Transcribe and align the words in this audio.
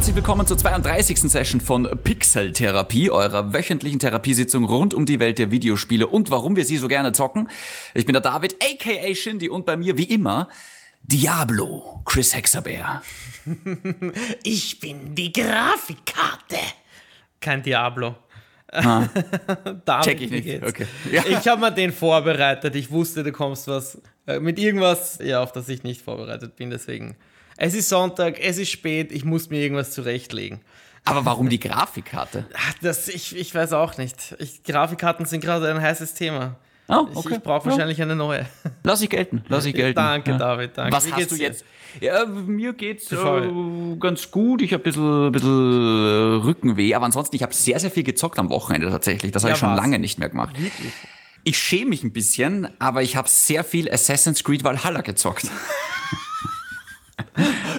herzlich 0.00 0.16
willkommen 0.16 0.46
zur 0.46 0.56
32. 0.56 1.30
Session 1.30 1.60
von 1.60 1.86
Pixel 2.02 2.54
Therapie, 2.54 3.10
eurer 3.10 3.52
wöchentlichen 3.52 3.98
Therapiesitzung 3.98 4.64
rund 4.64 4.94
um 4.94 5.04
die 5.04 5.20
Welt 5.20 5.38
der 5.38 5.50
Videospiele 5.50 6.06
und 6.06 6.30
warum 6.30 6.56
wir 6.56 6.64
sie 6.64 6.78
so 6.78 6.88
gerne 6.88 7.12
zocken. 7.12 7.50
Ich 7.92 8.06
bin 8.06 8.14
der 8.14 8.22
David, 8.22 8.56
aka 8.64 9.14
Shindy 9.14 9.50
und 9.50 9.66
bei 9.66 9.76
mir 9.76 9.98
wie 9.98 10.04
immer 10.04 10.48
Diablo, 11.02 12.00
Chris 12.06 12.34
Hexabear. 12.34 13.02
Ich 14.42 14.80
bin 14.80 15.14
die 15.14 15.32
Grafikkarte. 15.34 16.56
Kein 17.38 17.62
Diablo. 17.62 18.16
Ah, 18.72 19.06
David, 19.84 20.04
check 20.04 20.20
ich 20.22 20.30
nicht. 20.30 20.44
geht's? 20.44 20.66
Okay. 20.66 20.86
Ja. 21.12 21.24
Ich 21.28 21.46
habe 21.46 21.60
mir 21.60 21.72
den 21.72 21.92
vorbereitet. 21.92 22.74
Ich 22.74 22.90
wusste, 22.90 23.22
du 23.22 23.32
kommst 23.32 23.68
was 23.68 24.00
äh, 24.26 24.40
mit 24.40 24.58
irgendwas, 24.58 25.18
ja, 25.22 25.42
auf 25.42 25.52
das 25.52 25.68
ich 25.68 25.82
nicht 25.82 26.00
vorbereitet 26.00 26.56
bin. 26.56 26.70
Deswegen. 26.70 27.16
Es 27.62 27.74
ist 27.74 27.90
Sonntag, 27.90 28.40
es 28.40 28.56
ist 28.56 28.70
spät, 28.70 29.12
ich 29.12 29.26
muss 29.26 29.50
mir 29.50 29.60
irgendwas 29.60 29.90
zurechtlegen. 29.92 30.60
Aber 31.04 31.26
warum 31.26 31.50
die 31.50 31.60
Grafikkarte? 31.60 32.46
Das, 32.80 33.06
ich, 33.08 33.36
ich 33.36 33.54
weiß 33.54 33.74
auch 33.74 33.98
nicht. 33.98 34.34
Ich, 34.38 34.62
Grafikkarten 34.64 35.26
sind 35.26 35.42
gerade 35.44 35.70
ein 35.70 35.80
heißes 35.80 36.14
Thema. 36.14 36.56
Oh, 36.88 37.06
Ich, 37.10 37.16
okay. 37.18 37.34
ich 37.34 37.42
brauche 37.42 37.66
Ja. 37.66 37.72
wahrscheinlich 37.72 38.00
eine 38.00 38.16
neue. 38.16 38.46
Lass 38.82 39.02
ich 39.02 39.10
gelten, 39.10 39.44
lass 39.48 39.66
ich 39.66 39.74
gelten. 39.74 39.94
Danke, 39.96 40.30
Ja. 40.32 40.38
David, 40.38 40.70
danke. 40.78 40.96
Was 40.96 41.06
Wie 41.06 41.10
hast 41.12 41.18
geht's 41.18 41.36
du 41.36 41.42
jetzt? 41.42 41.64
Ja, 42.00 42.24
mir 42.24 42.72
geht's 42.72 43.12
äh, 43.12 43.16
ganz 43.98 44.30
gut. 44.30 44.62
Ich 44.62 44.72
habe 44.72 44.80
ein 44.82 44.84
bisschen, 44.84 45.30
bisschen 45.32 46.40
äh, 46.40 46.44
Rückenweh, 46.46 46.94
aber 46.94 47.04
ansonsten, 47.04 47.36
ich 47.36 47.42
habe 47.42 47.52
sehr, 47.52 47.78
sehr 47.78 47.90
viel 47.90 48.04
gezockt 48.04 48.38
am 48.38 48.48
Wochenende 48.48 48.88
tatsächlich. 48.88 49.32
Das 49.32 49.42
habe 49.42 49.50
Ja, 49.50 49.54
ich 49.56 49.60
schon 49.60 49.70
was? 49.72 49.76
lange 49.76 49.98
nicht 49.98 50.18
mehr 50.18 50.30
gemacht. 50.30 50.58
Wirklich? 50.58 50.92
Ich 51.44 51.58
schäme 51.58 51.90
mich 51.90 52.04
ein 52.04 52.12
bisschen, 52.14 52.68
aber 52.78 53.02
ich 53.02 53.16
habe 53.16 53.28
sehr 53.28 53.64
viel 53.64 53.90
Assassin's 53.92 54.44
Creed 54.44 54.64
Valhalla 54.64 55.02
gezockt. 55.02 55.46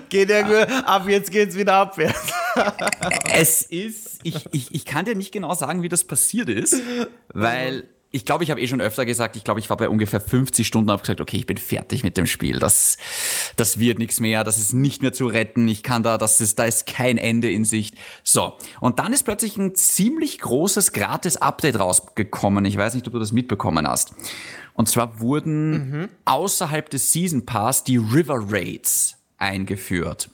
Geht 0.09 0.29
ja 0.29 0.41
gut. 0.41 0.71
Ab 0.85 1.07
jetzt 1.07 1.31
geht's 1.31 1.55
wieder 1.55 1.73
abwärts. 1.73 2.33
Es 3.33 3.61
ist, 3.63 4.19
ich, 4.23 4.45
ich, 4.51 4.73
ich 4.75 4.85
kann 4.85 5.05
dir 5.05 5.15
nicht 5.15 5.31
genau 5.31 5.53
sagen, 5.53 5.83
wie 5.83 5.89
das 5.89 6.03
passiert 6.03 6.49
ist, 6.49 6.75
weil 7.33 7.87
ich 8.13 8.25
glaube, 8.25 8.43
ich 8.43 8.51
habe 8.51 8.59
eh 8.59 8.67
schon 8.67 8.81
öfter 8.81 9.05
gesagt, 9.05 9.37
ich 9.37 9.43
glaube, 9.43 9.61
ich 9.61 9.69
war 9.69 9.77
bei 9.77 9.87
ungefähr 9.87 10.19
50 10.19 10.67
Stunden, 10.67 10.91
habe 10.91 11.01
gesagt, 11.01 11.21
okay, 11.21 11.37
ich 11.37 11.45
bin 11.45 11.57
fertig 11.57 12.03
mit 12.03 12.17
dem 12.17 12.25
Spiel. 12.25 12.59
Das, 12.59 12.97
das 13.55 13.79
wird 13.79 13.99
nichts 13.99 14.19
mehr, 14.19 14.43
das 14.43 14.57
ist 14.57 14.73
nicht 14.73 15.01
mehr 15.01 15.13
zu 15.13 15.27
retten. 15.27 15.67
Ich 15.67 15.81
kann 15.81 16.03
da, 16.03 16.17
das 16.17 16.41
ist, 16.41 16.59
da 16.59 16.65
ist 16.65 16.85
kein 16.85 17.17
Ende 17.17 17.49
in 17.49 17.63
Sicht. 17.63 17.95
So. 18.23 18.53
Und 18.81 18.99
dann 18.99 19.13
ist 19.13 19.23
plötzlich 19.23 19.57
ein 19.57 19.75
ziemlich 19.75 20.39
großes 20.39 20.91
Gratis-Update 20.91 21.79
rausgekommen. 21.79 22.65
Ich 22.65 22.75
weiß 22.75 22.95
nicht, 22.95 23.07
ob 23.07 23.13
du 23.13 23.19
das 23.19 23.31
mitbekommen 23.31 23.87
hast. 23.87 24.13
Und 24.73 24.89
zwar 24.89 25.19
wurden 25.21 26.09
außerhalb 26.25 26.89
des 26.89 27.13
Season 27.13 27.45
Pass 27.45 27.83
die 27.83 27.97
River 27.97 28.45
Raids 28.49 29.20
eingeführt. 29.42 30.30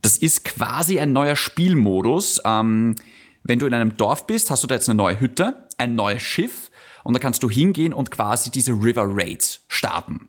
Das 0.00 0.16
ist 0.16 0.44
quasi 0.44 0.98
ein 0.98 1.12
neuer 1.12 1.36
Spielmodus. 1.36 2.40
Ähm, 2.44 2.96
wenn 3.44 3.58
du 3.58 3.66
in 3.66 3.74
einem 3.74 3.96
Dorf 3.96 4.26
bist, 4.26 4.50
hast 4.50 4.62
du 4.62 4.66
da 4.66 4.74
jetzt 4.74 4.88
eine 4.88 4.96
neue 4.96 5.20
Hütte, 5.20 5.66
ein 5.78 5.94
neues 5.94 6.22
Schiff 6.22 6.70
und 7.04 7.14
da 7.14 7.20
kannst 7.20 7.42
du 7.42 7.50
hingehen 7.50 7.92
und 7.92 8.10
quasi 8.10 8.50
diese 8.50 8.72
River 8.72 9.06
Raids 9.06 9.60
starten. 9.68 10.28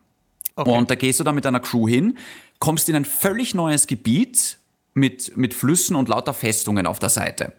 Und 0.55 0.91
da 0.91 0.95
gehst 0.95 1.19
du 1.19 1.23
dann 1.23 1.35
mit 1.35 1.45
deiner 1.45 1.59
Crew 1.59 1.87
hin, 1.87 2.17
kommst 2.59 2.87
in 2.89 2.95
ein 2.95 3.05
völlig 3.05 3.55
neues 3.55 3.87
Gebiet 3.87 4.59
mit, 4.93 5.35
mit 5.35 5.53
Flüssen 5.53 5.95
und 5.95 6.09
lauter 6.09 6.33
Festungen 6.33 6.85
auf 6.85 6.99
der 6.99 7.09
Seite. 7.09 7.53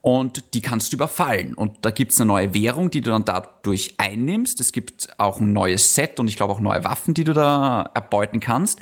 Und 0.00 0.54
die 0.54 0.60
kannst 0.60 0.92
du 0.92 0.96
überfallen. 0.96 1.54
Und 1.54 1.78
da 1.82 1.90
gibt's 1.90 2.20
eine 2.20 2.28
neue 2.28 2.52
Währung, 2.52 2.90
die 2.90 3.00
du 3.00 3.10
dann 3.10 3.24
dadurch 3.24 3.94
einnimmst. 3.96 4.60
Es 4.60 4.72
gibt 4.72 5.08
auch 5.18 5.40
ein 5.40 5.52
neues 5.52 5.94
Set 5.94 6.20
und 6.20 6.28
ich 6.28 6.36
glaube 6.36 6.52
auch 6.52 6.60
neue 6.60 6.84
Waffen, 6.84 7.14
die 7.14 7.24
du 7.24 7.32
da 7.32 7.90
erbeuten 7.94 8.40
kannst. 8.40 8.80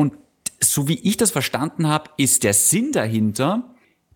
Und 0.00 0.14
so 0.60 0.88
wie 0.88 0.98
ich 1.00 1.18
das 1.18 1.30
verstanden 1.30 1.86
habe, 1.86 2.10
ist 2.16 2.42
der 2.42 2.54
Sinn 2.54 2.90
dahinter, 2.90 3.74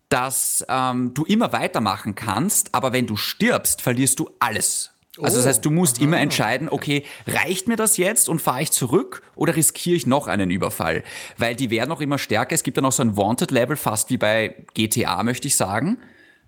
dass 0.09 0.65
ähm, 0.67 1.13
du 1.13 1.25
immer 1.25 1.53
weitermachen 1.53 2.15
kannst, 2.15 2.73
aber 2.73 2.91
wenn 2.91 3.05
du 3.05 3.15
stirbst, 3.17 3.83
verlierst 3.83 4.17
du 4.19 4.31
alles. 4.39 4.91
Also 5.21 5.37
das 5.37 5.45
Oh, 5.45 5.49
heißt, 5.49 5.63
du 5.63 5.69
musst 5.69 6.01
immer 6.01 6.17
entscheiden, 6.19 6.69
okay, 6.69 7.03
reicht 7.27 7.67
mir 7.67 7.75
das 7.75 7.97
jetzt 7.97 8.27
und 8.27 8.41
fahre 8.41 8.63
ich 8.63 8.71
zurück 8.71 9.21
oder 9.35 9.55
riskiere 9.55 9.95
ich 9.95 10.07
noch 10.07 10.27
einen 10.27 10.49
Überfall? 10.49 11.03
Weil 11.37 11.55
die 11.55 11.69
werden 11.69 11.91
auch 11.91 12.01
immer 12.01 12.17
stärker. 12.17 12.55
Es 12.55 12.63
gibt 12.63 12.77
dann 12.77 12.85
auch 12.85 12.91
so 12.91 13.03
ein 13.03 13.15
Wanted-Level, 13.15 13.77
fast 13.77 14.09
wie 14.09 14.17
bei 14.17 14.65
GTA, 14.73 15.21
möchte 15.23 15.47
ich 15.47 15.55
sagen. 15.55 15.99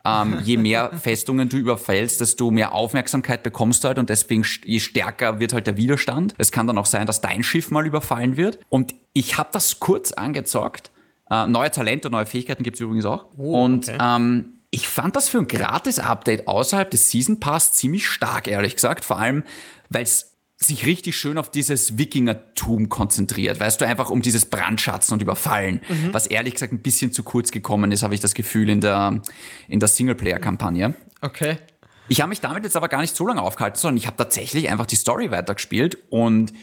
Ähm, 0.07 0.39
je 0.43 0.57
mehr 0.57 0.91
Festungen 1.01 1.49
du 1.49 1.57
überfällst, 1.57 2.21
desto 2.21 2.51
mehr 2.51 2.71
Aufmerksamkeit 2.71 3.43
bekommst 3.43 3.83
du 3.83 3.89
halt 3.89 3.99
und 3.99 4.09
deswegen 4.09 4.45
je 4.63 4.79
stärker 4.79 5.39
wird 5.39 5.53
halt 5.53 5.67
der 5.67 5.77
Widerstand. 5.77 6.33
Es 6.37 6.51
kann 6.51 6.67
dann 6.67 6.77
auch 6.77 6.85
sein, 6.85 7.05
dass 7.05 7.21
dein 7.21 7.43
Schiff 7.43 7.71
mal 7.71 7.85
überfallen 7.85 8.37
wird. 8.37 8.59
Und 8.69 8.95
ich 9.13 9.37
habe 9.37 9.49
das 9.51 9.79
kurz 9.79 10.11
angezockt. 10.11 10.91
Äh, 11.29 11.47
neue 11.47 11.71
Talente, 11.71 12.09
neue 12.09 12.25
Fähigkeiten 12.25 12.63
gibt's 12.63 12.79
übrigens 12.79 13.05
auch. 13.05 13.25
Oh, 13.37 13.63
und 13.63 13.89
okay. 13.89 13.97
ähm, 13.99 14.53
ich 14.71 14.87
fand 14.87 15.15
das 15.15 15.29
für 15.29 15.39
ein 15.39 15.47
Gratis-Update 15.47 16.47
außerhalb 16.47 16.89
des 16.89 17.09
Season 17.09 17.39
Pass 17.39 17.73
ziemlich 17.73 18.07
stark, 18.07 18.47
ehrlich 18.47 18.75
gesagt. 18.75 19.05
Vor 19.05 19.17
allem, 19.17 19.43
weil 19.89 20.03
es 20.03 20.36
sich 20.59 20.85
richtig 20.87 21.15
schön 21.17 21.37
auf 21.37 21.51
dieses 21.51 21.97
Wikingertum 21.99 22.89
konzentriert. 22.89 23.59
Weißt 23.59 23.79
du, 23.79 23.85
einfach 23.85 24.09
um 24.09 24.21
dieses 24.23 24.45
Brandschatzen 24.45 25.13
und 25.13 25.21
Überfallen, 25.21 25.81
Mhm. 25.87 26.13
was 26.13 26.25
ehrlich 26.27 26.55
gesagt 26.55 26.73
ein 26.73 26.79
bisschen 26.81 27.11
zu 27.11 27.21
kurz 27.23 27.51
gekommen 27.51 27.91
ist, 27.91 28.01
habe 28.03 28.15
ich 28.15 28.21
das 28.21 28.33
Gefühl 28.33 28.69
in 28.69 28.81
der, 28.81 29.21
in 29.67 29.79
der 29.79 29.87
Singleplayer-Kampagne. 29.87 30.95
Okay. 31.21 31.57
Ich 32.09 32.21
habe 32.21 32.29
mich 32.29 32.39
damit 32.41 32.63
jetzt 32.63 32.75
aber 32.75 32.87
gar 32.87 33.01
nicht 33.01 33.15
so 33.15 33.27
lange 33.27 33.41
aufgehalten, 33.41 33.77
sondern 33.77 33.97
ich 33.97 34.07
habe 34.07 34.17
tatsächlich 34.17 34.69
einfach 34.69 34.85
die 34.87 34.95
Story 34.95 35.29
weitergespielt 35.29 35.97
und 36.09 36.53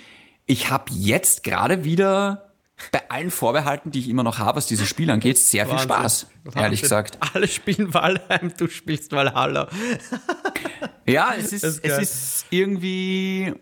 ich 0.47 0.71
habe 0.71 0.87
jetzt 0.93 1.45
gerade 1.45 1.85
wieder 1.85 2.51
bei 2.91 3.09
allen 3.11 3.31
Vorbehalten, 3.31 3.93
die 3.93 4.01
ich 4.01 4.09
immer 4.09 4.25
noch 4.25 4.39
habe, 4.41 4.57
was 4.57 4.67
dieses 4.67 4.89
Spiel 4.89 5.09
angeht, 5.11 5.39
sehr 5.39 5.67
viel 5.67 5.75
Wahnsinn. 5.75 5.89
Spaß, 5.91 6.27
ehrlich 6.47 6.57
Wahnsinn. 6.57 6.81
gesagt. 6.81 7.19
Alle 7.35 7.47
spielen 7.47 7.95
Valheim, 7.95 8.53
du 8.57 8.69
spielst 8.69 9.13
Valhalla. 9.13 9.69
Ja, 11.07 11.33
es 11.39 11.53
ist, 11.53 11.63
ist 11.63 11.85
es 11.85 11.99
ist 11.99 12.47
irgendwie. 12.51 13.55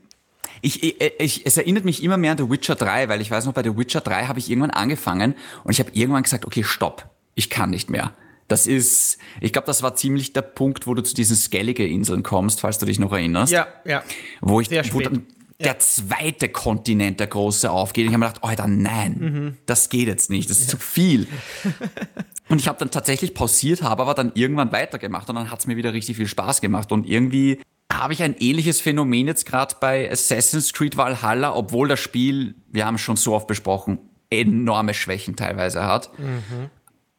Ich, 0.63 0.83
ich, 0.83 0.97
ich, 1.19 1.47
es 1.47 1.57
erinnert 1.57 1.85
mich 1.85 2.03
immer 2.03 2.17
mehr 2.17 2.33
an 2.33 2.39
The 2.39 2.49
Witcher 2.49 2.77
3, 2.77 3.09
weil 3.09 3.21
ich 3.21 3.31
weiß 3.31 3.45
noch, 3.45 3.53
bei 3.53 3.63
The 3.63 3.77
Witcher 3.77 4.01
3 4.01 4.27
habe 4.27 4.39
ich 4.39 4.49
irgendwann 4.49 4.71
angefangen 4.71 5.35
und 5.65 5.73
ich 5.73 5.81
habe 5.81 5.91
irgendwann 5.93 6.23
gesagt, 6.23 6.47
okay, 6.47 6.63
stopp, 6.65 7.11
ich 7.35 7.51
kann 7.51 7.71
nicht 7.71 7.91
mehr. 7.91 8.13
Das 8.49 8.67
ist, 8.67 9.19
ich 9.41 9.53
glaube, 9.53 9.67
das 9.67 9.83
war 9.83 9.97
ziemlich 9.97 10.33
der 10.33 10.43
Punkt, 10.43 10.87
wo 10.87 10.95
du 10.95 11.03
zu 11.03 11.15
diesen 11.15 11.37
Skellige-Inseln 11.37 12.23
kommst, 12.23 12.61
falls 12.61 12.79
du 12.79 12.87
dich 12.87 12.99
noch 12.99 13.13
erinnerst. 13.13 13.53
Ja, 13.53 13.67
ja. 13.85 14.03
Wo 14.41 14.61
ich, 14.61 14.69
Sehr 14.69 14.85
wo 14.93 15.01
dann 15.01 15.27
der 15.59 15.79
zweite 15.79 16.49
Kontinent, 16.49 17.21
der 17.21 17.29
große, 17.29 17.71
aufgeht. 17.71 18.05
Und 18.05 18.11
ich 18.11 18.15
habe 18.15 18.25
mir 18.25 18.33
gedacht, 18.33 18.45
Alter, 18.45 18.67
nein, 18.67 19.17
Mhm. 19.19 19.57
das 19.67 19.89
geht 19.89 20.09
jetzt 20.09 20.29
nicht, 20.31 20.51
das 20.51 20.61
ist 20.61 20.71
zu 20.71 20.77
viel. 20.77 21.29
Und 22.49 22.59
ich 22.61 22.69
habe 22.69 22.79
dann 22.79 22.91
tatsächlich 22.91 23.33
pausiert, 23.33 23.83
habe 23.83 24.03
aber 24.03 24.15
dann 24.15 24.33
irgendwann 24.35 24.73
weitergemacht 24.73 25.27
und 25.31 25.37
dann 25.37 25.51
hat's 25.51 25.67
mir 25.67 25.77
wieder 25.77 25.95
richtig 25.95 26.17
viel 26.17 26.27
Spaß 26.27 26.61
gemacht. 26.61 26.93
Und 26.93 27.09
irgendwie 27.09 27.61
habe 27.99 28.13
ich 28.13 28.23
ein 28.23 28.35
ähnliches 28.39 28.81
Phänomen 28.81 29.27
jetzt 29.27 29.47
gerade 29.47 29.77
bei 29.81 30.11
Assassin's 30.11 30.73
Creed 30.73 30.97
Valhalla, 30.97 31.55
obwohl 31.55 31.89
das 31.89 32.01
Spiel, 32.01 32.55
wir 32.69 32.87
haben 32.87 32.97
es 32.97 33.01
schon 33.01 33.17
so 33.17 33.35
oft 33.35 33.47
besprochen, 33.47 33.99
enorme 34.31 34.95
Schwächen 34.95 35.37
teilweise 35.37 35.85
hat. 35.85 36.11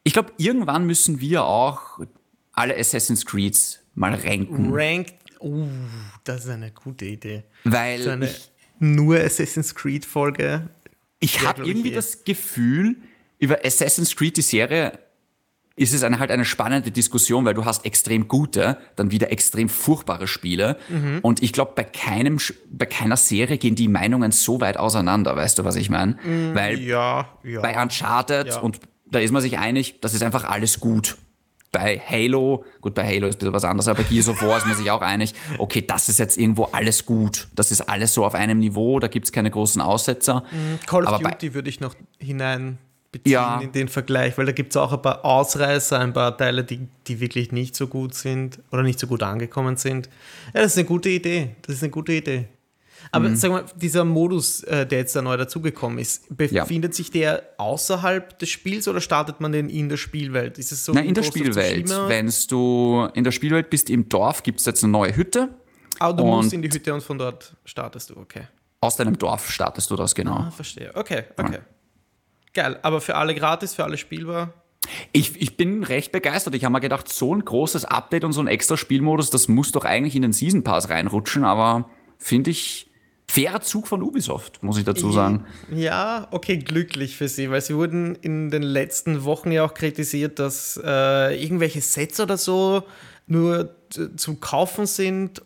Ich 0.04 0.14
glaube, 0.14 0.32
irgendwann 0.38 0.86
müssen 0.86 1.20
wir 1.22 1.44
auch 1.46 2.00
alle 2.52 2.78
Assassin's 2.78 3.26
Creeds 3.26 3.80
mal 3.96 4.14
ranken. 4.14 4.70
Ranked. 4.72 5.16
Uh, 5.40 5.68
das 6.24 6.46
ist 6.46 6.50
eine 6.50 6.72
gute 6.72 7.06
Idee. 7.06 7.44
Weil 7.64 8.02
So 8.02 8.10
eine 8.12 8.26
ich, 8.26 8.52
nur 8.80 9.18
Assassin's 9.20 9.76
Creed 9.76 10.06
Folge. 10.06 10.70
ich 11.20 11.46
habe 11.46 11.66
irgendwie 11.66 11.92
das 11.92 12.24
Gefühl, 12.24 12.96
über 13.40 13.60
Assassin's 13.66 14.16
Creed, 14.16 14.38
die 14.38 14.42
Serie, 14.42 15.00
ist 15.76 15.94
es 15.94 16.04
eine, 16.04 16.20
halt 16.20 16.30
eine 16.30 16.46
spannende 16.46 16.92
Diskussion, 16.92 17.46
weil 17.46 17.56
du 17.56 17.66
hast 17.66 17.86
extrem 17.86 18.28
gute, 18.28 18.78
dann 18.96 19.10
wieder 19.10 19.32
extrem 19.32 19.70
furchtbare 19.70 20.28
Spiele. 20.28 20.78
Mhm. 20.90 21.20
Und 21.24 21.42
ich 21.42 21.52
glaube, 21.52 21.72
bei 21.76 21.84
keinem, 21.84 22.38
bei 22.70 22.86
keiner 22.86 23.18
Serie 23.18 23.58
gehen 23.58 23.74
die 23.76 23.88
Meinungen 23.88 24.32
so 24.32 24.62
weit 24.62 24.78
auseinander, 24.78 25.36
weißt 25.36 25.58
du, 25.58 25.66
was 25.66 25.76
ich 25.76 25.90
meine? 25.90 26.18
Weil 26.54 26.80
Ja, 26.80 27.30
ja. 27.44 27.62
bei 27.62 27.82
Uncharted, 27.82 28.48
Ja. 28.48 28.60
und 28.60 28.80
da 29.06 29.20
ist 29.20 29.32
man 29.32 29.42
sich 29.42 29.58
einig, 29.58 30.00
das 30.02 30.14
ist 30.14 30.22
einfach 30.24 30.44
alles 30.44 30.80
gut. 30.80 31.18
Bei 31.72 32.00
Halo, 32.00 32.66
gut, 32.82 32.94
bei 32.94 33.04
Halo 33.04 33.26
ist 33.26 33.36
ein 33.36 33.40
bisschen 33.40 33.54
was 33.54 33.64
anderes, 33.64 33.88
aber 33.88 34.04
bei 34.04 34.10
Gears 34.10 34.30
of 34.30 34.44
War 34.44 34.58
ist 34.58 34.68
man 34.68 34.76
sich 34.76 34.92
auch 34.92 35.02
einig, 35.02 35.34
okay, 35.58 35.82
das 35.82 36.08
ist 36.08 36.20
jetzt 36.20 36.38
irgendwo 36.38 36.66
alles 36.66 37.08
gut. 37.08 37.48
Das 37.56 37.72
ist 37.72 37.82
alles 37.82 38.14
so 38.14 38.24
auf 38.26 38.36
einem 38.36 38.60
Niveau, 38.60 39.00
da 39.00 39.08
gibt's 39.08 39.32
keine 39.32 39.50
großen 39.50 39.82
Aussetzer. 39.82 40.44
Call 40.86 41.04
of 41.06 41.14
aber 41.14 41.32
Duty 41.32 41.56
würde 41.56 41.70
ich 41.70 41.80
noch 41.80 41.96
hinein 42.20 42.78
beziehen 43.14 43.32
Ja. 43.32 43.62
in 43.62 43.72
den 43.72 43.88
Vergleich, 43.88 44.38
weil 44.38 44.46
da 44.46 44.52
gibt 44.52 44.74
es 44.74 44.78
auch 44.78 44.92
ein 44.92 45.02
paar 45.02 45.24
Ausreißer, 45.24 45.98
ein 46.00 46.12
paar 46.12 46.38
Teile, 46.38 46.66
die, 46.66 46.88
die 47.08 47.22
wirklich 47.22 47.54
nicht 47.54 47.76
so 47.78 47.88
gut 47.88 48.14
sind 48.14 48.60
oder 48.74 48.84
nicht 48.84 49.00
so 49.00 49.08
gut 49.08 49.24
angekommen 49.24 49.78
sind. 49.78 50.10
Ja, 50.54 50.62
das 50.64 50.74
ist 50.74 50.78
eine 50.80 50.88
gute 50.88 51.08
Idee. 51.10 51.56
Das 51.62 51.76
ist 51.76 51.84
eine 51.84 51.92
gute 51.92 52.12
Idee. 52.12 52.48
Aber 53.12 53.28
Mhm. 53.30 53.36
sag 53.36 53.52
mal, 53.52 53.66
dieser 53.76 54.06
Modus, 54.06 54.64
äh, 54.64 54.86
der 54.88 55.00
jetzt 55.00 55.16
da 55.16 55.22
neu 55.22 55.36
dazugekommen 55.36 56.00
ist, 56.00 56.26
befindet 56.36 56.96
sich 56.96 57.12
der 57.12 57.44
außerhalb 57.58 58.40
des 58.40 58.50
Spiels 58.50 58.88
oder 58.88 59.02
startet 59.02 59.42
man 59.42 59.52
den 59.52 59.70
in 59.70 59.90
der 59.90 59.98
Spielwelt? 59.98 60.58
Ist 60.58 60.72
es 60.72 60.86
so 60.86 60.96
wie 60.96 61.00
in 61.00 61.14
der 61.14 61.24
Spielwelt. 61.24 61.90
Wenn 62.08 62.32
du 62.50 63.08
in 63.14 63.24
der 63.26 63.32
Spielwelt 63.32 63.70
bist 63.70 63.90
im 63.90 64.08
Dorf, 64.10 64.42
gibt's 64.44 64.66
jetzt 64.66 64.84
eine 64.84 64.92
neue 64.94 65.16
Hütte. 65.16 65.50
Aber 66.00 66.14
du 66.14 66.24
und- 66.24 66.30
musst 66.30 66.54
in 66.54 66.62
die 66.62 66.70
Hütte 66.70 66.94
und 66.94 67.04
von 67.04 67.18
dort 67.18 67.56
startest 67.66 68.10
du, 68.10 68.18
okay. 68.18 68.48
Aus 68.80 68.96
deinem 68.96 69.18
Dorf 69.18 69.52
startest 69.52 69.92
du 69.92 69.96
das 69.98 70.16
genau. 70.16 70.36
Ah, 70.36 70.52
verstehe. 70.52 70.92
Okay, 70.96 71.24
okay. 71.38 71.60
Geil, 72.54 72.80
aber 72.82 73.02
für 73.02 73.16
alle 73.16 73.36
gratis, 73.36 73.74
für 73.74 73.84
alle 73.84 73.98
spielbar. 73.98 74.54
Ich, 75.12 75.42
ich 75.42 75.58
bin 75.58 75.84
recht 75.84 76.12
begeistert. 76.12 76.56
Ich 76.56 76.66
habe 76.66 76.74
mir 76.74 76.82
gedacht, 76.82 77.12
so 77.12 77.34
ein 77.34 77.44
großes 77.44 77.86
Update 77.86 78.24
und 78.24 78.34
so 78.34 78.42
ein 78.42 78.48
extra 78.48 78.78
Spielmodus, 78.78 79.30
das 79.30 79.48
muss 79.48 79.72
doch 79.72 79.86
eigentlich 79.86 80.16
in 80.16 80.22
den 80.22 80.34
Season 80.34 80.64
Pass 80.64 80.90
reinrutschen, 80.90 81.46
aber 81.46 81.90
finde 82.18 82.52
ich 82.52 82.92
fairer 83.28 83.62
Zug 83.62 83.88
von 83.88 84.04
Ubisoft, 84.04 84.62
muss 84.62 84.78
ich 84.78 84.84
dazu 84.84 85.12
sagen. 85.12 85.46
Ja, 85.72 86.28
okay, 86.32 86.58
glücklich 86.58 87.18
für 87.18 87.28
sie, 87.28 87.50
weil 87.50 87.62
sie 87.62 87.76
wurden 87.76 88.16
in 88.16 88.52
den 88.52 88.62
letzten 88.62 89.24
Wochen 89.24 89.52
ja 89.52 89.66
auch 89.66 89.74
kritisiert, 89.74 90.38
dass 90.38 90.80
äh, 90.84 91.44
irgendwelche 91.44 91.82
Sets 91.82 92.20
oder 92.20 92.38
so 92.38 92.84
nur 93.26 93.76
zum 94.16 94.40
Kaufen 94.40 94.86
sind. 94.86 95.42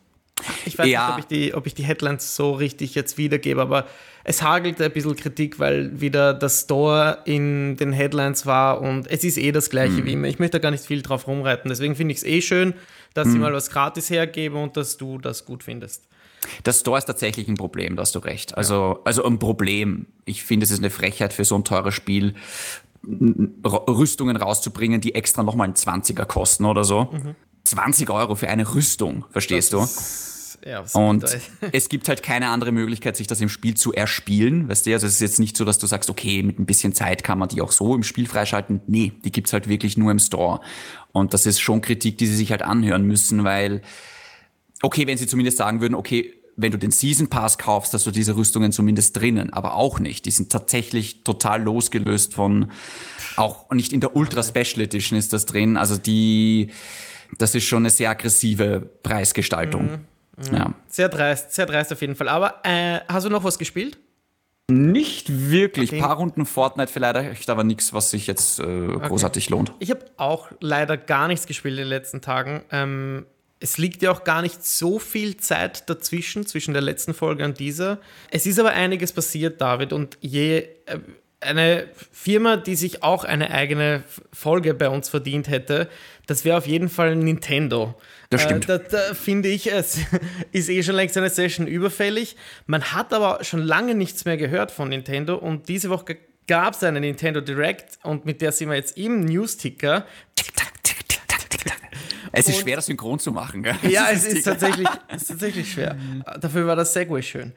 Ich 0.65 0.77
weiß 0.77 0.87
ja. 0.87 1.07
nicht, 1.07 1.13
ob 1.13 1.19
ich, 1.19 1.25
die, 1.25 1.53
ob 1.53 1.67
ich 1.67 1.73
die 1.73 1.83
Headlines 1.83 2.35
so 2.35 2.53
richtig 2.53 2.95
jetzt 2.95 3.17
wiedergebe, 3.17 3.61
aber 3.61 3.87
es 4.23 4.41
hagelt 4.41 4.81
ein 4.81 4.91
bisschen 4.91 5.15
Kritik, 5.15 5.57
weil 5.57 5.99
wieder 5.99 6.33
das 6.33 6.61
Store 6.61 7.19
in 7.25 7.77
den 7.77 7.93
Headlines 7.93 8.45
war 8.45 8.81
und 8.81 9.09
es 9.09 9.23
ist 9.23 9.37
eh 9.37 9.51
das 9.51 9.69
gleiche 9.69 9.97
hm. 9.97 10.05
wie 10.05 10.13
immer. 10.13 10.27
Ich 10.27 10.39
möchte 10.39 10.59
da 10.59 10.61
gar 10.61 10.71
nicht 10.71 10.85
viel 10.85 11.01
drauf 11.01 11.27
rumreiten. 11.27 11.69
Deswegen 11.69 11.95
finde 11.95 12.11
ich 12.11 12.19
es 12.19 12.23
eh 12.25 12.41
schön, 12.41 12.73
dass 13.13 13.25
hm. 13.25 13.33
sie 13.33 13.39
mal 13.39 13.53
was 13.53 13.69
gratis 13.69 14.09
hergeben 14.09 14.57
und 14.61 14.77
dass 14.77 14.97
du 14.97 15.17
das 15.17 15.45
gut 15.45 15.63
findest. 15.63 16.03
Das 16.63 16.81
Store 16.81 16.97
ist 16.97 17.05
tatsächlich 17.05 17.47
ein 17.47 17.55
Problem, 17.55 17.95
da 17.95 18.01
hast 18.01 18.15
du 18.15 18.19
recht. 18.19 18.57
Also, 18.57 18.73
ja. 18.73 18.99
also 19.05 19.23
ein 19.25 19.39
Problem. 19.39 20.07
Ich 20.25 20.43
finde, 20.43 20.65
es 20.65 20.71
ist 20.71 20.79
eine 20.79 20.89
Frechheit 20.89 21.33
für 21.33 21.45
so 21.45 21.55
ein 21.55 21.63
teures 21.63 21.95
Spiel, 21.95 22.35
Rüstungen 23.03 24.35
rauszubringen, 24.35 25.01
die 25.01 25.15
extra 25.15 25.43
nochmal 25.43 25.65
einen 25.65 25.75
20er 25.75 26.25
kosten 26.25 26.65
oder 26.65 26.83
so. 26.83 27.09
Mhm. 27.11 27.35
20 27.67 28.09
Euro 28.09 28.35
für 28.35 28.49
eine 28.49 28.73
Rüstung, 28.73 29.25
verstehst 29.31 29.73
das 29.73 29.79
du? 29.79 29.83
Ist, 29.83 30.59
ja, 30.65 30.83
und 30.93 31.23
es 31.71 31.87
gibt 31.87 32.09
halt 32.09 32.23
keine 32.23 32.49
andere 32.49 32.71
Möglichkeit, 32.71 33.15
sich 33.15 33.27
das 33.27 33.39
im 33.41 33.49
Spiel 33.49 33.75
zu 33.75 33.93
erspielen. 33.93 34.67
Weißt 34.67 34.85
du, 34.85 34.93
also 34.93 35.07
es 35.07 35.13
ist 35.13 35.21
jetzt 35.21 35.39
nicht 35.39 35.55
so, 35.55 35.63
dass 35.65 35.77
du 35.77 35.87
sagst, 35.87 36.09
okay, 36.09 36.43
mit 36.43 36.59
ein 36.59 36.65
bisschen 36.65 36.93
Zeit 36.93 37.23
kann 37.23 37.37
man 37.37 37.47
die 37.47 37.61
auch 37.61 37.71
so 37.71 37.95
im 37.95 38.03
Spiel 38.03 38.27
freischalten. 38.27 38.81
Nee, 38.87 39.13
die 39.23 39.31
gibt's 39.31 39.53
halt 39.53 39.69
wirklich 39.69 39.97
nur 39.97 40.11
im 40.11 40.19
Store. 40.19 40.59
Und 41.11 41.33
das 41.33 41.45
ist 41.45 41.59
schon 41.59 41.81
Kritik, 41.81 42.17
die 42.17 42.25
sie 42.25 42.35
sich 42.35 42.51
halt 42.51 42.63
anhören 42.63 43.03
müssen, 43.03 43.43
weil 43.43 43.81
okay, 44.81 45.07
wenn 45.07 45.17
sie 45.17 45.27
zumindest 45.27 45.57
sagen 45.57 45.81
würden, 45.81 45.95
okay, 45.95 46.33
wenn 46.57 46.71
du 46.71 46.77
den 46.77 46.91
Season 46.91 47.27
Pass 47.27 47.57
kaufst, 47.59 47.93
hast 47.93 48.07
du 48.07 48.11
diese 48.11 48.35
Rüstungen 48.35 48.71
zumindest 48.71 49.15
drinnen, 49.15 49.53
aber 49.53 49.75
auch 49.75 49.99
nicht. 49.99 50.25
Die 50.25 50.31
sind 50.31 50.51
tatsächlich 50.51 51.23
total 51.23 51.61
losgelöst 51.61 52.33
von, 52.33 52.71
auch 53.35 53.69
nicht 53.69 53.93
in 53.93 54.01
der 54.01 54.15
Ultra 54.15 54.41
Special 54.41 54.81
Edition 54.81 55.19
ist 55.19 55.33
das 55.33 55.45
drin. 55.45 55.77
Also 55.77 55.97
die, 55.97 56.71
das 57.37 57.55
ist 57.55 57.65
schon 57.65 57.83
eine 57.83 57.89
sehr 57.89 58.09
aggressive 58.09 58.81
Preisgestaltung. 59.03 60.05
Mhm, 60.37 60.51
mh. 60.51 60.57
Ja. 60.57 60.73
Sehr 60.87 61.09
dreist, 61.09 61.53
sehr 61.53 61.65
dreist 61.65 61.91
auf 61.91 62.01
jeden 62.01 62.15
Fall. 62.15 62.29
Aber 62.29 62.61
äh, 62.63 62.99
hast 63.07 63.25
du 63.25 63.29
noch 63.29 63.43
was 63.43 63.57
gespielt? 63.57 63.97
Nicht 64.69 65.49
wirklich. 65.49 65.91
Ein 65.93 65.99
okay. 65.99 66.07
paar 66.07 66.17
Runden 66.17 66.45
Fortnite 66.45 66.91
vielleicht, 66.91 67.49
aber 67.49 67.63
nichts, 67.63 67.93
was 67.93 68.11
sich 68.11 68.27
jetzt 68.27 68.59
äh, 68.59 68.63
großartig 68.63 69.45
okay. 69.45 69.53
lohnt. 69.53 69.73
Ich 69.79 69.91
habe 69.91 70.05
auch 70.17 70.51
leider 70.59 70.97
gar 70.97 71.29
nichts 71.29 71.47
gespielt 71.47 71.75
in 71.75 71.83
den 71.83 71.87
letzten 71.87 72.21
Tagen. 72.21 72.63
Ähm, 72.71 73.25
es 73.59 73.77
liegt 73.77 74.01
ja 74.01 74.11
auch 74.11 74.25
gar 74.25 74.41
nicht 74.41 74.65
so 74.65 74.99
viel 74.99 75.37
Zeit 75.37 75.89
dazwischen, 75.89 76.45
zwischen 76.45 76.73
der 76.73 76.81
letzten 76.81 77.13
Folge 77.13 77.45
und 77.45 77.59
dieser. 77.59 77.99
Es 78.29 78.45
ist 78.45 78.59
aber 78.59 78.71
einiges 78.71 79.13
passiert, 79.13 79.61
David, 79.61 79.93
und 79.93 80.17
je 80.21 80.67
äh, 80.85 80.99
eine 81.39 81.87
Firma, 82.11 82.57
die 82.57 82.75
sich 82.75 83.03
auch 83.03 83.23
eine 83.23 83.51
eigene 83.51 84.03
Folge 84.33 84.73
bei 84.73 84.89
uns 84.89 85.09
verdient 85.09 85.47
hätte, 85.49 85.87
das 86.25 86.43
wäre 86.43 86.57
auf 86.57 86.67
jeden 86.67 86.89
Fall 86.89 87.15
Nintendo. 87.15 87.95
Das 88.29 88.43
stimmt. 88.43 88.65
Äh, 88.65 88.79
da, 88.79 89.07
da 89.07 89.13
finde 89.13 89.49
ich, 89.49 89.71
es 89.71 89.99
ist 90.51 90.69
eh 90.69 90.83
schon 90.83 90.95
längst 90.95 91.15
eine 91.17 91.29
Session 91.29 91.67
überfällig. 91.67 92.35
Man 92.65 92.91
hat 92.91 93.13
aber 93.13 93.43
schon 93.43 93.61
lange 93.61 93.95
nichts 93.95 94.25
mehr 94.25 94.37
gehört 94.37 94.71
von 94.71 94.89
Nintendo 94.89 95.35
und 95.35 95.69
diese 95.69 95.89
Woche 95.89 96.17
gab 96.47 96.73
es 96.73 96.83
eine 96.83 96.99
Nintendo 96.99 97.41
Direct 97.41 97.99
und 98.03 98.25
mit 98.25 98.41
der 98.41 98.51
sind 98.51 98.69
wir 98.69 98.75
jetzt 98.75 98.97
im 98.97 99.25
News-Ticker. 99.25 100.05
Es 102.31 102.47
ist 102.47 102.59
schwer, 102.59 102.75
das 102.75 102.85
synchron 102.87 103.19
zu 103.19 103.31
machen. 103.31 103.63
Gell? 103.63 103.75
Ja, 103.89 104.09
es 104.11 104.25
ist 104.25 104.43
tatsächlich, 104.43 104.87
ist 105.15 105.27
tatsächlich 105.27 105.71
schwer. 105.71 105.95
Dafür 106.39 106.67
war 106.67 106.75
das 106.75 106.93
Segway 106.93 107.21
schön. 107.21 107.53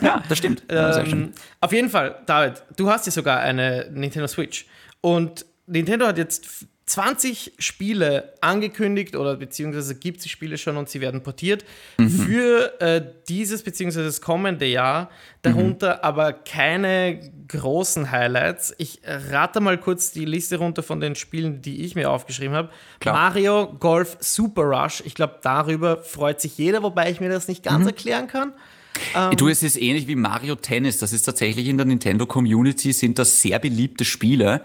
Ja, 0.00 0.22
das 0.28 0.38
stimmt. 0.38 0.62
Ähm, 0.70 1.32
auf 1.60 1.72
jeden 1.72 1.88
Fall, 1.88 2.22
David, 2.26 2.62
du 2.76 2.90
hast 2.90 3.06
ja 3.06 3.12
sogar 3.12 3.40
eine 3.40 3.88
Nintendo 3.92 4.26
Switch. 4.26 4.66
Und 5.00 5.46
Nintendo 5.66 6.06
hat 6.06 6.18
jetzt 6.18 6.66
20 6.88 7.52
Spiele 7.58 8.32
angekündigt 8.40 9.14
oder 9.14 9.36
beziehungsweise 9.36 9.94
gibt 9.94 10.20
es 10.20 10.28
Spiele 10.30 10.56
schon 10.56 10.78
und 10.78 10.88
sie 10.88 11.00
werden 11.02 11.22
portiert 11.22 11.64
mhm. 11.98 12.08
für 12.08 12.80
äh, 12.80 13.04
dieses 13.28 13.62
beziehungsweise 13.62 14.06
das 14.06 14.20
kommende 14.22 14.66
Jahr. 14.66 15.10
Darunter 15.42 15.96
mhm. 15.96 16.00
aber 16.02 16.32
keine 16.32 17.30
großen 17.46 18.10
Highlights. 18.10 18.74
Ich 18.78 19.02
rate 19.04 19.60
mal 19.60 19.76
kurz 19.78 20.12
die 20.12 20.24
Liste 20.24 20.56
runter 20.56 20.82
von 20.82 21.00
den 21.00 21.14
Spielen, 21.14 21.60
die 21.60 21.84
ich 21.84 21.94
mir 21.94 22.10
aufgeschrieben 22.10 22.56
habe. 22.56 22.70
Mario 23.04 23.74
Golf 23.78 24.16
Super 24.20 24.62
Rush. 24.62 25.02
Ich 25.04 25.14
glaube, 25.14 25.38
darüber 25.42 25.98
freut 25.98 26.40
sich 26.40 26.56
jeder, 26.56 26.82
wobei 26.82 27.10
ich 27.10 27.20
mir 27.20 27.28
das 27.28 27.48
nicht 27.48 27.62
ganz 27.62 27.82
mhm. 27.82 27.88
erklären 27.88 28.28
kann. 28.28 28.54
Ähm, 29.14 29.36
du, 29.36 29.48
es 29.48 29.62
ist 29.62 29.76
ähnlich 29.80 30.08
wie 30.08 30.16
Mario 30.16 30.56
Tennis. 30.56 30.98
Das 30.98 31.12
ist 31.12 31.22
tatsächlich 31.22 31.68
in 31.68 31.76
der 31.76 31.86
Nintendo 31.86 32.24
Community 32.24 32.92
sind 32.92 33.18
das 33.18 33.42
sehr 33.42 33.58
beliebte 33.58 34.06
Spiele. 34.06 34.62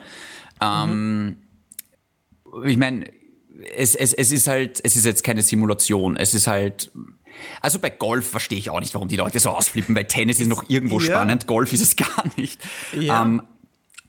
Ähm, 0.61 1.25
mhm 1.25 1.42
ich 2.65 2.77
meine, 2.77 3.05
es, 3.75 3.95
es, 3.95 4.13
es 4.13 4.31
ist 4.31 4.47
halt, 4.47 4.79
es 4.83 4.95
ist 4.95 5.05
jetzt 5.05 5.23
keine 5.23 5.41
Simulation. 5.41 6.17
Es 6.17 6.33
ist 6.33 6.47
halt, 6.47 6.91
also 7.61 7.79
bei 7.79 7.89
Golf 7.89 8.29
verstehe 8.29 8.57
ich 8.57 8.69
auch 8.69 8.79
nicht, 8.79 8.93
warum 8.93 9.07
die 9.07 9.15
Leute 9.15 9.39
so 9.39 9.51
ausflippen. 9.51 9.95
Bei 9.95 10.03
Tennis 10.03 10.39
ist 10.39 10.47
noch 10.47 10.69
irgendwo 10.69 10.99
ja. 10.99 11.05
spannend, 11.07 11.47
Golf 11.47 11.73
ist 11.73 11.81
es 11.81 11.95
gar 11.95 12.25
nicht. 12.35 12.59
Ja. 12.99 13.23
Ähm, 13.23 13.43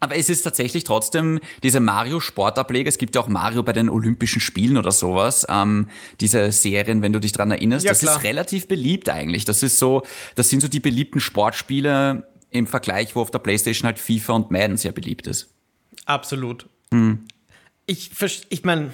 aber 0.01 0.17
es 0.17 0.29
ist 0.29 0.43
tatsächlich 0.43 0.85
trotzdem 0.85 1.41
diese 1.63 1.81
Mario-Sportableger. 1.81 2.89
Es 2.89 2.99
gibt 2.99 3.15
ja 3.15 3.23
auch 3.23 3.29
Mario 3.29 3.63
bei 3.63 3.73
den 3.73 3.89
Olympischen 3.89 4.41
Spielen 4.41 4.77
oder 4.77 4.93
sowas. 4.93 5.47
Ähm, 5.49 5.89
diese 6.21 6.53
Serien, 6.53 7.01
wenn 7.01 7.15
du 7.15 7.21
dich 7.21 7.33
dran 7.33 7.51
erinnerst, 7.51 7.87
ja, 7.87 7.93
das 7.93 8.01
klar. 8.01 8.17
ist 8.17 8.25
relativ 8.25 8.69
beliebt 8.69 9.09
eigentlich. 9.09 9.47
Das 9.47 9.63
ist 9.63 9.79
so, 9.79 10.03
das 10.35 10.51
sind 10.51 10.61
so 10.61 10.69
die 10.69 10.81
beliebten 10.81 11.21
Sportspiele 11.21 12.29
im 12.51 12.67
Vergleich, 12.67 13.17
wo 13.17 13.23
auf 13.23 13.31
der 13.31 13.39
PlayStation 13.39 13.87
halt 13.87 13.99
FIFA 13.99 14.35
und 14.35 14.51
Madden 14.51 14.77
sehr 14.77 14.93
beliebt 14.93 15.27
ist. 15.27 15.55
Absolut. 16.05 16.69
Hm 16.93 17.27
ich, 17.87 18.11
ich 18.49 18.65
meine, 18.65 18.93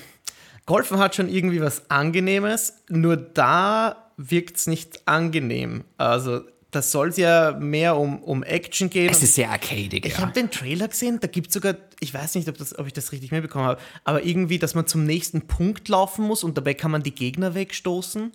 Golfen 0.66 0.98
hat 0.98 1.14
schon 1.14 1.28
irgendwie 1.28 1.60
was 1.60 1.90
Angenehmes, 1.90 2.74
nur 2.88 3.16
da 3.16 4.10
wirkt 4.16 4.56
es 4.56 4.66
nicht 4.66 5.06
angenehm. 5.06 5.84
Also 5.96 6.42
das 6.70 6.92
soll 6.92 7.12
ja 7.16 7.52
mehr 7.58 7.96
um, 7.96 8.22
um 8.22 8.42
Action 8.42 8.90
gehen. 8.90 9.10
Es 9.10 9.22
ist 9.22 9.34
sehr 9.34 9.50
arcadig. 9.50 10.06
Ich 10.06 10.12
ja. 10.12 10.18
habe 10.20 10.32
den 10.32 10.50
Trailer 10.50 10.88
gesehen, 10.88 11.18
da 11.20 11.26
gibt 11.26 11.48
es 11.48 11.54
sogar, 11.54 11.74
ich 11.98 12.14
weiß 12.14 12.36
nicht, 12.36 12.48
ob, 12.48 12.56
das, 12.58 12.78
ob 12.78 12.86
ich 12.86 12.92
das 12.92 13.10
richtig 13.12 13.32
mitbekommen 13.32 13.64
habe, 13.64 13.80
aber 14.04 14.24
irgendwie, 14.24 14.58
dass 14.58 14.74
man 14.74 14.86
zum 14.86 15.04
nächsten 15.04 15.42
Punkt 15.42 15.88
laufen 15.88 16.24
muss 16.24 16.44
und 16.44 16.56
dabei 16.56 16.74
kann 16.74 16.90
man 16.90 17.02
die 17.02 17.14
Gegner 17.14 17.54
wegstoßen. 17.54 18.32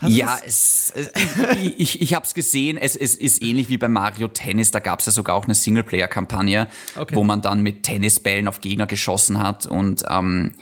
Hast 0.00 0.12
ja, 0.12 0.38
es, 0.44 0.92
es, 0.94 1.10
ich, 1.76 2.00
ich 2.00 2.14
habe 2.14 2.24
es 2.24 2.34
gesehen. 2.34 2.76
Es, 2.76 2.96
es 2.96 3.14
ist 3.14 3.42
ähnlich 3.42 3.68
wie 3.68 3.78
bei 3.78 3.88
Mario 3.88 4.28
Tennis. 4.28 4.70
Da 4.70 4.80
gab 4.80 5.00
es 5.00 5.06
ja 5.06 5.12
sogar 5.12 5.36
auch 5.36 5.44
eine 5.44 5.54
Singleplayer-Kampagne, 5.54 6.68
okay. 6.96 7.14
wo 7.14 7.24
man 7.24 7.42
dann 7.42 7.62
mit 7.62 7.82
Tennisbällen 7.82 8.48
auf 8.48 8.60
Gegner 8.60 8.86
geschossen 8.86 9.38
hat. 9.42 9.66
Und 9.66 10.04
ähm, 10.08 10.52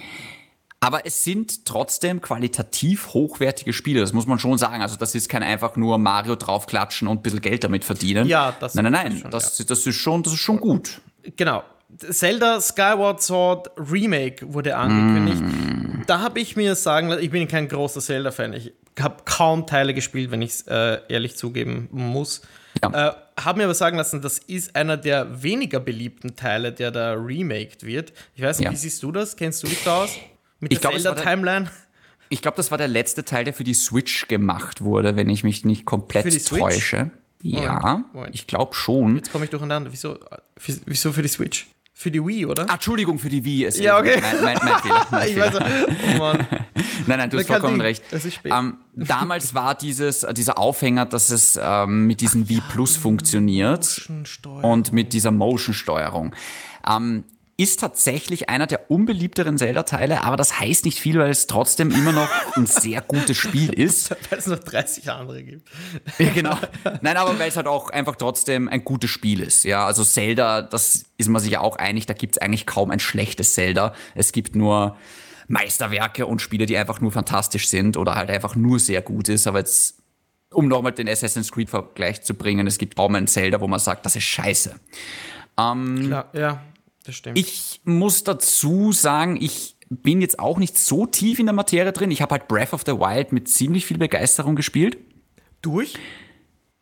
aber 0.84 1.06
es 1.06 1.24
sind 1.24 1.64
trotzdem 1.64 2.20
qualitativ 2.20 3.14
hochwertige 3.14 3.72
Spiele, 3.72 4.00
das 4.00 4.12
muss 4.12 4.26
man 4.26 4.38
schon 4.38 4.58
sagen. 4.58 4.82
Also 4.82 4.96
das 4.96 5.14
ist 5.14 5.30
kein 5.30 5.42
einfach 5.42 5.76
nur 5.76 5.96
Mario 5.96 6.36
draufklatschen 6.36 7.08
und 7.08 7.20
ein 7.20 7.22
bisschen 7.22 7.40
Geld 7.40 7.64
damit 7.64 7.84
verdienen. 7.84 8.28
Ja, 8.28 8.54
das 8.60 8.74
Nein, 8.74 8.84
nein, 8.84 8.92
nein, 8.92 9.18
schon, 9.18 9.30
das, 9.30 9.58
ja. 9.58 9.64
das, 9.64 9.86
ist 9.86 9.96
schon, 9.96 10.22
das 10.22 10.34
ist 10.34 10.40
schon 10.40 10.60
gut. 10.60 11.00
Genau. 11.36 11.62
Zelda 11.98 12.60
Skyward 12.60 13.22
Sword 13.22 13.70
Remake 13.76 14.52
wurde 14.52 14.76
angekündigt. 14.76 15.42
Mm. 15.42 16.02
Da 16.06 16.20
habe 16.20 16.40
ich 16.40 16.56
mir 16.56 16.74
sagen 16.74 17.08
lassen, 17.08 17.22
ich 17.22 17.30
bin 17.30 17.46
kein 17.48 17.68
großer 17.68 18.00
Zelda-Fan. 18.00 18.52
Ich 18.52 18.72
habe 19.00 19.16
kaum 19.24 19.66
Teile 19.66 19.94
gespielt, 19.94 20.30
wenn 20.30 20.42
ich 20.42 20.50
es 20.50 20.62
äh, 20.62 21.00
ehrlich 21.08 21.36
zugeben 21.36 21.88
muss. 21.90 22.42
Ja. 22.82 23.08
Äh, 23.10 23.14
habe 23.40 23.58
mir 23.58 23.64
aber 23.64 23.74
sagen 23.74 23.96
lassen, 23.96 24.20
das 24.22 24.38
ist 24.38 24.76
einer 24.76 24.96
der 24.96 25.42
weniger 25.42 25.80
beliebten 25.80 26.36
Teile, 26.36 26.72
der 26.72 26.90
da 26.90 27.12
remaked 27.12 27.84
wird. 27.84 28.12
Ich 28.34 28.42
weiß 28.42 28.58
nicht, 28.58 28.66
ja. 28.66 28.72
wie 28.72 28.76
siehst 28.76 29.02
du 29.02 29.12
das? 29.12 29.36
Kennst 29.36 29.62
du 29.62 29.66
dich 29.66 29.82
da 29.84 30.04
aus? 30.04 30.16
Mit 30.60 30.72
der 30.72 30.80
Zelda-Timeline? 30.80 31.70
Ich 32.28 32.42
glaube, 32.42 32.56
das 32.56 32.70
war 32.70 32.78
der 32.78 32.88
letzte 32.88 33.24
Teil, 33.24 33.44
der 33.44 33.54
für 33.54 33.64
die 33.64 33.74
Switch 33.74 34.28
gemacht 34.28 34.82
wurde, 34.82 35.16
wenn 35.16 35.28
ich 35.28 35.44
mich 35.44 35.64
nicht 35.64 35.84
komplett 35.84 36.46
täusche. 36.46 37.10
Ja, 37.42 37.78
Moment, 37.78 38.14
Moment. 38.14 38.34
ich 38.34 38.46
glaube 38.46 38.74
schon. 38.74 39.16
Jetzt 39.16 39.30
komme 39.30 39.44
ich 39.44 39.50
durcheinander. 39.50 39.92
Wieso, 39.92 40.18
wieso 40.86 41.12
für 41.12 41.20
die 41.20 41.28
Switch? 41.28 41.66
Für 41.96 42.10
die 42.10 42.26
Wii, 42.26 42.46
oder? 42.46 42.68
Ah, 42.68 42.74
Entschuldigung, 42.74 43.20
für 43.20 43.28
die 43.28 43.44
Wii. 43.44 43.66
Ist 43.66 43.78
ja, 43.78 43.96
okay. 43.96 44.20
Mein, 44.20 44.42
mein, 44.42 44.58
mein 44.64 44.78
Fehler. 44.80 45.06
Mein 45.12 45.28
ich 45.28 45.36
weiß, 45.36 45.54
oh 45.54 46.18
Mann. 46.18 46.46
nein, 47.06 47.18
nein, 47.18 47.30
du 47.30 47.38
hast 47.38 47.46
vollkommen 47.46 47.80
recht. 47.80 48.02
Das 48.10 48.24
ist 48.24 48.34
spät. 48.34 48.52
Ähm, 48.52 48.78
damals 48.94 49.54
war 49.54 49.76
dieses, 49.76 50.26
dieser 50.32 50.58
Aufhänger, 50.58 51.06
dass 51.06 51.30
es 51.30 51.58
ähm, 51.62 52.08
mit 52.08 52.20
diesem 52.20 52.48
Wii 52.48 52.62
Plus 52.68 52.96
funktioniert 52.96 54.10
und 54.62 54.92
mit 54.92 55.12
dieser 55.12 55.30
Motion-Steuerung. 55.30 56.34
Ähm, 56.84 57.22
ist 57.56 57.80
tatsächlich 57.80 58.48
einer 58.48 58.66
der 58.66 58.90
unbeliebteren 58.90 59.58
Zelda-Teile, 59.58 60.24
aber 60.24 60.36
das 60.36 60.58
heißt 60.58 60.84
nicht 60.84 60.98
viel, 60.98 61.18
weil 61.18 61.30
es 61.30 61.46
trotzdem 61.46 61.90
immer 61.92 62.10
noch 62.10 62.28
ein 62.56 62.66
sehr 62.66 63.00
gutes 63.00 63.36
Spiel 63.36 63.72
ist. 63.72 64.10
Weil 64.30 64.38
es 64.38 64.46
noch 64.46 64.58
30 64.58 65.10
andere 65.10 65.42
gibt. 65.42 65.68
Ja, 66.18 66.30
genau. 66.30 66.58
Nein, 67.00 67.16
aber 67.16 67.38
weil 67.38 67.48
es 67.48 67.56
halt 67.56 67.66
auch 67.66 67.90
einfach 67.90 68.16
trotzdem 68.16 68.68
ein 68.68 68.84
gutes 68.84 69.10
Spiel 69.10 69.40
ist. 69.40 69.64
Ja, 69.64 69.86
also 69.86 70.02
Zelda, 70.02 70.62
das 70.62 71.04
ist 71.16 71.28
man 71.28 71.40
sich 71.40 71.52
ja 71.52 71.60
auch 71.60 71.76
einig, 71.76 72.06
da 72.06 72.14
gibt 72.14 72.36
es 72.36 72.42
eigentlich 72.42 72.66
kaum 72.66 72.90
ein 72.90 73.00
schlechtes 73.00 73.54
Zelda. 73.54 73.94
Es 74.14 74.32
gibt 74.32 74.56
nur 74.56 74.96
Meisterwerke 75.46 76.26
und 76.26 76.40
Spiele, 76.40 76.66
die 76.66 76.76
einfach 76.76 77.00
nur 77.00 77.12
fantastisch 77.12 77.68
sind 77.68 77.96
oder 77.96 78.14
halt 78.14 78.30
einfach 78.30 78.56
nur 78.56 78.80
sehr 78.80 79.02
gut 79.02 79.28
ist. 79.28 79.46
Aber 79.46 79.58
jetzt, 79.58 79.98
um 80.50 80.68
nochmal 80.68 80.92
den 80.92 81.08
Assassin's 81.08 81.52
Creed-Vergleich 81.52 82.22
zu 82.22 82.34
bringen, 82.34 82.66
es 82.66 82.78
gibt 82.78 82.96
kaum 82.96 83.14
ein 83.14 83.26
Zelda, 83.26 83.60
wo 83.60 83.68
man 83.68 83.80
sagt, 83.80 84.06
das 84.06 84.16
ist 84.16 84.24
scheiße. 84.24 84.74
Ähm, 85.58 86.06
Klar, 86.06 86.30
ja, 86.32 86.60
das 87.04 87.14
stimmt. 87.16 87.38
ich 87.38 87.80
muss 87.84 88.24
dazu 88.24 88.92
sagen, 88.92 89.38
ich 89.40 89.76
bin 89.88 90.20
jetzt 90.20 90.38
auch 90.38 90.58
nicht 90.58 90.78
so 90.78 91.06
tief 91.06 91.38
in 91.38 91.46
der 91.46 91.54
Materie 91.54 91.92
drin. 91.92 92.10
Ich 92.10 92.22
habe 92.22 92.32
halt 92.32 92.48
Breath 92.48 92.72
of 92.72 92.82
the 92.86 92.92
Wild 92.92 93.32
mit 93.32 93.48
ziemlich 93.48 93.86
viel 93.86 93.98
Begeisterung 93.98 94.56
gespielt. 94.56 94.98
durch? 95.62 95.94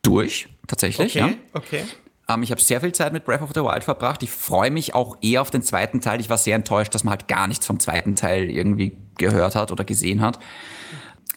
Durch, 0.02 0.48
tatsächlich, 0.66 1.16
Okay, 1.16 1.30
ja. 1.30 1.34
okay. 1.52 1.84
Ähm, 2.28 2.42
ich 2.42 2.50
habe 2.50 2.60
sehr 2.60 2.80
viel 2.80 2.92
Zeit 2.92 3.12
mit 3.12 3.24
Breath 3.24 3.42
of 3.42 3.50
the 3.54 3.60
Wild 3.60 3.84
verbracht. 3.84 4.22
Ich 4.22 4.30
freue 4.30 4.70
mich 4.70 4.94
auch 4.94 5.16
eher 5.22 5.42
auf 5.42 5.50
den 5.50 5.62
zweiten 5.62 6.00
Teil. 6.00 6.20
Ich 6.20 6.28
war 6.30 6.38
sehr 6.38 6.56
enttäuscht, 6.56 6.94
dass 6.94 7.04
man 7.04 7.12
halt 7.12 7.28
gar 7.28 7.46
nichts 7.46 7.66
vom 7.66 7.78
zweiten 7.78 8.16
Teil 8.16 8.50
irgendwie 8.50 8.96
gehört 9.18 9.54
hat 9.54 9.70
oder 9.70 9.84
gesehen 9.84 10.20
hat. 10.20 10.38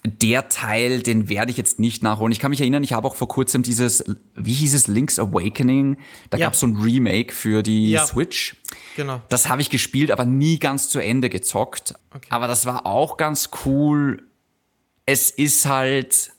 Der 0.07 0.49
Teil, 0.49 1.01
den 1.01 1.29
werde 1.29 1.49
ich 1.51 1.57
jetzt 1.57 1.79
nicht 1.79 2.03
nachholen. 2.03 2.31
Ich 2.31 2.39
kann 2.39 2.51
mich 2.51 2.61
erinnern, 2.61 2.83
ich 2.83 2.93
habe 2.93 3.07
auch 3.07 3.15
vor 3.15 3.27
kurzem 3.27 3.63
dieses, 3.63 4.03
wie 4.35 4.53
hieß 4.53 4.73
es, 4.75 4.87
Link's 4.87 5.17
Awakening? 5.17 5.97
Da 6.29 6.37
Ja. 6.37 6.45
gab 6.47 6.53
es 6.53 6.59
so 6.59 6.67
ein 6.67 6.75
Remake 6.77 7.33
für 7.33 7.63
die 7.63 7.91
Ja. 7.91 8.05
Switch. 8.05 8.55
Genau. 8.95 9.21
Das 9.29 9.49
habe 9.49 9.61
ich 9.61 9.69
gespielt, 9.69 10.11
aber 10.11 10.25
nie 10.25 10.59
ganz 10.59 10.89
zu 10.89 10.99
Ende 10.99 11.29
gezockt. 11.29 11.95
Aber 12.29 12.47
das 12.47 12.65
war 12.65 12.85
auch 12.85 13.17
ganz 13.17 13.49
cool. 13.65 14.23
Es 15.05 15.31
ist 15.31 15.65
halt. 15.65 16.31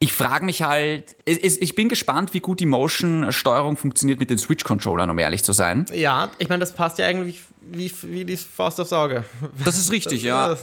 Ich 0.00 0.12
frage 0.12 0.44
mich 0.44 0.60
halt, 0.62 1.16
ich 1.24 1.74
bin 1.76 1.88
gespannt, 1.88 2.34
wie 2.34 2.40
gut 2.40 2.60
die 2.60 2.66
Motion-Steuerung 2.66 3.78
funktioniert 3.78 4.18
mit 4.20 4.28
den 4.28 4.36
Switch-Controllern, 4.36 5.08
um 5.08 5.18
ehrlich 5.18 5.42
zu 5.44 5.52
sein. 5.52 5.86
Ja, 5.94 6.30
ich 6.38 6.48
meine, 6.50 6.60
das 6.60 6.74
passt 6.74 6.98
ja 6.98 7.06
eigentlich 7.06 7.40
wie, 7.62 7.90
wie 8.02 8.24
die 8.26 8.36
Faust 8.36 8.78
aufs 8.80 8.92
Auge. 8.92 9.24
Das 9.64 9.78
ist 9.78 9.92
richtig, 9.92 10.22
ja. 10.24 10.58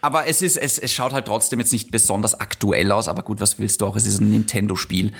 Aber 0.00 0.26
es, 0.26 0.42
ist, 0.42 0.56
es, 0.56 0.78
es 0.78 0.92
schaut 0.92 1.12
halt 1.12 1.26
trotzdem 1.26 1.58
jetzt 1.58 1.72
nicht 1.72 1.90
besonders 1.90 2.38
aktuell 2.38 2.92
aus. 2.92 3.08
Aber 3.08 3.22
gut, 3.22 3.40
was 3.40 3.58
willst 3.58 3.80
du 3.80 3.86
auch? 3.86 3.96
Es 3.96 4.06
ist 4.06 4.20
ein 4.20 4.30
Nintendo-Spiel. 4.30 5.12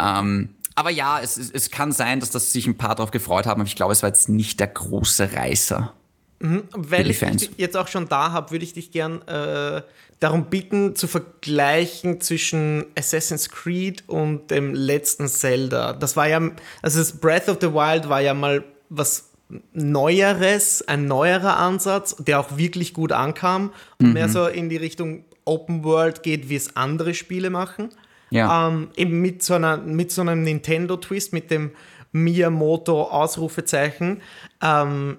ähm, 0.00 0.50
aber 0.74 0.90
ja, 0.90 1.20
es, 1.20 1.36
es, 1.36 1.50
es 1.50 1.70
kann 1.70 1.92
sein, 1.92 2.20
dass 2.20 2.30
das 2.30 2.52
sich 2.52 2.66
ein 2.66 2.78
paar 2.78 2.94
darauf 2.94 3.10
gefreut 3.10 3.46
haben. 3.46 3.60
Aber 3.60 3.68
ich 3.68 3.76
glaube, 3.76 3.92
es 3.92 4.02
war 4.02 4.08
jetzt 4.08 4.28
nicht 4.28 4.60
der 4.60 4.68
große 4.68 5.32
Reißer. 5.34 5.92
Weil 6.40 7.04
die 7.04 7.10
ich 7.10 7.18
Fans. 7.18 7.42
dich 7.42 7.50
jetzt 7.56 7.76
auch 7.76 7.86
schon 7.86 8.08
da 8.08 8.32
habe, 8.32 8.50
würde 8.50 8.64
ich 8.64 8.72
dich 8.72 8.90
gern 8.90 9.22
äh, 9.28 9.82
darum 10.18 10.46
bitten, 10.46 10.96
zu 10.96 11.06
vergleichen 11.06 12.20
zwischen 12.20 12.86
Assassin's 12.98 13.48
Creed 13.48 14.02
und 14.08 14.50
dem 14.50 14.74
letzten 14.74 15.28
Zelda. 15.28 15.92
Das 15.92 16.16
war 16.16 16.26
ja, 16.26 16.40
also 16.82 16.98
das 16.98 17.12
Breath 17.12 17.48
of 17.48 17.58
the 17.60 17.72
Wild 17.72 18.08
war 18.08 18.20
ja 18.20 18.34
mal 18.34 18.64
was 18.88 19.31
Neueres, 19.72 20.82
ein 20.82 21.06
neuerer 21.06 21.58
Ansatz, 21.58 22.16
der 22.18 22.40
auch 22.40 22.56
wirklich 22.56 22.94
gut 22.94 23.12
ankam 23.12 23.72
und 23.98 24.12
mehr 24.12 24.28
so 24.28 24.46
in 24.46 24.68
die 24.68 24.76
Richtung 24.76 25.24
Open 25.44 25.84
World 25.84 26.22
geht, 26.22 26.48
wie 26.48 26.56
es 26.56 26.76
andere 26.76 27.14
Spiele 27.14 27.50
machen. 27.50 27.90
Ja. 28.30 28.68
Ähm, 28.68 28.88
eben 28.96 29.20
mit 29.20 29.42
so, 29.42 29.54
einer, 29.54 29.76
mit 29.76 30.10
so 30.10 30.22
einem 30.22 30.42
Nintendo-Twist, 30.42 31.32
mit 31.32 31.50
dem 31.50 31.72
Miyamoto-Ausrufezeichen. 32.12 34.22
Ähm, 34.62 35.18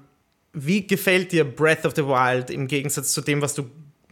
wie 0.54 0.88
gefällt 0.88 1.32
dir 1.32 1.44
Breath 1.44 1.86
of 1.86 1.94
the 1.96 2.06
Wild 2.06 2.50
im 2.50 2.68
Gegensatz 2.68 3.12
zu 3.12 3.22
dem, 3.22 3.42
was 3.42 3.56
du, 3.56 3.64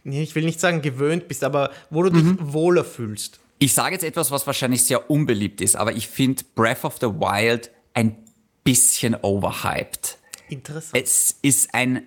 ich 0.04 0.34
will 0.34 0.44
nicht 0.44 0.60
sagen 0.60 0.82
gewöhnt 0.82 1.28
bist, 1.28 1.44
aber 1.44 1.70
wo 1.90 2.02
du 2.02 2.10
dich 2.10 2.24
wohler 2.40 2.84
fühlst? 2.84 3.38
Ich 3.58 3.74
sage 3.74 3.94
jetzt 3.94 4.04
etwas, 4.04 4.32
was 4.32 4.46
wahrscheinlich 4.46 4.84
sehr 4.84 5.08
unbeliebt 5.08 5.60
ist, 5.60 5.76
aber 5.76 5.92
ich 5.92 6.08
finde 6.08 6.42
Breath 6.56 6.84
of 6.84 6.96
the 7.00 7.06
Wild 7.06 7.70
ein 7.94 8.16
bisschen 8.64 9.14
overhyped. 9.14 10.18
Interessant. 10.48 11.02
Es 11.02 11.36
ist 11.42 11.74
ein 11.74 12.02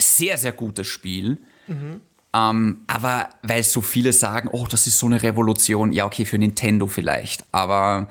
sehr, 0.00 0.38
sehr 0.38 0.52
gutes 0.52 0.86
Spiel. 0.86 1.38
Ähm, 2.36 2.82
aber 2.86 3.30
weil 3.42 3.62
so 3.62 3.80
viele 3.80 4.12
sagen, 4.12 4.48
oh, 4.52 4.66
das 4.68 4.86
ist 4.86 4.98
so 4.98 5.06
eine 5.06 5.22
Revolution, 5.22 5.92
ja, 5.92 6.04
okay, 6.04 6.24
für 6.24 6.38
Nintendo 6.38 6.86
vielleicht. 6.86 7.44
Aber 7.50 8.08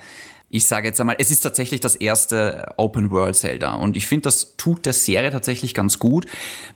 ich 0.56 0.68
sage 0.68 0.88
jetzt 0.88 1.02
einmal, 1.02 1.18
es 1.20 1.32
ist 1.32 1.42
tatsächlich 1.42 1.82
das 1.82 1.96
erste 1.96 2.74
Open 2.78 3.12
World 3.12 3.36
Zelda. 3.36 3.74
Und 3.76 3.98
ich 3.98 4.08
finde, 4.08 4.24
das 4.24 4.56
tut 4.56 4.86
der 4.86 4.94
Serie 4.94 5.30
tatsächlich 5.32 5.74
ganz 5.74 6.00
gut. 6.00 6.28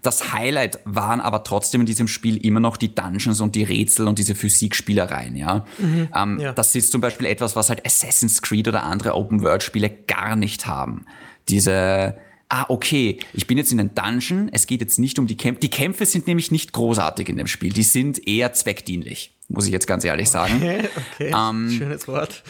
Das 0.01 0.33
Highlight 0.33 0.79
waren 0.83 1.21
aber 1.21 1.43
trotzdem 1.45 1.81
in 1.81 1.87
diesem 1.87 2.07
Spiel 2.09 2.37
immer 2.45 2.59
noch 2.59 2.75
die 2.75 2.93
Dungeons 2.93 3.39
und 3.39 3.55
die 3.55 3.63
Rätsel 3.63 4.07
und 4.07 4.19
diese 4.19 4.35
Physikspielereien, 4.35 5.35
ja. 5.35 5.65
Ähm, 5.79 6.39
Ja. 6.39 6.51
Das 6.51 6.75
ist 6.75 6.91
zum 6.91 6.99
Beispiel 6.99 7.27
etwas, 7.27 7.55
was 7.55 7.69
halt 7.69 7.85
Assassin's 7.85 8.41
Creed 8.41 8.67
oder 8.67 8.83
andere 8.83 9.15
Open 9.15 9.41
World 9.43 9.63
Spiele 9.63 9.89
gar 9.89 10.35
nicht 10.35 10.67
haben. 10.67 11.05
Diese, 11.47 12.17
ah, 12.49 12.65
okay, 12.67 13.19
ich 13.33 13.47
bin 13.47 13.57
jetzt 13.57 13.71
in 13.71 13.79
einem 13.79 13.95
Dungeon, 13.95 14.49
es 14.51 14.67
geht 14.67 14.81
jetzt 14.81 14.99
nicht 14.99 15.19
um 15.19 15.27
die 15.27 15.37
Kämpfe. 15.37 15.61
Die 15.61 15.69
Kämpfe 15.69 16.05
sind 16.05 16.27
nämlich 16.27 16.51
nicht 16.51 16.73
großartig 16.73 17.29
in 17.29 17.37
dem 17.37 17.47
Spiel, 17.47 17.71
die 17.71 17.83
sind 17.83 18.27
eher 18.27 18.51
zweckdienlich, 18.53 19.35
muss 19.47 19.65
ich 19.65 19.71
jetzt 19.71 19.87
ganz 19.87 20.03
ehrlich 20.03 20.29
sagen. 20.29 20.55
Okay, 20.57 21.33
Ähm, 21.33 21.69
schönes 21.71 22.07
Wort. 22.09 22.43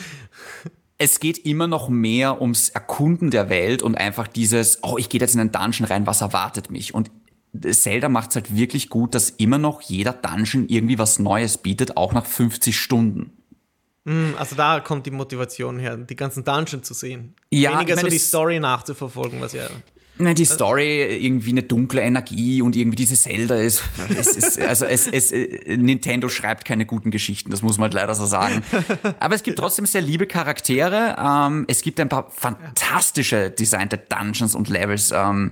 Es 1.00 1.20
geht 1.20 1.40
immer 1.40 1.66
noch 1.66 1.90
mehr 1.90 2.42
ums 2.42 2.70
Erkunden 2.70 3.32
der 3.32 3.50
Welt 3.50 3.82
und 3.82 3.96
einfach 3.96 4.28
dieses, 4.28 4.84
oh, 4.84 4.98
ich 4.98 5.10
gehe 5.10 5.20
jetzt 5.20 5.34
in 5.34 5.40
einen 5.40 5.52
Dungeon 5.52 5.88
rein, 5.88 6.06
was 6.06 6.22
erwartet 6.22 6.70
mich? 6.70 6.94
Und 6.94 7.10
Zelda 7.72 8.10
macht 8.10 8.30
es 8.30 8.36
halt 8.36 8.56
wirklich 8.56 8.90
gut, 8.90 9.16
dass 9.16 9.32
immer 9.32 9.58
noch 9.58 9.82
jeder 9.82 10.14
Dungeon 10.14 10.68
irgendwie 10.68 11.00
was 11.00 11.18
Neues 11.18 11.58
bietet, 11.58 11.98
auch 11.98 12.14
nach 12.14 12.26
50 12.26 12.78
Stunden. 12.78 13.32
Also 14.38 14.56
da 14.56 14.80
kommt 14.80 15.06
die 15.06 15.12
Motivation 15.12 15.78
her, 15.78 15.96
die 15.98 16.16
ganzen 16.16 16.44
Dungeons 16.44 16.88
zu 16.88 16.94
sehen. 16.94 17.36
Ja, 17.52 17.74
Weniger 17.74 17.92
ich 17.92 17.96
meine, 17.98 18.10
so 18.10 18.14
die 18.14 18.20
Story 18.20 18.60
nachzuverfolgen, 18.60 19.40
was 19.40 19.54
ja. 19.54 19.68
Nein, 20.22 20.36
die 20.36 20.44
Story, 20.46 21.02
irgendwie 21.26 21.52
eine 21.52 21.64
dunkle 21.64 22.02
Energie 22.02 22.62
und 22.62 22.76
irgendwie 22.76 22.98
diese 22.98 23.16
Zelda 23.16 23.56
ist, 23.56 23.82
es 24.18 24.36
ist 24.36 24.60
also 24.62 24.86
es, 24.86 25.08
es, 25.08 25.32
äh, 25.32 25.78
Nintendo 25.78 26.28
schreibt 26.28 26.66
keine 26.66 26.86
guten 26.86 27.10
Geschichten, 27.10 27.52
das 27.52 27.62
muss 27.62 27.78
man 27.78 27.84
halt 27.86 27.94
leider 27.94 28.14
so 28.16 28.26
sagen. 28.26 28.62
Aber 29.20 29.34
es 29.36 29.44
gibt 29.44 29.60
trotzdem 29.60 29.86
sehr 29.86 30.02
liebe 30.02 30.28
Charaktere, 30.28 31.16
ähm, 31.18 31.64
es 31.70 31.82
gibt 31.82 32.00
ein 32.02 32.10
paar 32.10 32.30
fantastische 32.32 33.50
designte 33.50 33.98
Dungeons 33.98 34.56
und 34.56 34.68
Levels, 34.70 35.12
ähm, 35.12 35.52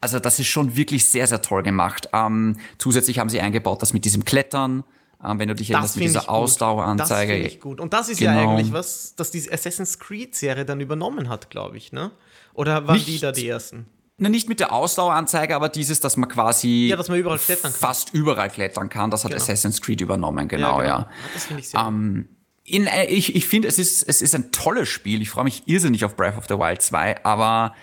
also 0.00 0.18
das 0.18 0.38
ist 0.38 0.46
schon 0.48 0.76
wirklich 0.76 1.04
sehr, 1.06 1.26
sehr 1.26 1.42
toll 1.42 1.62
gemacht. 1.62 2.08
Ähm, 2.12 2.56
zusätzlich 2.78 3.18
haben 3.18 3.28
sie 3.30 3.40
eingebaut, 3.40 3.82
das 3.82 3.92
mit 3.92 4.04
diesem 4.04 4.24
Klettern, 4.24 4.84
wenn 5.20 5.48
du 5.48 5.54
dich 5.56 5.70
erinnerst, 5.70 5.96
mit 5.96 6.04
dieser. 6.06 6.28
Ausdaueranzeige. 6.30 7.32
Das 7.32 7.36
finde 7.42 7.48
ich 7.48 7.60
gut. 7.60 7.80
Und 7.80 7.92
das 7.92 8.08
ist 8.08 8.20
ja 8.20 8.32
Genau. 8.34 8.52
eigentlich 8.56 8.72
was, 8.72 9.14
das 9.16 9.32
die 9.32 9.50
Assassin's 9.50 9.98
Creed-Serie 9.98 10.64
dann 10.64 10.80
übernommen 10.80 11.28
hat, 11.28 11.50
glaube 11.50 11.76
ich, 11.76 11.90
ne? 11.92 12.12
Oder 12.54 12.86
waren 12.86 13.00
die 13.04 13.10
Nicht- 13.12 13.22
da 13.24 13.32
die 13.32 13.48
ersten? 13.48 13.86
Na, 14.20 14.28
nicht 14.28 14.48
mit 14.48 14.58
der 14.60 14.72
Ausdaueranzeige, 14.72 15.54
aber 15.54 15.68
dieses, 15.68 16.00
dass 16.00 16.16
man 16.16 16.28
quasi 16.28 16.88
Ja, 16.90 16.96
dass 16.96 17.08
man 17.08 17.18
überall 17.18 17.38
fast 17.38 18.12
überall 18.12 18.50
klettern 18.50 18.88
kann. 18.88 19.10
Das 19.12 19.24
hat 19.24 19.30
Genau. 19.30 19.42
Assassin's 19.42 19.80
Creed 19.80 20.00
übernommen, 20.00 20.48
genau, 20.48 20.82
ja. 20.82 20.96
Ah, 20.98 21.10
Das 21.34 21.44
finde 21.46 21.60
ich 21.62 21.68
sehr 21.68 21.80
Ähm, 21.80 22.28
In, 22.64 22.86
äh, 22.86 23.06
ich 23.06 23.34
ich 23.36 23.46
finde, 23.46 23.68
es 23.68 23.78
ist, 23.78 24.02
es 24.02 24.20
ist 24.20 24.34
ein 24.34 24.50
tolles 24.52 24.88
Spiel. 24.88 25.22
Ich 25.22 25.30
freue 25.30 25.44
mich 25.44 25.62
irrsinnig 25.66 26.04
auf 26.04 26.16
Breath 26.16 26.36
of 26.36 26.46
the 26.48 26.54
Wild 26.58 26.82
2, 26.82 27.24
aber 27.24 27.74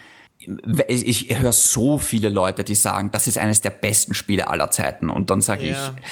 ich, 0.87 1.29
ich 1.29 1.39
höre 1.39 1.53
so 1.53 1.97
viele 1.97 2.29
Leute, 2.29 2.63
die 2.65 2.75
sagen, 2.75 3.09
das 3.11 3.25
ist 3.27 3.37
eines 3.37 3.61
der 3.61 3.69
besten 3.71 4.13
Spiele 4.13 4.47
aller 4.49 4.69
Zeiten. 4.69 5.09
Und 5.09 5.29
dann 5.29 5.41
sage 5.41 5.65
Ja. 5.69 5.95
ich, 5.97 6.03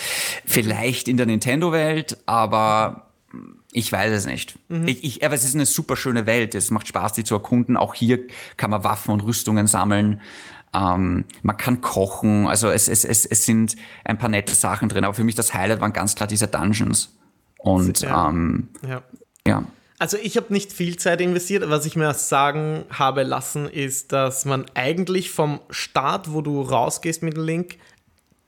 vielleicht 0.45 1.07
in 1.07 1.17
der 1.17 1.25
Nintendo-Welt, 1.27 2.17
aber 2.25 3.11
ich 3.73 3.91
weiß 3.91 4.11
es 4.13 4.25
nicht. 4.25 4.57
Mhm. 4.69 4.87
Ich, 4.87 5.03
ich, 5.03 5.25
aber 5.25 5.35
es 5.35 5.43
ist 5.43 5.55
eine 5.55 5.65
super 5.65 5.95
schöne 5.95 6.25
Welt. 6.25 6.55
Es 6.55 6.71
macht 6.71 6.87
Spaß, 6.87 7.13
die 7.13 7.23
zu 7.23 7.33
erkunden. 7.35 7.75
Auch 7.75 7.93
hier 7.93 8.19
kann 8.55 8.69
man 8.69 8.83
Waffen 8.83 9.11
und 9.11 9.21
Rüstungen 9.21 9.67
sammeln. 9.67 10.21
Ähm, 10.73 11.25
man 11.41 11.57
kann 11.57 11.81
kochen. 11.81 12.47
Also 12.47 12.69
es, 12.69 12.87
es, 12.87 13.03
es, 13.03 13.25
es 13.25 13.45
sind 13.45 13.75
ein 14.05 14.17
paar 14.17 14.29
nette 14.29 14.55
Sachen 14.55 14.89
drin. 14.89 15.03
Aber 15.03 15.13
für 15.13 15.23
mich 15.23 15.35
das 15.35 15.53
Highlight 15.53 15.81
waren 15.81 15.93
ganz 15.93 16.15
klar 16.15 16.27
diese 16.27 16.47
Dungeons. 16.47 17.15
Und 17.57 18.01
Ja. 18.01 18.29
ähm, 18.29 18.69
Ja. 18.87 19.03
ja. 19.47 19.63
Also 19.99 20.17
ich 20.17 20.35
habe 20.37 20.51
nicht 20.51 20.73
viel 20.73 20.97
Zeit 20.97 21.21
investiert. 21.21 21.63
Was 21.69 21.85
ich 21.85 21.95
mir 21.95 22.13
sagen 22.13 22.83
habe 22.89 23.23
lassen, 23.23 23.67
ist, 23.69 24.11
dass 24.11 24.45
man 24.45 24.65
eigentlich 24.73 25.31
vom 25.31 25.59
Start, 25.69 26.31
wo 26.33 26.41
du 26.41 26.61
rausgehst 26.61 27.23
mit 27.23 27.37
dem 27.37 27.45
Link, 27.45 27.77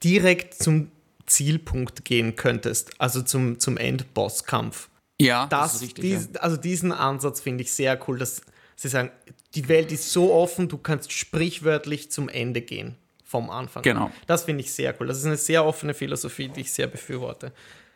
direkt 0.03 0.53
zum 0.55 0.91
Zielpunkt 1.25 2.05
gehen 2.05 2.36
könntest. 2.36 3.00
Also 3.00 3.22
zum, 3.22 3.60
zum 3.60 3.77
Endbosskampf. 3.77 4.89
Ja, 5.19 5.48
Das, 5.48 5.79
dies, 5.79 6.36
Also 6.38 6.57
diesen 6.57 6.91
Ansatz 6.91 7.41
finde 7.41 7.63
ich 7.63 7.72
sehr 7.72 8.00
cool, 8.07 8.19
dass 8.19 8.41
sie 8.75 8.89
sagen, 8.89 9.12
die 9.55 9.67
Welt 9.69 9.91
ist 9.91 10.12
so 10.12 10.34
offen, 10.34 10.67
du 10.67 10.77
kannst 10.77 11.12
sprichwörtlich 11.12 12.12
zum 12.12 12.27
Ende 12.27 12.62
gehen 12.62 12.95
vom 13.24 13.50
Anfang. 13.50 13.84
Genau. 13.84 14.12
Das 14.27 14.43
finde 14.43 14.62
ich 14.62 14.72
sehr 14.74 14.93
cool. 15.00 15.07
Das 15.07 15.17
ist 15.17 15.25
eine 15.25 15.38
sehr 15.38 15.65
offene 15.65 15.93
Philosophie, 15.93 16.50
die 16.50 16.62
ich 16.62 16.72
sehr 16.72 16.88
befürworte. 16.88 17.53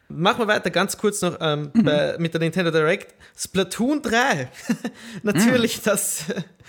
machen 0.08 0.40
wir 0.40 0.48
weiter, 0.48 0.70
ganz 0.70 0.98
kurz 0.98 1.22
noch 1.22 1.38
ähm, 1.40 1.72
mhm. 1.74 1.84
bei, 1.84 2.16
mit 2.18 2.34
der 2.34 2.42
Nintendo 2.42 2.72
Direct. 2.72 3.14
Splatoon 3.38 4.02
3. 4.02 4.50
Natürlich, 5.24 5.78
mhm. 5.78 5.82
das 5.86 6.24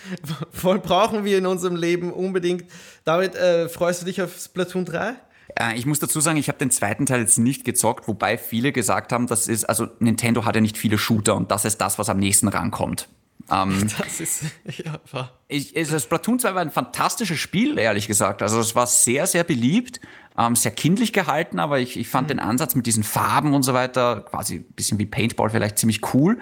voll 0.50 0.80
brauchen 0.80 1.24
wir 1.24 1.38
in 1.38 1.46
unserem 1.46 1.76
Leben 1.76 2.12
unbedingt. 2.12 2.64
David, 3.04 3.34
äh, 3.36 3.68
freust 3.68 4.02
du 4.02 4.06
dich 4.06 4.20
auf 4.20 4.36
Splatoon 4.38 4.84
3? 4.84 5.14
Äh, 5.58 5.76
ich 5.76 5.86
muss 5.86 5.98
dazu 5.98 6.20
sagen, 6.20 6.38
ich 6.38 6.48
habe 6.48 6.58
den 6.58 6.70
zweiten 6.70 7.06
Teil 7.06 7.20
jetzt 7.20 7.38
nicht 7.38 7.64
gezockt, 7.64 8.08
wobei 8.08 8.38
viele 8.38 8.72
gesagt 8.72 9.12
haben, 9.12 9.26
das 9.26 9.48
ist, 9.48 9.64
also 9.64 9.88
Nintendo 9.98 10.44
hat 10.44 10.54
ja 10.54 10.60
nicht 10.60 10.78
viele 10.78 10.98
Shooter 10.98 11.36
und 11.36 11.50
das 11.50 11.64
ist 11.64 11.78
das, 11.80 11.98
was 11.98 12.08
am 12.08 12.18
nächsten 12.18 12.48
rankommt. 12.48 13.08
Ähm, 13.50 13.88
das 13.98 14.20
ist, 14.20 14.44
ja, 14.64 15.00
war. 15.10 15.38
Ich, 15.48 15.76
also 15.76 15.98
Splatoon 15.98 16.38
2 16.38 16.54
war 16.54 16.62
ein 16.62 16.70
fantastisches 16.70 17.38
Spiel, 17.38 17.78
ehrlich 17.78 18.06
gesagt. 18.06 18.42
Also 18.42 18.60
es 18.60 18.74
war 18.74 18.86
sehr, 18.86 19.26
sehr 19.26 19.44
beliebt, 19.44 20.00
ähm, 20.38 20.56
sehr 20.56 20.72
kindlich 20.72 21.12
gehalten, 21.12 21.58
aber 21.58 21.80
ich, 21.80 21.98
ich 21.98 22.08
fand 22.08 22.28
mhm. 22.28 22.34
den 22.34 22.38
Ansatz 22.40 22.74
mit 22.74 22.86
diesen 22.86 23.02
Farben 23.02 23.54
und 23.54 23.62
so 23.62 23.74
weiter, 23.74 24.22
quasi 24.22 24.56
ein 24.56 24.72
bisschen 24.72 24.98
wie 24.98 25.06
Paintball, 25.06 25.50
vielleicht 25.50 25.78
ziemlich 25.78 26.14
cool. 26.14 26.38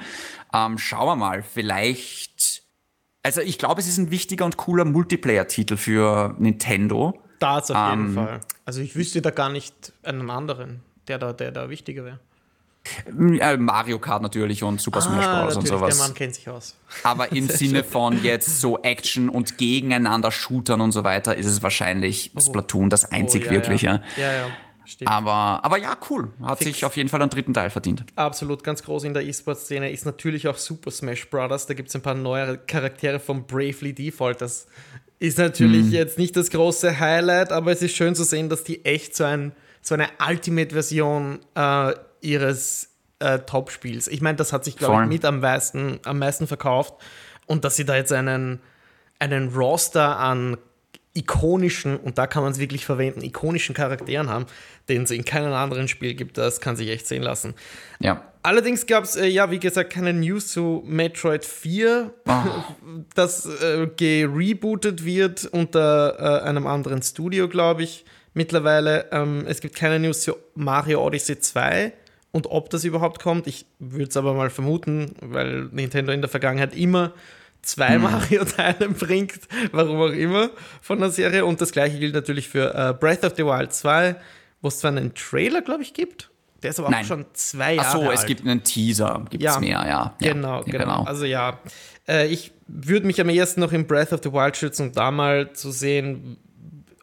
Ähm, 0.53 0.79
schauen 0.79 1.07
wir 1.07 1.17
mal, 1.17 1.43
vielleicht. 1.43 2.63
Also 3.23 3.41
ich 3.41 3.59
glaube, 3.59 3.81
es 3.81 3.89
ist 3.89 3.99
ein 3.99 4.11
wichtiger 4.11 4.45
und 4.45 4.57
cooler 4.57 4.85
Multiplayer-Titel 4.85 5.77
für 5.77 6.35
Nintendo. 6.39 7.21
Das 7.39 7.71
auf 7.71 7.91
jeden 7.91 8.09
ähm, 8.09 8.15
Fall. 8.15 8.41
Also 8.65 8.81
ich 8.81 8.97
wüsste 8.97 9.23
da 9.23 9.31
gar 9.31 9.51
nicht 9.51 9.93
einen 10.03 10.31
anderen, 10.31 10.81
der 11.07 11.19
da, 11.19 11.33
der 11.33 11.53
da 11.53 11.71
wichtiger 11.71 12.05
wäre. 12.05 12.21
Äh, 13.07 13.57
Mario 13.57 13.99
Kart 13.99 14.23
natürlich 14.23 14.63
und 14.63 14.81
Super 14.81 15.01
Smash 15.01 15.27
ah, 15.27 15.45
Bros. 15.45 15.57
und 15.57 15.69
sowas. 15.69 15.97
Der 15.97 16.07
Mann 16.07 16.15
kennt 16.15 16.35
sich 16.35 16.49
aus. 16.49 16.75
Aber 17.03 17.33
im 17.33 17.49
Sinne 17.49 17.85
von 17.85 18.23
jetzt 18.23 18.61
so 18.61 18.79
Action 18.79 19.29
und 19.29 19.59
gegeneinander 19.59 20.31
Shootern 20.31 20.81
und 20.81 20.93
so 20.93 21.05
weiter 21.05 21.37
ist 21.37 21.47
es 21.47 21.63
wahrscheinlich 21.63 22.33
oh. 22.35 22.41
Splatoon 22.41 22.89
das 22.89 23.11
einzig 23.11 23.43
oh, 23.43 23.47
ja, 23.47 23.51
wirkliche. 23.51 24.03
Ja, 24.17 24.23
ja. 24.23 24.33
ja. 24.33 24.47
Stimmt. 24.89 25.11
Aber, 25.11 25.61
aber 25.63 25.77
ja, 25.77 25.99
cool. 26.09 26.31
Hat 26.43 26.59
Fix. 26.59 26.71
sich 26.71 26.85
auf 26.87 26.97
jeden 26.97 27.11
Fall 27.11 27.21
einen 27.21 27.29
dritten 27.29 27.53
Teil 27.53 27.69
verdient. 27.69 28.05
Absolut, 28.17 28.65
ganz 28.65 28.83
groß 28.83 29.05
in 29.05 29.13
der 29.13 29.23
E-Sport-Szene 29.23 29.91
ist 29.91 30.07
natürlich 30.07 30.49
auch 30.49 30.57
Super 30.57 30.91
Smash 30.91 31.29
Bros. 31.29 31.67
Da 31.67 31.75
gibt 31.75 31.91
es 31.91 31.95
ein 31.95 32.01
paar 32.01 32.15
neue 32.15 32.57
Charaktere 32.57 33.21
von 33.21 33.45
Bravely 33.47 33.93
Default. 33.93 34.41
Das 34.41 34.67
ist 35.19 35.39
natürlich 35.39 35.87
mhm. 35.87 35.93
jetzt 35.93 36.19
nicht 36.19 36.37
das 36.37 36.51
große 36.51 36.99
Highlight, 37.01 37.53
aber 37.53 37.73
es 37.73 37.83
ist 37.83 37.97
schön 37.97 38.15
zu 38.15 38.25
sehen, 38.25 38.49
dass 38.49 38.65
die 38.65 38.85
echt 38.85 39.17
so, 39.17 39.25
ein, 39.25 39.53
so 39.83 39.95
eine 39.95 40.09
Ultimate-Version 40.27 41.41
äh, 41.55 41.95
ihres 42.21 42.91
äh, 43.19 43.41
Top-Spiels. 43.41 44.09
Ich 44.09 44.21
meine, 44.21 44.37
das 44.37 44.53
hat 44.53 44.65
sich, 44.65 44.77
glaube 44.77 45.03
ich, 45.03 45.09
mit 45.09 45.25
am 45.25 45.41
meisten, 45.41 45.99
am 46.05 46.19
meisten 46.19 46.47
verkauft. 46.47 46.95
Und 47.47 47.65
dass 47.65 47.77
sie 47.77 47.85
da 47.85 47.97
jetzt 47.97 48.13
einen, 48.13 48.61
einen 49.19 49.49
Roster 49.49 50.19
an 50.19 50.57
ikonischen, 51.15 51.97
und 51.97 52.19
da 52.19 52.27
kann 52.27 52.43
man 52.45 52.53
es 52.53 52.59
wirklich 52.59 52.87
verwenden, 52.87 53.23
ikonischen 53.23 53.75
Charakteren 53.75 54.29
haben, 54.29 54.47
den 54.89 55.03
es 55.03 55.11
in 55.11 55.25
keinem 55.25 55.53
anderen 55.53 55.89
Spiel 55.89 56.15
gibt, 56.15 56.39
das 56.39 56.61
kann 56.61 56.77
sich 56.77 56.89
echt 56.91 57.09
sehen 57.09 57.23
lassen. 57.23 57.55
Ja. 57.99 58.23
Allerdings 58.49 58.87
gab 58.87 59.05
es, 59.05 59.15
äh, 59.15 59.27
ja, 59.27 59.51
wie 59.51 59.59
gesagt, 59.59 59.93
keine 59.93 60.15
News 60.15 60.49
zu 60.49 60.83
Metroid 60.87 61.45
4, 61.45 62.15
oh. 62.27 62.33
das 63.15 63.45
äh, 63.45 63.89
gerebootet 63.95 65.05
wird 65.05 65.45
unter 65.45 66.17
äh, 66.19 66.49
einem 66.49 66.67
anderen 66.67 67.03
Studio, 67.03 67.47
glaube 67.47 67.83
ich, 67.83 68.07
mittlerweile. 68.33 69.05
Ähm, 69.13 69.45
es 69.47 69.61
gibt 69.61 69.77
keine 69.77 69.99
News 69.99 70.23
zu 70.23 70.35
Mario 70.55 71.05
Odyssey 71.05 71.39
2 71.39 71.93
und 72.33 72.47
ob 72.47 72.71
das 72.71 72.85
überhaupt 72.85 73.21
kommt. 73.23 73.47
Ich 73.49 73.67
würde 73.81 74.09
es 74.09 74.17
aber 74.17 74.33
mal 74.33 74.49
vermuten, 74.49 75.13
weil 75.21 75.65
Nintendo 75.71 76.13
in 76.13 76.23
der 76.23 76.31
Vergangenheit 76.31 76.75
immer 76.75 77.13
zwei 77.61 77.97
hm. 77.97 78.03
Mario-Teile 78.03 78.89
bringt, 78.99 79.41
warum 79.73 80.01
auch 80.01 80.15
immer, 80.15 80.49
von 80.81 81.01
der 81.01 81.11
Serie. 81.11 81.45
Und 81.45 81.61
das 81.61 81.71
gleiche 81.71 81.99
gilt 81.99 82.15
natürlich 82.15 82.49
für 82.49 82.75
äh, 82.75 82.95
Breath 82.99 83.25
of 83.25 83.35
the 83.37 83.45
Wild 83.45 83.75
2, 83.75 84.17
wo 84.63 84.69
es 84.69 84.79
zwar 84.79 84.93
einen 84.93 85.13
Trailer, 85.13 85.61
glaube 85.61 85.83
ich, 85.83 85.93
gibt. 85.93 86.31
Der 86.63 86.71
ist 86.71 86.81
aber 86.81 86.91
Nein. 86.91 87.05
auch 87.05 87.09
schon 87.09 87.27
zwei 87.35 87.75
Jahre 87.75 87.89
alt. 87.89 87.97
Ach 88.03 88.07
so, 88.07 88.13
es 88.13 88.27
gibt 88.27 88.43
einen 88.43 88.65
Teaser, 88.65 89.25
gibt 89.31 89.45
es 89.45 89.55
ja. 89.55 89.61
mehr, 89.61 89.85
ja. 89.87 90.17
Genau, 90.19 90.59
ja, 90.59 90.63
genau, 90.63 90.79
genau. 90.79 91.03
Also 91.05 91.25
ja, 91.25 91.61
äh, 92.09 92.27
ich 92.27 92.53
würde 92.67 93.07
mich 93.07 93.21
am 93.21 93.29
ehesten 93.29 93.61
noch 93.61 93.73
in 93.73 93.87
Breath 93.87 94.13
of 94.13 94.21
the 94.23 94.33
Wild 94.33 94.57
schützen, 94.57 94.89
um 94.89 94.93
da 94.93 95.11
mal 95.11 95.53
zu 95.53 95.71
sehen, 95.71 96.37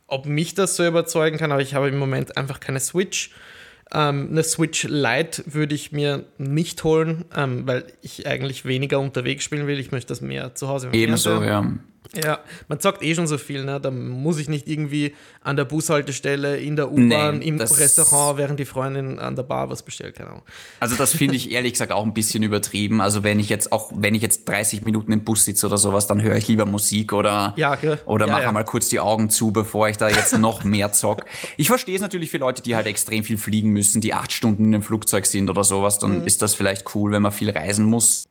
ob 0.08 0.26
mich 0.26 0.56
das 0.56 0.76
so 0.76 0.86
überzeugen 0.86 1.38
kann, 1.38 1.52
aber 1.52 1.62
ich 1.62 1.74
habe 1.74 1.88
im 1.88 1.98
Moment 1.98 2.38
einfach 2.38 2.60
keine 2.60 2.80
Switch. 2.80 3.32
Ähm, 3.94 4.30
eine 4.32 4.44
Switch 4.44 4.84
Lite 4.84 5.44
würde 5.46 5.76
ich 5.76 5.92
mir 5.92 6.26
nicht 6.38 6.84
holen, 6.84 7.26
ähm, 7.36 7.66
weil 7.66 7.86
ich 8.02 8.28
eigentlich 8.28 8.66
weniger 8.66 9.00
unterwegs 9.00 9.44
spielen 9.44 9.68
will. 9.68 9.80
Ich 9.80 9.92
möchte 9.92 10.10
das 10.10 10.22
mehr 10.22 10.56
zu 10.56 10.68
Hause. 10.68 10.90
Ebenso, 10.92 11.42
ja. 11.44 11.66
Ja, 12.14 12.40
man 12.68 12.80
zockt 12.80 13.04
eh 13.04 13.16
schon 13.16 13.28
so 13.28 13.38
viel, 13.38 13.66
ne? 13.66 13.80
Da 13.80 13.92
muss 13.92 14.38
ich 14.40 14.50
nicht 14.50 14.68
irgendwie 14.68 15.14
an 15.42 15.56
der 15.56 15.66
Bushaltestelle, 15.66 16.58
in 16.58 16.76
der 16.76 16.92
U-Bahn, 16.92 17.40
nee, 17.40 17.48
im 17.48 17.60
Restaurant, 17.60 18.38
während 18.38 18.60
die 18.60 18.66
Freundin 18.66 19.20
an 19.20 19.36
der 19.36 19.44
Bar 19.44 19.70
was 19.70 19.84
bestellt, 19.84 20.16
keine 20.16 20.30
Ahnung. 20.30 20.44
Also 20.80 20.96
das 20.96 21.16
finde 21.16 21.36
ich 21.36 21.52
ehrlich 21.52 21.74
gesagt 21.74 21.92
auch 21.92 22.06
ein 22.06 22.14
bisschen 22.14 22.44
übertrieben. 22.44 23.02
Also 23.02 23.24
wenn 23.24 23.40
ich 23.40 23.50
jetzt 23.50 23.72
auch, 23.72 23.92
wenn 23.96 24.16
ich 24.16 24.22
jetzt 24.22 24.48
30 24.48 24.84
Minuten 24.86 25.12
im 25.12 25.24
Bus 25.24 25.46
sitze 25.46 25.66
oder 25.68 25.78
sowas, 25.78 26.08
dann 26.08 26.22
höre 26.22 26.36
ich 26.36 26.48
lieber 26.48 26.66
Musik 26.66 27.14
oder, 27.14 27.54
ja, 27.58 27.78
oder 28.06 28.28
ja, 28.28 28.32
mache 28.34 28.44
ja. 28.44 28.52
mal 28.52 28.64
kurz 28.64 28.90
die 28.90 29.00
Augen 29.00 29.30
zu, 29.30 29.52
bevor 29.52 29.90
ich 29.90 29.98
da 29.98 30.10
jetzt 30.10 30.38
noch 30.38 30.64
mehr 30.64 30.92
zock. 30.92 31.26
Ich 31.58 31.68
verstehe 31.68 31.96
es 31.96 32.02
natürlich 32.02 32.32
für 32.32 32.38
Leute, 32.38 32.62
die 32.62 32.76
halt 32.76 32.88
extrem 32.88 33.24
viel 33.24 33.38
fliegen 33.38 33.72
müssen, 33.72 34.02
die 34.02 34.14
acht 34.14 34.32
Stunden 34.32 34.74
im 34.74 34.82
Flugzeug 34.82 35.26
sind 35.26 35.50
oder 35.50 35.64
sowas, 35.64 36.00
dann 36.00 36.22
mhm. 36.22 36.28
ist 36.28 36.42
das 36.42 36.56
vielleicht 36.56 36.96
cool, 36.96 37.12
wenn 37.12 37.22
man 37.22 37.32
viel 37.32 37.50
reisen 37.50 37.86
muss. 37.86 38.26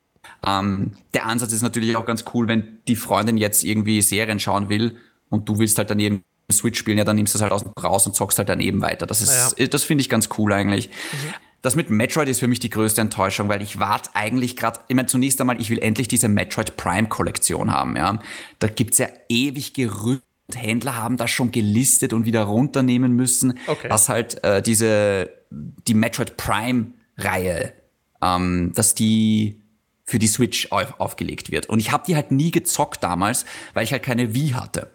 Ähm, 0.46 0.92
der 1.12 1.26
Ansatz 1.26 1.52
ist 1.52 1.62
natürlich 1.62 1.96
auch 1.96 2.06
ganz 2.06 2.24
cool, 2.34 2.48
wenn 2.48 2.78
die 2.88 2.96
Freundin 2.96 3.36
jetzt 3.36 3.64
irgendwie 3.64 4.02
Serien 4.02 4.40
schauen 4.40 4.68
will 4.68 4.96
und 5.28 5.48
du 5.48 5.58
willst 5.58 5.78
halt 5.78 5.90
daneben 5.90 6.24
Switch 6.52 6.78
spielen, 6.78 6.98
ja, 6.98 7.04
dann 7.04 7.16
nimmst 7.16 7.34
du 7.34 7.38
es 7.38 7.42
halt 7.42 7.52
aus 7.52 7.64
raus 7.82 8.06
und 8.06 8.14
zockst 8.14 8.38
halt 8.38 8.48
daneben 8.48 8.82
weiter. 8.82 9.06
Das 9.06 9.22
ist, 9.22 9.58
ja. 9.58 9.66
das 9.66 9.82
finde 9.84 10.02
ich 10.02 10.08
ganz 10.08 10.28
cool 10.38 10.52
eigentlich. 10.52 10.88
Mhm. 10.88 11.34
Das 11.62 11.76
mit 11.76 11.88
Metroid 11.88 12.28
ist 12.28 12.40
für 12.40 12.48
mich 12.48 12.60
die 12.60 12.68
größte 12.68 13.00
Enttäuschung, 13.00 13.48
weil 13.48 13.62
ich 13.62 13.78
warte 13.78 14.10
eigentlich 14.12 14.54
gerade, 14.54 14.80
ich 14.88 14.94
meine, 14.94 15.08
zunächst 15.08 15.40
einmal, 15.40 15.58
ich 15.58 15.70
will 15.70 15.78
endlich 15.78 16.08
diese 16.08 16.28
Metroid 16.28 16.76
Prime 16.76 17.08
Kollektion 17.08 17.72
haben, 17.72 17.96
ja. 17.96 18.18
Da 18.58 18.68
gibt's 18.68 18.98
ja 18.98 19.08
ewig 19.28 19.72
Gerüchte. 19.72 20.22
Händler 20.54 20.96
haben 20.96 21.16
das 21.16 21.30
schon 21.30 21.52
gelistet 21.52 22.12
und 22.12 22.26
wieder 22.26 22.42
runternehmen 22.42 23.12
müssen, 23.12 23.58
okay. 23.66 23.88
dass 23.88 24.10
halt 24.10 24.44
äh, 24.44 24.60
diese 24.60 25.30
die 25.50 25.94
Metroid 25.94 26.36
Prime 26.36 26.92
Reihe, 27.16 27.72
ähm, 28.20 28.72
dass 28.74 28.94
die 28.94 29.62
für 30.04 30.18
die 30.18 30.26
Switch 30.26 30.70
auf, 30.70 31.00
aufgelegt 31.00 31.50
wird. 31.50 31.68
Und 31.68 31.80
ich 31.80 31.90
habe 31.90 32.04
die 32.06 32.14
halt 32.14 32.30
nie 32.30 32.50
gezockt 32.50 33.02
damals, 33.02 33.44
weil 33.72 33.84
ich 33.84 33.92
halt 33.92 34.02
keine 34.02 34.34
Wii 34.34 34.50
hatte. 34.50 34.90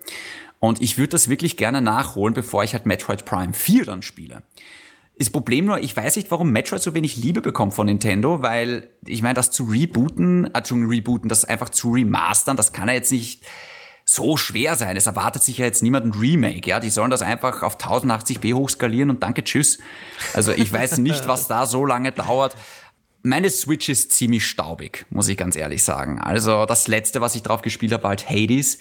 Und 0.60 0.82
ich 0.82 0.98
würde 0.98 1.10
das 1.10 1.30
wirklich 1.30 1.58
gerne 1.58 1.82
nachholen, 1.82 2.34
bevor 2.34 2.64
ich 2.64 2.74
halt 2.74 2.86
Metroid 2.86 3.26
Prime 3.26 3.54
4 3.54 3.86
dann 3.86 4.02
spiele. 4.02 4.44
Das 5.18 5.30
Problem 5.30 5.66
nur, 5.66 5.80
ich 5.80 5.96
weiß 5.96 6.16
nicht, 6.16 6.32
warum 6.32 6.52
Metroid 6.52 6.82
so 6.82 6.94
wenig 6.94 7.18
Liebe 7.18 7.42
bekommt 7.42 7.74
von 7.74 7.88
Nintendo, 7.88 8.42
weil 8.42 8.90
ich 9.06 9.22
meine, 9.22 9.34
das 9.34 9.52
zu 9.52 9.66
rebooten, 9.66 10.54
äh, 10.54 10.64
zu 10.64 10.76
rebooten, 10.76 11.28
das 11.28 11.44
einfach 11.44 11.70
zu 11.70 11.92
remastern, 11.92 12.56
das 12.56 12.72
kann 12.72 12.88
ja 12.88 12.94
jetzt 12.94 13.12
nicht 13.12 13.44
so 14.06 14.38
schwer 14.38 14.76
sein. 14.76 14.96
Es 14.98 15.06
erwartet 15.06 15.44
sich 15.44 15.60
ja 15.60 15.66
jetzt 15.66 15.84
niemand 15.84 16.06
ein 16.06 16.20
Remake, 16.20 16.68
ja. 16.68 16.80
Die 16.80 16.90
sollen 16.90 17.12
das 17.12 17.22
einfach 17.22 17.64
auf 17.64 17.78
1080p 17.78 18.54
hochskalieren 18.54 19.10
und 19.10 19.22
danke, 19.22 19.44
tschüss. 19.44 19.80
Also 20.34 20.52
ich 20.52 20.72
weiß 20.72 20.98
nicht, 20.98 21.28
was 21.28 21.48
da 21.48 21.66
so 21.66 21.86
lange 21.86 22.12
dauert 22.12 22.56
meine 23.22 23.50
Switch 23.50 23.90
ist 23.90 24.12
ziemlich 24.12 24.46
staubig, 24.46 25.06
muss 25.10 25.28
ich 25.28 25.38
ganz 25.38 25.56
ehrlich 25.56 25.84
sagen. 25.84 26.20
Also 26.20 26.66
das 26.66 26.88
letzte, 26.88 27.22
was 27.22 27.36
ich 27.36 27.44
drauf 27.44 27.62
gespielt 27.62 27.92
habe, 27.92 28.04
war 28.04 28.10
halt 28.12 28.30
Hades. 28.30 28.80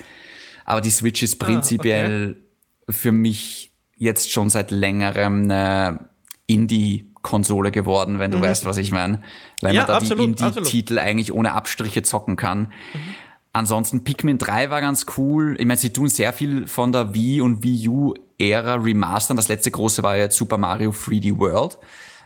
Aber 0.65 0.81
die 0.81 0.91
Switch 0.91 1.23
ist 1.23 1.39
prinzipiell 1.39 2.37
ah, 2.37 2.83
okay. 2.89 2.99
für 2.99 3.13
mich 3.13 3.73
jetzt 3.97 4.31
schon 4.31 4.51
seit 4.51 4.71
längerem 4.71 5.45
eine 5.45 6.09
Indie-Konsole 6.47 7.71
geworden, 7.71 8.19
wenn 8.19 8.31
du 8.31 8.39
mhm. 8.39 8.43
weißt, 8.43 8.65
was 8.65 8.77
ich 8.77 8.93
meine. 8.93 9.23
Weil 9.61 9.75
ja, 9.75 9.83
man 9.83 9.89
da 9.89 9.97
absolut, 9.97 10.39
die 10.39 10.45
Indie-Titel 10.45 10.99
eigentlich 10.99 11.33
ohne 11.33 11.53
Abstriche 11.53 12.03
zocken 12.03 12.37
kann. 12.37 12.73
Mhm. 12.93 13.15
Ansonsten 13.53 14.05
Pikmin 14.05 14.39
3 14.39 14.71
war 14.71 14.81
ganz 14.81 15.07
cool. 15.17 15.57
Ich 15.59 15.67
meine, 15.67 15.79
sie 15.79 15.91
tun 15.91 16.09
sehr 16.09 16.33
viel 16.33 16.67
von 16.67 16.93
der 16.93 17.15
Wii 17.15 17.41
und 17.41 17.63
Wii 17.63 17.89
U-Ära 17.89 18.75
remastern. 18.75 19.37
Das 19.37 19.49
letzte 19.49 19.71
große 19.71 20.03
war 20.03 20.17
jetzt 20.17 20.37
Super 20.37 20.59
Mario 20.59 20.91
3D 20.91 21.39
World. 21.39 21.79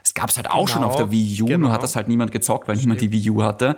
Das 0.03 0.15
gab 0.15 0.31
es 0.31 0.37
halt 0.37 0.51
auch 0.51 0.67
genau, 0.67 0.67
schon 0.67 0.85
auf 0.85 0.97
der 0.97 1.11
Wii 1.11 1.43
U, 1.43 1.47
genau. 1.47 1.59
nur 1.59 1.73
hat 1.73 1.83
das 1.83 1.97
halt 1.97 2.09
niemand 2.09 2.33
gezockt, 2.33 2.69
weil 2.69 2.77
Stimmt. 2.77 3.01
niemand 3.01 3.01
die 3.01 3.13
Wii 3.13 3.31
U 3.31 3.43
hatte. 3.43 3.77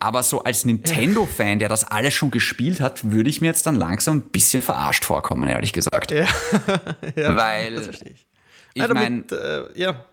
Aber 0.00 0.22
so 0.22 0.42
als 0.42 0.64
Nintendo-Fan, 0.64 1.60
der 1.60 1.68
das 1.68 1.84
alles 1.84 2.12
schon 2.14 2.30
gespielt 2.30 2.80
hat, 2.80 3.10
würde 3.10 3.30
ich 3.30 3.40
mir 3.40 3.46
jetzt 3.46 3.66
dann 3.66 3.76
langsam 3.76 4.18
ein 4.18 4.22
bisschen 4.22 4.60
verarscht 4.60 5.04
vorkommen, 5.04 5.48
ehrlich 5.48 5.72
gesagt. 5.72 6.10
Ja, 6.10 6.26
ja 7.16 7.36
weil 7.36 7.74
das 7.74 7.84
verstehe 7.84 8.12
ich. 8.12 8.26
Ich 8.74 8.88
meine, 8.88 9.24
äh, 9.30 9.80
ja. 9.80 10.04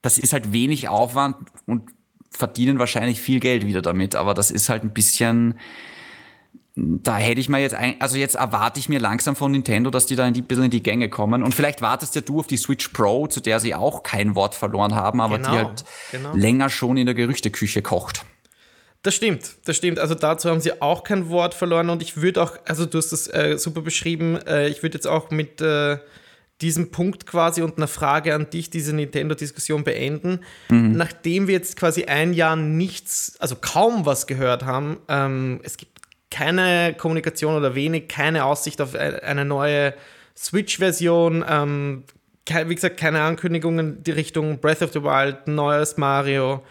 das 0.00 0.18
ist 0.18 0.32
halt 0.32 0.52
wenig 0.52 0.88
Aufwand 0.88 1.36
und 1.66 1.90
verdienen 2.30 2.78
wahrscheinlich 2.78 3.20
viel 3.20 3.40
Geld 3.40 3.66
wieder 3.66 3.82
damit, 3.82 4.16
aber 4.16 4.34
das 4.34 4.50
ist 4.50 4.68
halt 4.68 4.82
ein 4.82 4.92
bisschen, 4.92 5.58
da 6.76 7.18
hätte 7.18 7.40
ich 7.40 7.48
mal 7.48 7.60
jetzt, 7.60 7.74
ein, 7.74 8.00
also 8.00 8.16
jetzt 8.16 8.34
erwarte 8.34 8.80
ich 8.80 8.88
mir 8.88 8.98
langsam 8.98 9.36
von 9.36 9.52
Nintendo, 9.52 9.90
dass 9.90 10.06
die 10.06 10.16
da 10.16 10.24
ein 10.24 10.32
bisschen 10.32 10.64
in 10.64 10.70
die 10.70 10.82
Gänge 10.82 11.08
kommen. 11.08 11.44
Und 11.44 11.54
vielleicht 11.54 11.82
wartest 11.82 12.16
ja 12.16 12.20
du 12.20 12.40
auf 12.40 12.48
die 12.48 12.56
Switch 12.56 12.88
Pro, 12.88 13.28
zu 13.28 13.40
der 13.40 13.60
sie 13.60 13.74
auch 13.74 14.02
kein 14.02 14.34
Wort 14.34 14.56
verloren 14.56 14.94
haben, 14.94 15.20
aber 15.20 15.38
genau, 15.38 15.50
die 15.50 15.56
halt 15.56 15.84
genau. 16.10 16.34
länger 16.34 16.70
schon 16.70 16.96
in 16.96 17.06
der 17.06 17.14
Gerüchteküche 17.14 17.80
kocht. 17.80 18.24
Das 19.02 19.14
stimmt, 19.14 19.56
das 19.66 19.76
stimmt. 19.76 19.98
Also 20.00 20.14
dazu 20.14 20.48
haben 20.48 20.60
sie 20.60 20.80
auch 20.80 21.04
kein 21.04 21.28
Wort 21.28 21.54
verloren 21.54 21.90
und 21.90 22.02
ich 22.02 22.16
würde 22.16 22.42
auch, 22.42 22.56
also 22.66 22.86
du 22.86 22.98
hast 22.98 23.10
das 23.10 23.28
äh, 23.28 23.56
super 23.58 23.82
beschrieben, 23.82 24.36
äh, 24.46 24.68
ich 24.68 24.82
würde 24.82 24.96
jetzt 24.96 25.06
auch 25.06 25.30
mit 25.30 25.60
äh, 25.60 25.98
diesen 26.60 26.90
Punkt 26.90 27.26
quasi 27.26 27.62
und 27.62 27.76
eine 27.76 27.86
Frage 27.86 28.34
an 28.34 28.48
dich, 28.48 28.70
diese 28.70 28.94
Nintendo-Diskussion 28.94 29.84
beenden. 29.84 30.40
Mhm. 30.70 30.92
Nachdem 30.92 31.48
wir 31.48 31.54
jetzt 31.54 31.76
quasi 31.76 32.04
ein 32.04 32.32
Jahr 32.32 32.56
nichts, 32.56 33.36
also 33.40 33.56
kaum 33.56 34.06
was 34.06 34.26
gehört 34.26 34.64
haben, 34.64 34.98
ähm, 35.08 35.60
es 35.64 35.76
gibt 35.76 35.93
keine 36.30 36.94
Kommunikation 36.94 37.54
oder 37.54 37.74
wenig, 37.74 38.08
keine 38.08 38.44
Aussicht 38.44 38.80
auf 38.80 38.94
e-, 38.94 38.98
eine 38.98 39.44
neue 39.44 39.94
Switch-Version. 40.36 41.44
Ähm, 41.48 42.04
wie 42.48 42.74
gesagt, 42.74 42.98
keine 42.98 43.22
Ankündigungen 43.22 44.02
die 44.02 44.10
Richtung 44.10 44.58
Breath 44.58 44.82
of 44.82 44.92
the 44.92 45.02
Wild, 45.02 45.46
neues 45.46 45.96
Mario. 45.96 46.62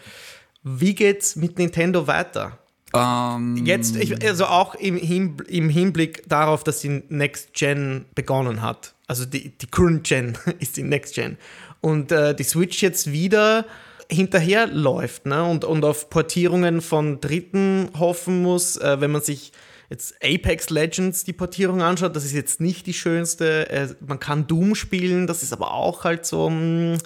Wie 0.62 0.94
geht's 0.94 1.36
mit 1.36 1.58
Nintendo 1.58 2.06
weiter? 2.06 2.58
Um 2.92 3.56
ähm, 3.58 3.66
Jetzt, 3.66 3.96
ich, 3.96 4.24
also 4.24 4.46
auch 4.46 4.76
im, 4.76 4.96
im, 4.96 5.68
Hinblick 5.68 6.28
darauf, 6.28 6.62
dass 6.62 6.78
die 6.78 7.02
Next 7.08 7.52
Gen 7.52 8.04
begonnen 8.14 8.62
hat. 8.62 8.94
Also 9.08 9.24
die, 9.24 9.50
die 9.50 9.66
Current 9.66 10.04
Gen 10.04 10.38
ist 10.60 10.76
die 10.76 10.84
Next 10.84 11.14
Gen. 11.14 11.36
Und 11.80 12.12
äh, 12.12 12.34
die 12.34 12.44
Switch 12.44 12.82
jetzt 12.82 13.10
wieder 13.10 13.66
hinterherläuft 14.10 15.26
ne? 15.26 15.44
und, 15.44 15.64
und 15.64 15.84
auf 15.84 16.10
Portierungen 16.10 16.80
von 16.80 17.20
Dritten 17.20 17.90
hoffen 17.98 18.42
muss, 18.42 18.76
äh, 18.76 19.00
wenn 19.00 19.10
man 19.10 19.22
sich 19.22 19.52
jetzt 19.90 20.14
Apex 20.22 20.70
Legends 20.70 21.24
die 21.24 21.32
Portierung 21.32 21.82
anschaut, 21.82 22.16
das 22.16 22.24
ist 22.24 22.32
jetzt 22.32 22.60
nicht 22.60 22.86
die 22.86 22.94
schönste. 22.94 23.68
Äh, 23.70 23.88
man 24.06 24.20
kann 24.20 24.46
Doom 24.46 24.74
spielen, 24.74 25.26
das 25.26 25.42
ist 25.42 25.52
aber 25.52 25.72
auch 25.72 26.04
halt 26.04 26.26
so. 26.26 26.50
Mm. 26.50 26.98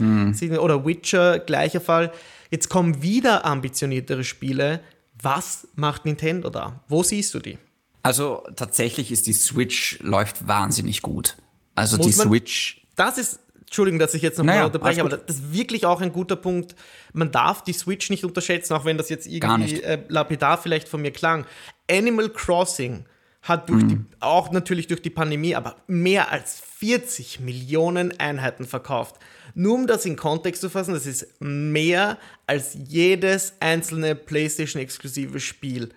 Oder 0.58 0.84
Witcher, 0.86 1.38
gleicher 1.38 1.80
Fall. 1.80 2.12
Jetzt 2.50 2.68
kommen 2.68 3.02
wieder 3.02 3.44
ambitioniertere 3.44 4.24
Spiele. 4.24 4.80
Was 5.20 5.68
macht 5.74 6.04
Nintendo 6.04 6.50
da? 6.50 6.80
Wo 6.88 7.02
siehst 7.02 7.34
du 7.34 7.40
die? 7.40 7.58
Also 8.02 8.44
tatsächlich 8.56 9.10
ist 9.10 9.26
die 9.26 9.32
Switch 9.32 9.98
läuft 10.00 10.46
wahnsinnig 10.46 11.02
gut. 11.02 11.36
Also 11.74 11.96
Muss 11.96 12.06
die 12.06 12.12
Switch. 12.12 12.86
Das 12.96 13.18
ist 13.18 13.40
Entschuldigung, 13.68 13.98
dass 13.98 14.14
ich 14.14 14.22
jetzt 14.22 14.38
nochmal 14.38 14.56
naja, 14.56 14.66
unterbreche, 14.66 15.00
aber 15.00 15.10
das 15.10 15.36
ist 15.36 15.52
wirklich 15.52 15.84
auch 15.84 16.00
ein 16.00 16.12
guter 16.12 16.36
Punkt. 16.36 16.74
Man 17.12 17.30
darf 17.30 17.62
die 17.62 17.74
Switch 17.74 18.08
nicht 18.08 18.24
unterschätzen, 18.24 18.72
auch 18.72 18.86
wenn 18.86 18.96
das 18.96 19.10
jetzt 19.10 19.26
irgendwie 19.26 19.82
äh, 19.82 19.98
lapidar 20.08 20.56
vielleicht 20.56 20.88
von 20.88 21.02
mir 21.02 21.12
klang. 21.12 21.44
Animal 21.90 22.30
Crossing 22.30 23.04
hat 23.42 23.68
durch 23.68 23.82
mhm. 23.82 23.88
die, 23.88 23.98
auch 24.20 24.50
natürlich 24.52 24.86
durch 24.86 25.02
die 25.02 25.10
Pandemie, 25.10 25.54
aber 25.54 25.76
mehr 25.86 26.32
als 26.32 26.60
40 26.78 27.40
Millionen 27.40 28.18
Einheiten 28.18 28.66
verkauft. 28.66 29.16
Nur 29.54 29.74
um 29.74 29.86
das 29.86 30.06
in 30.06 30.16
Kontext 30.16 30.60
zu 30.62 30.70
fassen, 30.70 30.94
das 30.94 31.06
ist 31.06 31.26
mehr 31.40 32.18
als 32.46 32.76
jedes 32.88 33.54
einzelne 33.60 34.14
PlayStation-exklusive 34.14 35.40
Spiel 35.40 35.90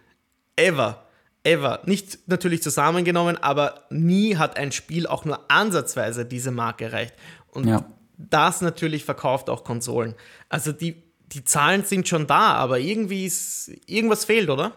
ever. 0.56 1.06
Ever. 1.44 1.82
Nicht 1.86 2.20
natürlich 2.28 2.62
zusammengenommen, 2.62 3.36
aber 3.38 3.86
nie 3.90 4.38
hat 4.38 4.58
ein 4.58 4.72
Spiel 4.72 5.08
auch 5.08 5.26
nur 5.26 5.50
ansatzweise 5.50 6.24
diese 6.24 6.52
Marke 6.52 6.86
erreicht. 6.86 7.16
Und 7.52 7.68
ja. 7.68 7.86
das 8.18 8.62
natürlich 8.62 9.06
verkauft 9.06 9.50
auch 9.50 9.64
Konsolen. 9.64 10.16
Also 10.50 10.72
die, 10.72 11.04
die 11.28 11.44
Zahlen 11.44 11.84
sind 11.84 12.08
schon 12.08 12.28
da, 12.28 12.54
aber 12.54 12.80
irgendwie 12.80 13.26
ist 13.26 13.72
irgendwas 13.86 14.26
fehlt, 14.26 14.50
oder? 14.50 14.74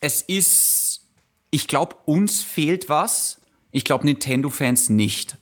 Es 0.00 0.22
ist, 0.22 1.02
ich 1.50 1.68
glaube, 1.68 1.96
uns 2.04 2.42
fehlt 2.42 2.88
was. 2.88 3.40
Ich 3.70 3.84
glaube, 3.84 4.04
Nintendo-Fans 4.06 4.90
nicht. 4.90 5.36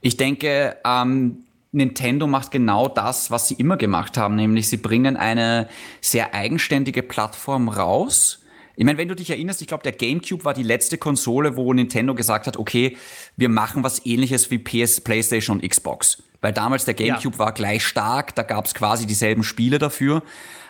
Ich 0.00 0.16
denke, 0.16 0.76
ähm, 0.84 1.44
Nintendo 1.72 2.26
macht 2.26 2.50
genau 2.50 2.88
das, 2.88 3.30
was 3.30 3.48
sie 3.48 3.54
immer 3.54 3.76
gemacht 3.76 4.16
haben, 4.16 4.34
nämlich 4.34 4.68
sie 4.68 4.76
bringen 4.76 5.16
eine 5.16 5.68
sehr 6.00 6.34
eigenständige 6.34 7.02
Plattform 7.02 7.68
raus, 7.68 8.40
ich 8.76 8.84
meine, 8.84 8.98
wenn 8.98 9.08
du 9.08 9.16
dich 9.16 9.30
erinnerst, 9.30 9.60
ich 9.60 9.68
glaube, 9.68 9.82
der 9.82 9.92
GameCube 9.92 10.44
war 10.44 10.54
die 10.54 10.62
letzte 10.62 10.98
Konsole, 10.98 11.56
wo 11.56 11.72
Nintendo 11.72 12.14
gesagt 12.14 12.46
hat, 12.46 12.56
okay, 12.56 12.96
wir 13.36 13.48
machen 13.48 13.82
was 13.82 14.04
ähnliches 14.06 14.50
wie 14.50 14.58
PS, 14.58 15.00
PlayStation 15.00 15.60
und 15.60 15.68
Xbox. 15.68 16.22
Weil 16.40 16.52
damals 16.52 16.84
der 16.84 16.94
GameCube 16.94 17.34
ja. 17.34 17.38
war 17.38 17.52
gleich 17.52 17.84
stark, 17.84 18.34
da 18.34 18.42
gab 18.42 18.64
es 18.64 18.74
quasi 18.74 19.06
dieselben 19.06 19.42
Spiele 19.42 19.78
dafür. 19.78 20.22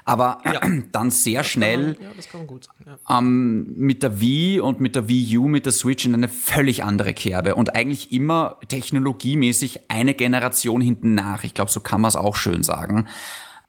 Aber 0.04 0.38
ja. 0.44 0.60
dann 0.92 1.10
sehr 1.10 1.44
schnell 1.44 1.96
ja, 2.00 3.18
ähm, 3.18 3.74
mit 3.76 4.02
der 4.02 4.20
Wii 4.20 4.60
und 4.60 4.80
mit 4.80 4.96
der 4.96 5.08
Wii 5.08 5.38
U, 5.38 5.46
mit 5.46 5.66
der 5.66 5.72
Switch 5.72 6.04
in 6.04 6.14
eine 6.14 6.28
völlig 6.28 6.82
andere 6.82 7.14
Kerbe 7.14 7.54
und 7.54 7.76
eigentlich 7.76 8.10
immer 8.10 8.58
technologiemäßig 8.66 9.90
eine 9.90 10.14
Generation 10.14 10.80
hinten 10.80 11.14
nach. 11.14 11.44
Ich 11.44 11.54
glaube, 11.54 11.70
so 11.70 11.80
kann 11.80 12.00
man 12.00 12.08
es 12.08 12.16
auch 12.16 12.34
schön 12.34 12.62
sagen. 12.62 13.06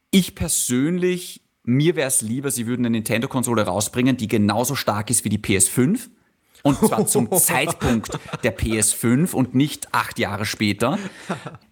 Ich 0.09 0.33
persönlich 0.33 1.40
mir 1.63 1.95
wäre 1.95 2.07
es 2.07 2.21
lieber, 2.21 2.51
sie 2.51 2.67
würden 2.67 2.85
eine 2.85 2.97
Nintendo-Konsole 2.97 3.63
rausbringen, 3.63 4.17
die 4.17 4.27
genauso 4.27 4.75
stark 4.75 5.09
ist 5.09 5.23
wie 5.25 5.29
die 5.29 5.39
PS5. 5.39 6.09
Und 6.63 6.77
zwar 6.77 7.07
zum 7.07 7.31
Zeitpunkt 7.37 8.19
der 8.43 8.55
PS5 8.55 9.33
und 9.33 9.55
nicht 9.55 9.93
acht 9.93 10.19
Jahre 10.19 10.45
später. 10.45 10.99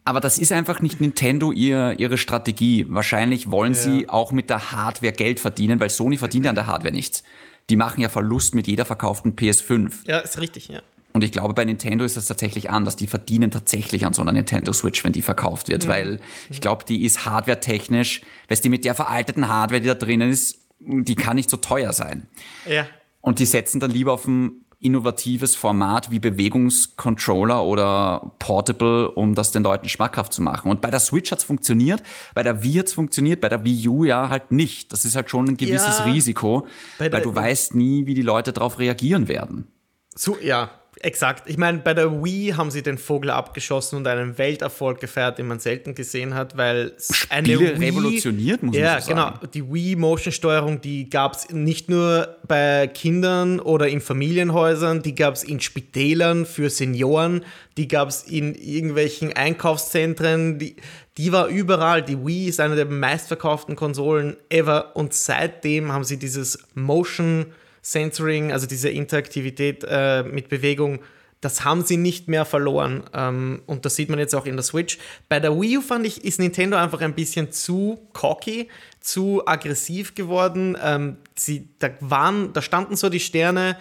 Aber 0.03 0.19
das 0.19 0.39
ist 0.39 0.51
einfach 0.51 0.81
nicht 0.81 0.99
Nintendo 0.99 1.51
ihr, 1.51 1.99
ihre 1.99 2.17
Strategie. 2.17 2.85
Wahrscheinlich 2.89 3.51
wollen 3.51 3.73
ja. 3.73 3.79
sie 3.79 4.09
auch 4.09 4.31
mit 4.31 4.49
der 4.49 4.71
Hardware 4.71 5.13
Geld 5.13 5.39
verdienen, 5.39 5.79
weil 5.79 5.89
Sony 5.89 6.17
verdient 6.17 6.45
ja 6.45 6.49
an 6.49 6.55
der 6.55 6.67
Hardware 6.67 6.93
nichts. 6.93 7.23
Die 7.69 7.75
machen 7.75 8.01
ja 8.01 8.09
Verlust 8.09 8.55
mit 8.55 8.67
jeder 8.67 8.85
verkauften 8.85 9.35
PS5. 9.35 10.07
Ja, 10.07 10.19
ist 10.19 10.39
richtig, 10.39 10.69
ja. 10.69 10.81
Und 11.19 11.25
ich 11.25 11.33
glaube, 11.33 11.53
bei 11.53 11.65
Nintendo 11.65 12.05
ist 12.05 12.15
das 12.15 12.27
tatsächlich 12.27 12.69
anders. 12.69 12.95
Die 12.95 13.05
verdienen 13.05 13.51
tatsächlich 13.51 14.05
an 14.05 14.13
so 14.13 14.21
einer 14.21 14.31
Nintendo 14.31 14.71
Switch, 14.71 15.03
wenn 15.03 15.11
die 15.11 15.21
verkauft 15.21 15.67
wird, 15.67 15.83
mhm. 15.83 15.89
weil 15.89 16.19
ich 16.49 16.61
glaube, 16.61 16.85
die 16.87 17.03
ist 17.03 17.25
hardware-technisch, 17.25 18.21
weißt 18.47 18.63
du, 18.63 18.69
mit 18.69 18.85
der 18.85 18.95
veralteten 18.95 19.49
Hardware, 19.49 19.81
die 19.81 19.87
da 19.87 19.95
drinnen 19.95 20.31
ist, 20.31 20.59
die 20.79 21.15
kann 21.15 21.35
nicht 21.35 21.49
so 21.49 21.57
teuer 21.57 21.91
sein. 21.91 22.29
Ja. 22.65 22.87
Und 23.19 23.39
die 23.39 23.45
setzen 23.45 23.81
dann 23.81 23.91
lieber 23.91 24.13
auf 24.13 24.27
ein 24.27 24.63
innovatives 24.79 25.57
Format 25.57 26.09
wie 26.09 26.19
Bewegungscontroller 26.19 27.65
oder 27.65 28.31
Portable, 28.39 29.11
um 29.11 29.35
das 29.35 29.51
den 29.51 29.63
Leuten 29.63 29.89
schmackhaft 29.89 30.31
zu 30.31 30.41
machen. 30.41 30.71
Und 30.71 30.79
bei 30.79 30.89
der 30.89 31.01
Switch 31.01 31.33
hat's 31.33 31.43
funktioniert, 31.43 32.01
bei 32.33 32.43
der 32.43 32.63
Wii 32.63 32.75
hat's 32.75 32.93
funktioniert, 32.93 33.41
bei 33.41 33.49
der 33.49 33.65
Wii 33.65 33.89
U 33.89 34.05
ja 34.05 34.29
halt 34.29 34.53
nicht. 34.53 34.93
Das 34.93 35.03
ist 35.03 35.17
halt 35.17 35.29
schon 35.29 35.49
ein 35.49 35.57
gewisses 35.57 35.99
ja, 35.99 36.05
Risiko, 36.05 36.65
weil 36.97 37.09
du 37.09 37.35
weißt 37.35 37.75
nie, 37.75 38.05
wie 38.05 38.13
die 38.13 38.21
Leute 38.21 38.53
darauf 38.53 38.79
reagieren 38.79 39.27
werden. 39.27 39.67
So, 40.15 40.37
ja, 40.41 40.78
Exakt. 41.01 41.49
Ich 41.49 41.57
meine, 41.57 41.77
bei 41.77 41.93
der 41.93 42.23
Wii 42.23 42.53
haben 42.57 42.71
sie 42.71 42.81
den 42.81 42.97
Vogel 42.97 43.29
abgeschossen 43.29 43.95
und 43.95 44.07
einen 44.07 44.37
Welterfolg 44.37 44.99
gefeiert, 44.99 45.37
den 45.37 45.47
man 45.47 45.59
selten 45.59 45.95
gesehen 45.95 46.33
hat, 46.33 46.57
weil 46.57 46.93
eine 47.29 47.47
Wii, 47.47 47.67
revolutioniert, 47.67 48.61
muss 48.63 48.75
ja, 48.75 48.93
man 48.93 49.01
so 49.01 49.07
sagen. 49.07 49.19
Ja, 49.19 49.29
genau. 49.31 49.47
Die 49.53 49.73
Wii-Motion-Steuerung, 49.73 50.81
die 50.81 51.09
gab 51.09 51.35
es 51.35 51.49
nicht 51.51 51.89
nur 51.89 52.35
bei 52.47 52.87
Kindern 52.87 53.61
oder 53.61 53.87
in 53.87 54.01
Familienhäusern, 54.01 55.01
die 55.01 55.15
gab 55.15 55.35
es 55.35 55.43
in 55.43 55.61
Spitälern 55.61 56.45
für 56.45 56.69
Senioren, 56.69 57.45
die 57.77 57.87
gab 57.87 58.09
es 58.09 58.23
in 58.23 58.53
irgendwelchen 58.53 59.31
Einkaufszentren, 59.31 60.59
die, 60.59 60.75
die 61.17 61.31
war 61.31 61.47
überall. 61.47 62.01
Die 62.01 62.25
Wii 62.25 62.49
ist 62.49 62.59
eine 62.59 62.75
der 62.75 62.87
meistverkauften 62.87 63.77
Konsolen 63.77 64.35
ever 64.49 64.97
und 64.97 65.13
seitdem 65.13 65.93
haben 65.93 66.03
sie 66.03 66.17
dieses 66.17 66.59
Motion- 66.75 67.45
Sensoring, 67.91 68.51
also 68.51 68.67
diese 68.67 68.89
Interaktivität 68.89 69.83
äh, 69.87 70.23
mit 70.23 70.49
Bewegung, 70.49 70.99
das 71.41 71.63
haben 71.63 71.83
sie 71.83 71.97
nicht 71.97 72.27
mehr 72.27 72.45
verloren. 72.45 73.03
Ähm, 73.13 73.61
und 73.65 73.85
das 73.85 73.95
sieht 73.95 74.09
man 74.09 74.19
jetzt 74.19 74.35
auch 74.35 74.45
in 74.45 74.55
der 74.55 74.63
Switch. 74.63 74.97
Bei 75.29 75.39
der 75.39 75.59
Wii 75.59 75.77
U 75.77 75.81
fand 75.81 76.05
ich, 76.05 76.23
ist 76.23 76.39
Nintendo 76.39 76.77
einfach 76.77 77.01
ein 77.01 77.15
bisschen 77.15 77.51
zu 77.51 77.99
cocky, 78.13 78.67
zu 78.99 79.41
aggressiv 79.45 80.15
geworden. 80.15 80.77
Ähm, 80.83 81.17
sie, 81.35 81.69
da, 81.79 81.89
waren, 82.01 82.53
da 82.53 82.61
standen 82.61 82.95
so 82.95 83.09
die 83.09 83.19
Sterne 83.19 83.77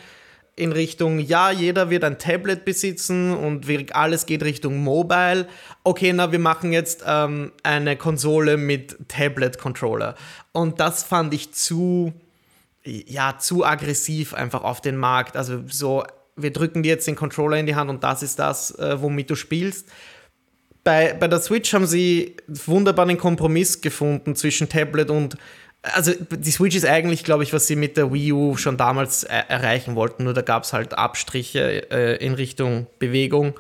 in 0.55 0.73
Richtung, 0.73 1.21
ja, 1.21 1.51
jeder 1.51 1.89
wird 1.89 2.03
ein 2.03 2.19
Tablet 2.19 2.65
besitzen 2.65 3.33
und 3.33 3.67
alles 3.95 4.27
geht 4.27 4.43
Richtung 4.43 4.83
Mobile. 4.83 5.47
Okay, 5.85 6.13
na, 6.13 6.33
wir 6.33 6.41
machen 6.41 6.73
jetzt 6.73 7.05
ähm, 7.07 7.53
eine 7.63 7.97
Konsole 7.97 8.57
mit 8.57 8.97
Tablet-Controller. 9.09 10.17
Und 10.53 10.81
das 10.81 11.05
fand 11.05 11.33
ich 11.33 11.53
zu 11.53 12.13
ja, 13.07 13.39
zu 13.39 13.65
aggressiv 13.65 14.35
einfach 14.35 14.63
auf 14.63 14.81
den 14.81 14.97
Markt. 14.97 15.37
Also 15.37 15.63
so, 15.67 16.05
wir 16.37 16.53
drücken 16.53 16.83
dir 16.83 16.91
jetzt 16.91 17.07
den 17.07 17.17
Controller 17.17 17.59
in 17.59 17.67
die 17.67 17.75
Hand 17.75 17.91
und 17.91 18.03
das 18.03 18.23
ist 18.23 18.39
das, 18.39 18.71
äh, 18.79 19.01
womit 19.01 19.31
du 19.31 19.35
spielst. 19.35 19.89
Bei, 20.85 21.13
bei 21.13 21.29
der 21.29 21.41
Switch 21.41 21.73
haben 21.75 21.87
sie 21.87 22.37
wunderbar 22.47 23.07
einen 23.07 23.19
Kompromiss 23.19 23.81
gefunden 23.81 24.35
zwischen 24.37 24.69
Tablet 24.69 25.11
und 25.11 25.37
also 25.83 26.13
die 26.13 26.51
Switch 26.51 26.75
ist 26.75 26.87
eigentlich, 26.87 27.25
glaube 27.25 27.45
ich, 27.45 27.53
was 27.53 27.67
sie 27.67 27.77
mit 27.77 27.97
der 27.97 28.13
Wii 28.13 28.33
U 28.33 28.57
schon 28.57 28.77
damals 28.77 29.23
er 29.23 29.49
erreichen 29.49 29.95
wollten, 29.95 30.25
nur 30.25 30.35
da 30.35 30.43
gab 30.43 30.65
es 30.65 30.73
halt 30.73 30.95
Abstriche 30.95 31.91
äh, 31.91 32.25
in 32.25 32.35
Richtung 32.35 32.87
Bewegung. 32.99 33.55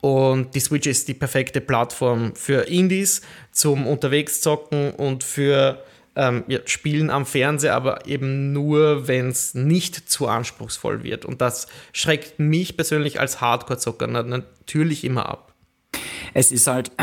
Und 0.00 0.54
die 0.54 0.60
Switch 0.60 0.88
ist 0.88 1.06
die 1.06 1.14
perfekte 1.14 1.60
Plattform 1.60 2.34
für 2.34 2.62
Indies 2.68 3.22
zum 3.52 3.86
Unterwegszocken 3.86 4.90
und 4.90 5.22
für 5.22 5.82
ähm, 6.14 6.44
ja, 6.46 6.60
spielen 6.66 7.10
am 7.10 7.26
Fernseher, 7.26 7.74
aber 7.74 8.06
eben 8.06 8.52
nur, 8.52 9.08
wenn 9.08 9.28
es 9.28 9.54
nicht 9.54 10.10
zu 10.10 10.28
anspruchsvoll 10.28 11.02
wird. 11.02 11.24
Und 11.24 11.40
das 11.40 11.68
schreckt 11.92 12.38
mich 12.38 12.76
persönlich 12.76 13.18
als 13.18 13.40
Hardcore-Zocker 13.40 14.06
natürlich 14.06 15.04
immer 15.04 15.28
ab. 15.28 15.54
Es 16.34 16.52
ist 16.52 16.66
halt. 16.66 16.92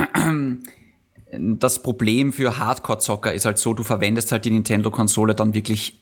Das 1.32 1.84
Problem 1.84 2.34
für 2.34 2.58
Hardcore-Zocker 2.58 3.32
ist 3.32 3.46
halt 3.46 3.60
so, 3.60 3.76
du 3.76 3.84
verwendest 3.84 4.32
halt 4.32 4.46
die 4.46 4.50
Nintendo-Konsole 4.50 5.36
dann 5.36 5.54
wirklich 5.54 6.00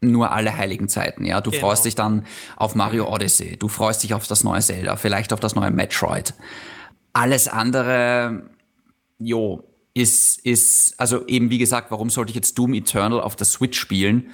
nur 0.00 0.30
alle 0.32 0.56
heiligen 0.56 0.88
Zeiten, 0.88 1.24
ja. 1.24 1.40
Du 1.40 1.50
genau. 1.50 1.66
freust 1.66 1.84
dich 1.84 1.94
dann 1.94 2.24
auf 2.56 2.74
Mario 2.74 3.12
Odyssey, 3.12 3.56
du 3.56 3.68
freust 3.68 4.02
dich 4.02 4.14
auf 4.14 4.26
das 4.26 4.44
neue 4.44 4.60
Zelda, 4.60 4.96
vielleicht 4.96 5.32
auf 5.32 5.40
das 5.40 5.54
neue 5.54 5.70
Metroid. 5.70 6.34
Alles 7.12 7.48
andere, 7.48 8.44
jo, 9.18 9.69
ist, 9.94 10.38
ist, 10.44 10.98
also 10.98 11.26
eben 11.26 11.50
wie 11.50 11.58
gesagt, 11.58 11.90
warum 11.90 12.10
sollte 12.10 12.30
ich 12.30 12.36
jetzt 12.36 12.56
Doom 12.58 12.74
Eternal 12.74 13.20
auf 13.20 13.36
der 13.36 13.46
Switch 13.46 13.78
spielen, 13.78 14.30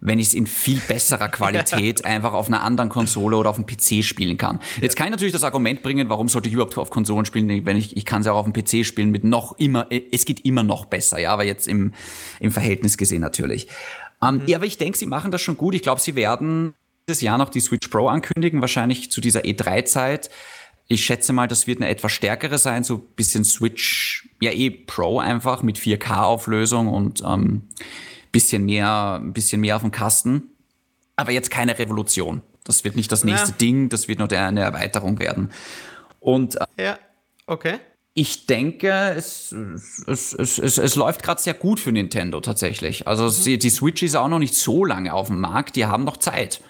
wenn 0.00 0.18
ich 0.18 0.28
es 0.28 0.34
in 0.34 0.46
viel 0.46 0.80
besserer 0.80 1.28
Qualität 1.30 2.04
einfach 2.04 2.32
auf 2.32 2.48
einer 2.48 2.62
anderen 2.62 2.88
Konsole 2.88 3.36
oder 3.36 3.50
auf 3.50 3.56
dem 3.56 3.66
PC 3.66 4.04
spielen 4.04 4.38
kann. 4.38 4.60
Jetzt 4.80 4.96
kann 4.96 5.06
ich 5.06 5.10
natürlich 5.10 5.32
das 5.32 5.44
Argument 5.44 5.82
bringen, 5.82 6.08
warum 6.08 6.28
sollte 6.28 6.48
ich 6.48 6.54
überhaupt 6.54 6.76
auf 6.78 6.90
Konsolen 6.90 7.26
spielen, 7.26 7.66
wenn 7.66 7.76
ich, 7.76 7.96
ich 7.96 8.04
kann 8.04 8.20
es 8.20 8.26
ja 8.26 8.32
auch 8.32 8.46
auf 8.46 8.50
dem 8.50 8.54
PC 8.54 8.86
spielen 8.86 9.10
mit 9.10 9.24
noch 9.24 9.58
immer, 9.58 9.88
es 9.90 10.24
geht 10.24 10.44
immer 10.44 10.62
noch 10.62 10.86
besser, 10.86 11.18
ja, 11.18 11.32
aber 11.32 11.44
jetzt 11.44 11.68
im, 11.68 11.92
im 12.38 12.50
Verhältnis 12.50 12.96
gesehen 12.96 13.20
natürlich. 13.20 13.68
Ähm, 14.22 14.36
mhm. 14.36 14.42
Ja, 14.46 14.56
aber 14.58 14.66
ich 14.66 14.78
denke, 14.78 14.98
sie 14.98 15.06
machen 15.06 15.30
das 15.30 15.42
schon 15.42 15.56
gut. 15.56 15.74
Ich 15.74 15.82
glaube, 15.82 16.00
sie 16.00 16.14
werden 16.14 16.74
dieses 17.08 17.22
Jahr 17.22 17.38
noch 17.38 17.48
die 17.48 17.60
Switch 17.60 17.88
Pro 17.88 18.08
ankündigen, 18.08 18.60
wahrscheinlich 18.60 19.10
zu 19.10 19.20
dieser 19.20 19.40
E3-Zeit. 19.40 20.30
Ich 20.92 21.04
schätze 21.04 21.32
mal, 21.32 21.46
das 21.46 21.68
wird 21.68 21.80
eine 21.80 21.88
etwas 21.88 22.10
stärkere 22.10 22.58
sein, 22.58 22.82
so 22.82 22.98
bisschen 22.98 23.44
Switch, 23.44 24.28
ja 24.40 24.50
eh 24.50 24.70
Pro 24.70 25.20
einfach 25.20 25.62
mit 25.62 25.78
4K-Auflösung 25.78 26.88
und 26.88 27.22
ähm, 27.24 27.68
bisschen 28.32 28.64
mehr, 28.64 29.20
bisschen 29.22 29.60
mehr 29.60 29.76
auf 29.76 29.82
dem 29.82 29.92
Kasten. 29.92 30.50
Aber 31.14 31.30
jetzt 31.30 31.48
keine 31.48 31.78
Revolution. 31.78 32.42
Das 32.64 32.82
wird 32.82 32.96
nicht 32.96 33.12
das 33.12 33.22
nächste 33.22 33.50
ja. 33.50 33.56
Ding, 33.56 33.88
das 33.88 34.08
wird 34.08 34.18
nur 34.18 34.32
eine 34.32 34.62
Erweiterung 34.62 35.20
werden. 35.20 35.52
Und 36.18 36.56
äh, 36.56 36.84
ja, 36.84 36.98
okay. 37.46 37.78
Ich 38.14 38.46
denke, 38.46 39.14
es, 39.16 39.52
es, 39.52 40.34
es, 40.36 40.58
es, 40.58 40.76
es 40.76 40.96
läuft 40.96 41.22
gerade 41.22 41.40
sehr 41.40 41.54
gut 41.54 41.78
für 41.78 41.92
Nintendo 41.92 42.40
tatsächlich. 42.40 43.06
Also 43.06 43.26
mhm. 43.26 43.60
die 43.60 43.70
Switch 43.70 44.02
ist 44.02 44.16
auch 44.16 44.26
noch 44.26 44.40
nicht 44.40 44.56
so 44.56 44.84
lange 44.84 45.14
auf 45.14 45.28
dem 45.28 45.38
Markt, 45.38 45.76
die 45.76 45.86
haben 45.86 46.02
noch 46.02 46.16
Zeit 46.16 46.60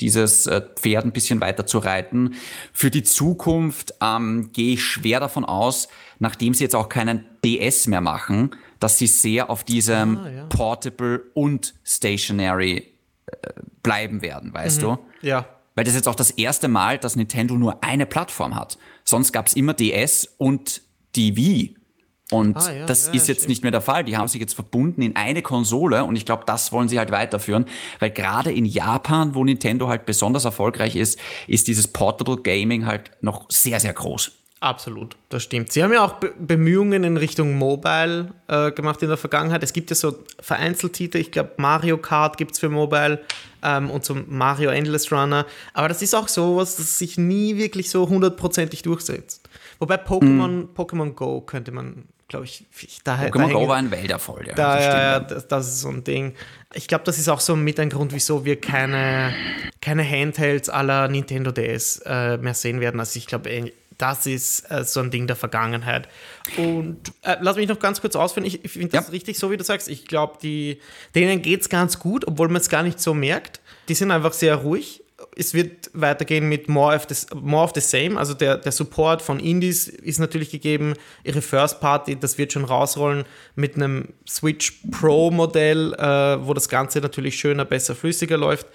dieses 0.00 0.46
äh, 0.46 0.62
Pferd 0.76 1.04
ein 1.04 1.12
bisschen 1.12 1.40
weiter 1.40 1.66
zu 1.66 1.78
reiten. 1.78 2.34
Für 2.72 2.90
die 2.90 3.02
Zukunft 3.02 3.94
ähm, 4.00 4.50
gehe 4.52 4.74
ich 4.74 4.84
schwer 4.84 5.20
davon 5.20 5.44
aus, 5.44 5.88
nachdem 6.18 6.54
sie 6.54 6.64
jetzt 6.64 6.74
auch 6.74 6.88
keinen 6.88 7.24
DS 7.44 7.86
mehr 7.86 8.00
machen, 8.00 8.50
dass 8.78 8.98
sie 8.98 9.06
sehr 9.06 9.50
auf 9.50 9.64
diesem 9.64 10.18
ah, 10.18 10.30
ja. 10.30 10.44
Portable 10.46 11.22
und 11.34 11.74
Stationary 11.84 12.94
äh, 13.26 13.32
bleiben 13.82 14.22
werden, 14.22 14.52
weißt 14.52 14.78
mhm. 14.78 14.84
du? 14.84 14.98
Ja. 15.22 15.46
Weil 15.74 15.84
das 15.84 15.94
ist 15.94 16.00
jetzt 16.00 16.08
auch 16.08 16.14
das 16.14 16.30
erste 16.30 16.68
Mal, 16.68 16.98
dass 16.98 17.16
Nintendo 17.16 17.54
nur 17.54 17.82
eine 17.84 18.06
Plattform 18.06 18.56
hat. 18.56 18.78
Sonst 19.04 19.32
gab 19.32 19.46
es 19.46 19.54
immer 19.54 19.74
DS 19.74 20.34
und 20.36 20.82
die 21.14 21.36
Wii. 21.36 21.76
Und 22.30 22.56
ah, 22.56 22.72
ja, 22.72 22.86
das 22.86 23.08
ja, 23.08 23.14
ist 23.14 23.28
jetzt 23.28 23.38
stimmt. 23.38 23.48
nicht 23.48 23.62
mehr 23.62 23.72
der 23.72 23.80
Fall. 23.80 24.04
Die 24.04 24.16
haben 24.16 24.28
sich 24.28 24.40
jetzt 24.40 24.54
verbunden 24.54 25.02
in 25.02 25.16
eine 25.16 25.42
Konsole 25.42 26.04
und 26.04 26.16
ich 26.16 26.24
glaube, 26.24 26.44
das 26.46 26.72
wollen 26.72 26.88
sie 26.88 26.98
halt 26.98 27.10
weiterführen, 27.10 27.66
weil 27.98 28.10
gerade 28.10 28.52
in 28.52 28.64
Japan, 28.64 29.34
wo 29.34 29.44
Nintendo 29.44 29.88
halt 29.88 30.06
besonders 30.06 30.44
erfolgreich 30.44 30.96
ist, 30.96 31.18
ist 31.46 31.68
dieses 31.68 31.88
Portable 31.88 32.36
Gaming 32.38 32.86
halt 32.86 33.10
noch 33.20 33.46
sehr, 33.50 33.80
sehr 33.80 33.92
groß. 33.92 34.32
Absolut, 34.60 35.16
das 35.30 35.42
stimmt. 35.42 35.72
Sie 35.72 35.82
haben 35.82 35.90
ja 35.90 36.04
auch 36.04 36.14
Be 36.14 36.34
Bemühungen 36.38 37.02
in 37.02 37.16
Richtung 37.16 37.56
Mobile 37.56 38.34
äh, 38.46 38.70
gemacht 38.72 39.02
in 39.02 39.08
der 39.08 39.16
Vergangenheit. 39.16 39.62
Es 39.62 39.72
gibt 39.72 39.88
ja 39.88 39.96
so 39.96 40.18
Vereinzeltitel, 40.38 41.16
ich 41.16 41.30
glaube 41.30 41.52
Mario 41.56 41.96
Kart 41.96 42.36
gibt 42.36 42.52
es 42.52 42.58
für 42.58 42.68
Mobile 42.68 43.20
ähm, 43.62 43.90
und 43.90 44.04
so 44.04 44.14
Mario 44.28 44.68
Endless 44.68 45.10
Runner. 45.10 45.46
Aber 45.72 45.88
das 45.88 46.02
ist 46.02 46.14
auch 46.14 46.28
sowas, 46.28 46.76
das 46.76 46.98
sich 46.98 47.16
nie 47.16 47.56
wirklich 47.56 47.88
so 47.88 48.06
hundertprozentig 48.06 48.82
durchsetzt. 48.82 49.48
Wobei 49.78 49.94
Pokémon, 49.94 50.44
hm. 50.44 50.68
Pokémon 50.76 51.12
Go 51.14 51.40
könnte 51.40 51.72
man 51.72 52.04
glaube 52.30 52.46
ich, 52.46 52.64
daher. 53.04 53.30
Pokémon 53.30 53.52
Go 53.52 53.68
war 53.68 53.76
ein 53.76 53.90
Welterfolg. 53.90 54.46
Ja, 54.46 54.54
da, 54.54 54.80
ja, 54.80 55.20
das, 55.20 55.48
das, 55.48 55.68
ist 55.68 55.80
so 55.80 55.88
ein 55.88 56.04
Ding. 56.04 56.34
Ich 56.72 56.86
glaube, 56.86 57.04
das 57.04 57.18
ist 57.18 57.28
auch 57.28 57.40
so 57.40 57.56
mit 57.56 57.78
ein 57.78 57.90
Grund, 57.90 58.14
wieso 58.14 58.44
wir 58.44 58.58
keine, 58.58 59.34
keine 59.82 60.08
Handhelds 60.08 60.68
aller 60.68 61.08
Nintendo 61.08 61.50
DS 61.50 62.02
äh, 62.06 62.38
mehr 62.38 62.54
sehen 62.54 62.80
werden. 62.80 63.00
Also 63.00 63.18
ich 63.18 63.26
glaube, 63.26 63.72
das 63.98 64.26
ist 64.26 64.70
äh, 64.70 64.84
so 64.84 65.00
ein 65.00 65.10
Ding 65.10 65.26
der 65.26 65.36
Vergangenheit. 65.36 66.08
Und 66.56 67.12
äh, 67.22 67.36
lass 67.40 67.56
mich 67.56 67.68
noch 67.68 67.80
ganz 67.80 68.00
kurz 68.00 68.14
ausführen. 68.14 68.46
Ich, 68.46 68.64
ich 68.64 68.70
finde 68.70 68.88
das 68.88 69.06
ja. 69.06 69.10
richtig, 69.10 69.36
so 69.36 69.50
wie 69.50 69.56
du 69.56 69.64
sagst. 69.64 69.88
Ich 69.88 70.06
glaube, 70.06 70.38
denen 71.14 71.42
geht 71.42 71.60
es 71.62 71.68
ganz 71.68 71.98
gut, 71.98 72.26
obwohl 72.26 72.48
man 72.48 72.60
es 72.60 72.68
gar 72.68 72.84
nicht 72.84 73.00
so 73.00 73.12
merkt. 73.12 73.60
Die 73.88 73.94
sind 73.94 74.12
einfach 74.12 74.32
sehr 74.32 74.54
ruhig 74.54 75.02
es 75.36 75.54
wird 75.54 75.90
weitergehen 75.92 76.48
mit 76.48 76.68
more 76.68 76.94
of, 76.94 77.06
the, 77.08 77.34
more 77.34 77.64
of 77.64 77.72
the 77.74 77.80
same. 77.80 78.18
Also 78.18 78.34
der, 78.34 78.58
der 78.58 78.72
Support 78.72 79.22
von 79.22 79.40
Indies 79.40 79.88
ist 79.88 80.18
natürlich 80.18 80.50
gegeben. 80.50 80.94
Ihre 81.24 81.42
First 81.42 81.80
Party, 81.80 82.18
das 82.18 82.38
wird 82.38 82.52
schon 82.52 82.64
rausrollen 82.64 83.24
mit 83.54 83.76
einem 83.76 84.08
Switch 84.28 84.82
Pro 84.90 85.30
Modell, 85.30 85.94
äh, 85.94 86.46
wo 86.46 86.54
das 86.54 86.68
Ganze 86.68 87.00
natürlich 87.00 87.38
schöner, 87.38 87.64
besser, 87.64 87.94
flüssiger 87.94 88.36
läuft. 88.36 88.66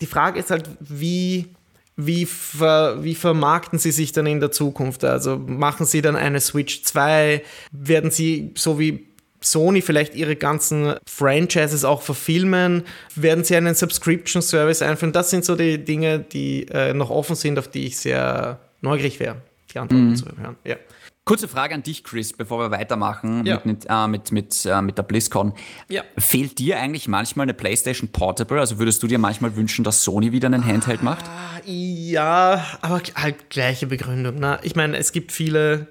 Die 0.00 0.06
Frage 0.06 0.40
ist 0.40 0.50
halt, 0.50 0.68
wie, 0.80 1.54
wie, 1.96 2.26
ver, 2.26 3.02
wie 3.02 3.14
vermarkten 3.14 3.78
sie 3.78 3.92
sich 3.92 4.12
dann 4.12 4.26
in 4.26 4.40
der 4.40 4.50
Zukunft? 4.50 5.04
Also 5.04 5.38
machen 5.38 5.86
sie 5.86 6.02
dann 6.02 6.16
eine 6.16 6.40
Switch 6.40 6.82
2? 6.82 7.42
Werden 7.72 8.10
sie 8.10 8.52
so 8.56 8.78
wie 8.78 9.08
Sony 9.50 9.82
vielleicht 9.82 10.14
ihre 10.14 10.36
ganzen 10.36 10.94
Franchises 11.06 11.84
auch 11.84 12.02
verfilmen? 12.02 12.84
Werden 13.14 13.44
sie 13.44 13.56
einen 13.56 13.74
Subscription 13.74 14.42
Service 14.42 14.82
einführen? 14.82 15.12
Das 15.12 15.30
sind 15.30 15.44
so 15.44 15.56
die 15.56 15.84
Dinge, 15.84 16.18
die 16.20 16.66
äh, 16.68 16.92
noch 16.94 17.10
offen 17.10 17.36
sind, 17.36 17.58
auf 17.58 17.68
die 17.68 17.86
ich 17.86 17.98
sehr 17.98 18.58
neugierig 18.80 19.20
wäre, 19.20 19.36
die 19.72 19.78
Antworten 19.78 20.10
mhm. 20.10 20.16
zu 20.16 20.26
hören. 20.26 20.56
Ja. 20.64 20.76
Kurze 21.24 21.48
Frage 21.48 21.74
an 21.74 21.82
dich, 21.82 22.04
Chris, 22.04 22.32
bevor 22.32 22.60
wir 22.60 22.70
weitermachen 22.70 23.44
ja. 23.44 23.60
mit, 23.64 23.84
äh, 23.88 24.06
mit, 24.06 24.30
mit, 24.30 24.64
äh, 24.64 24.80
mit 24.80 24.96
der 24.96 25.02
BlizzCon. 25.02 25.54
Ja. 25.88 26.04
Fehlt 26.16 26.60
dir 26.60 26.78
eigentlich 26.78 27.08
manchmal 27.08 27.46
eine 27.46 27.54
PlayStation 27.54 28.10
Portable? 28.10 28.60
Also 28.60 28.78
würdest 28.78 29.02
du 29.02 29.08
dir 29.08 29.18
manchmal 29.18 29.56
wünschen, 29.56 29.82
dass 29.82 30.04
Sony 30.04 30.30
wieder 30.30 30.46
einen 30.46 30.64
Handheld 30.64 31.02
macht? 31.02 31.24
Ah, 31.26 31.60
ja, 31.64 32.64
aber 32.80 33.02
halt 33.16 33.50
gleiche 33.50 33.88
Begründung. 33.88 34.36
Ne? 34.36 34.60
Ich 34.62 34.76
meine, 34.76 34.96
es 34.98 35.10
gibt 35.10 35.32
viele 35.32 35.88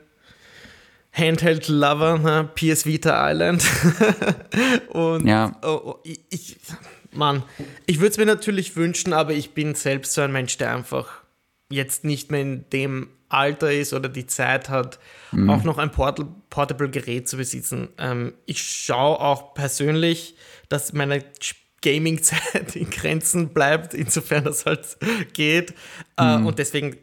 Handheld-Lover, 1.16 2.20
ne? 2.20 2.50
PS 2.56 2.86
Vita 2.86 3.32
Island. 3.32 3.66
und 4.90 5.26
ja. 5.26 5.58
oh, 5.64 5.82
oh, 5.84 5.96
ich, 6.04 6.58
Mann, 7.12 7.44
ich 7.86 8.00
würde 8.00 8.12
es 8.12 8.18
mir 8.18 8.26
natürlich 8.26 8.76
wünschen, 8.76 9.14
aber 9.14 9.34
ich 9.34 9.52
bin 9.52 9.76
selbst 9.76 10.14
so 10.14 10.22
ein 10.22 10.32
Mensch, 10.32 10.58
der 10.58 10.76
einfach 10.76 11.24
jetzt 11.70 12.04
nicht 12.04 12.32
mehr 12.32 12.42
in 12.42 12.70
dem 12.72 13.10
Alter 13.30 13.72
ist 13.72 13.94
oder 13.94 14.10
die 14.10 14.28
Zeit 14.28 14.70
hat, 14.70 15.00
mhm. 15.32 15.50
auch 15.50 15.64
noch 15.64 15.78
ein 15.78 15.92
Portal 15.92 16.28
Portable 16.50 16.90
Gerät 16.90 17.28
zu 17.28 17.38
besitzen. 17.38 17.90
Ähm, 17.98 18.34
ich 18.46 18.62
schaue 18.62 19.20
auch 19.20 19.54
persönlich, 19.54 20.36
dass 20.70 20.94
meine 20.94 21.24
Gaming-Zeit 21.82 22.76
in 22.76 22.90
Grenzen 22.90 23.50
bleibt, 23.50 23.94
insofern 23.94 24.44
das 24.44 24.66
halt 24.66 24.98
geht. 25.34 25.74
Äh, 26.18 26.38
mhm. 26.38 26.44
Äh, 26.44 26.48
und 26.48 26.60
deswegen, 26.60 26.98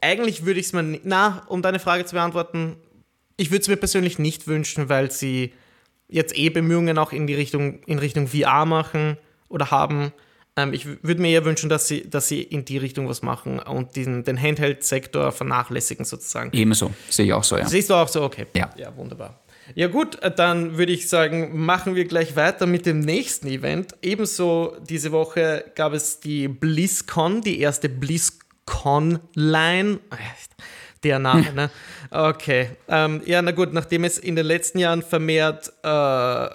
eigentlich 0.00 0.44
würde 0.44 0.60
ich 0.60 0.66
es 0.66 0.72
mir, 0.72 1.00
na, 1.04 1.44
um 1.48 1.62
deine 1.62 1.78
Frage 1.78 2.04
zu 2.04 2.14
beantworten, 2.14 2.76
ich 3.36 3.50
würde 3.50 3.62
es 3.62 3.68
mir 3.68 3.76
persönlich 3.76 4.18
nicht 4.18 4.46
wünschen, 4.46 4.88
weil 4.88 5.10
sie 5.10 5.52
jetzt 6.08 6.36
eh 6.36 6.50
Bemühungen 6.50 6.98
auch 6.98 7.12
in 7.12 7.26
die 7.26 7.34
Richtung, 7.34 7.82
in 7.84 7.98
Richtung 7.98 8.28
VR 8.28 8.64
machen 8.64 9.16
oder 9.48 9.70
haben. 9.70 10.12
Ähm, 10.56 10.72
ich 10.72 10.86
würde 10.86 11.20
mir 11.20 11.30
eher 11.30 11.44
wünschen, 11.44 11.68
dass 11.68 11.88
sie, 11.88 12.08
dass 12.08 12.28
sie 12.28 12.42
in 12.42 12.64
die 12.64 12.78
Richtung 12.78 13.08
was 13.08 13.22
machen 13.22 13.58
und 13.58 13.96
diesen, 13.96 14.24
den 14.24 14.40
Handheld-Sektor 14.40 15.32
vernachlässigen 15.32 16.04
sozusagen. 16.04 16.50
Ebenso, 16.52 16.92
sehe 17.08 17.26
ich 17.26 17.32
auch 17.32 17.44
so, 17.44 17.56
ja. 17.56 17.66
Siehst 17.66 17.90
du 17.90 17.94
auch 17.94 18.08
so? 18.08 18.22
Okay. 18.22 18.46
Ja. 18.54 18.70
Ja, 18.76 18.96
wunderbar. 18.96 19.40
Ja 19.74 19.88
gut, 19.88 20.22
äh, 20.22 20.30
dann 20.30 20.76
würde 20.76 20.92
ich 20.92 21.08
sagen, 21.08 21.58
machen 21.58 21.94
wir 21.94 22.04
gleich 22.04 22.36
weiter 22.36 22.66
mit 22.66 22.86
dem 22.86 23.00
nächsten 23.00 23.48
Event. 23.48 23.94
Ebenso 24.02 24.76
diese 24.88 25.10
Woche 25.10 25.64
gab 25.74 25.94
es 25.94 26.20
die 26.20 26.48
BlizzCon, 26.48 27.40
die 27.40 27.60
erste 27.60 27.88
BlizzCon-Line 27.88 30.00
der 31.04 31.18
Name, 31.18 31.52
ne? 31.52 31.70
Okay. 32.10 32.70
Ähm, 32.88 33.22
ja, 33.26 33.42
na 33.42 33.50
gut, 33.50 33.72
nachdem 33.72 34.04
es 34.04 34.18
in 34.18 34.36
den 34.36 34.46
letzten 34.46 34.78
Jahren 34.78 35.02
vermehrt, 35.02 35.72
äh, 35.82 36.48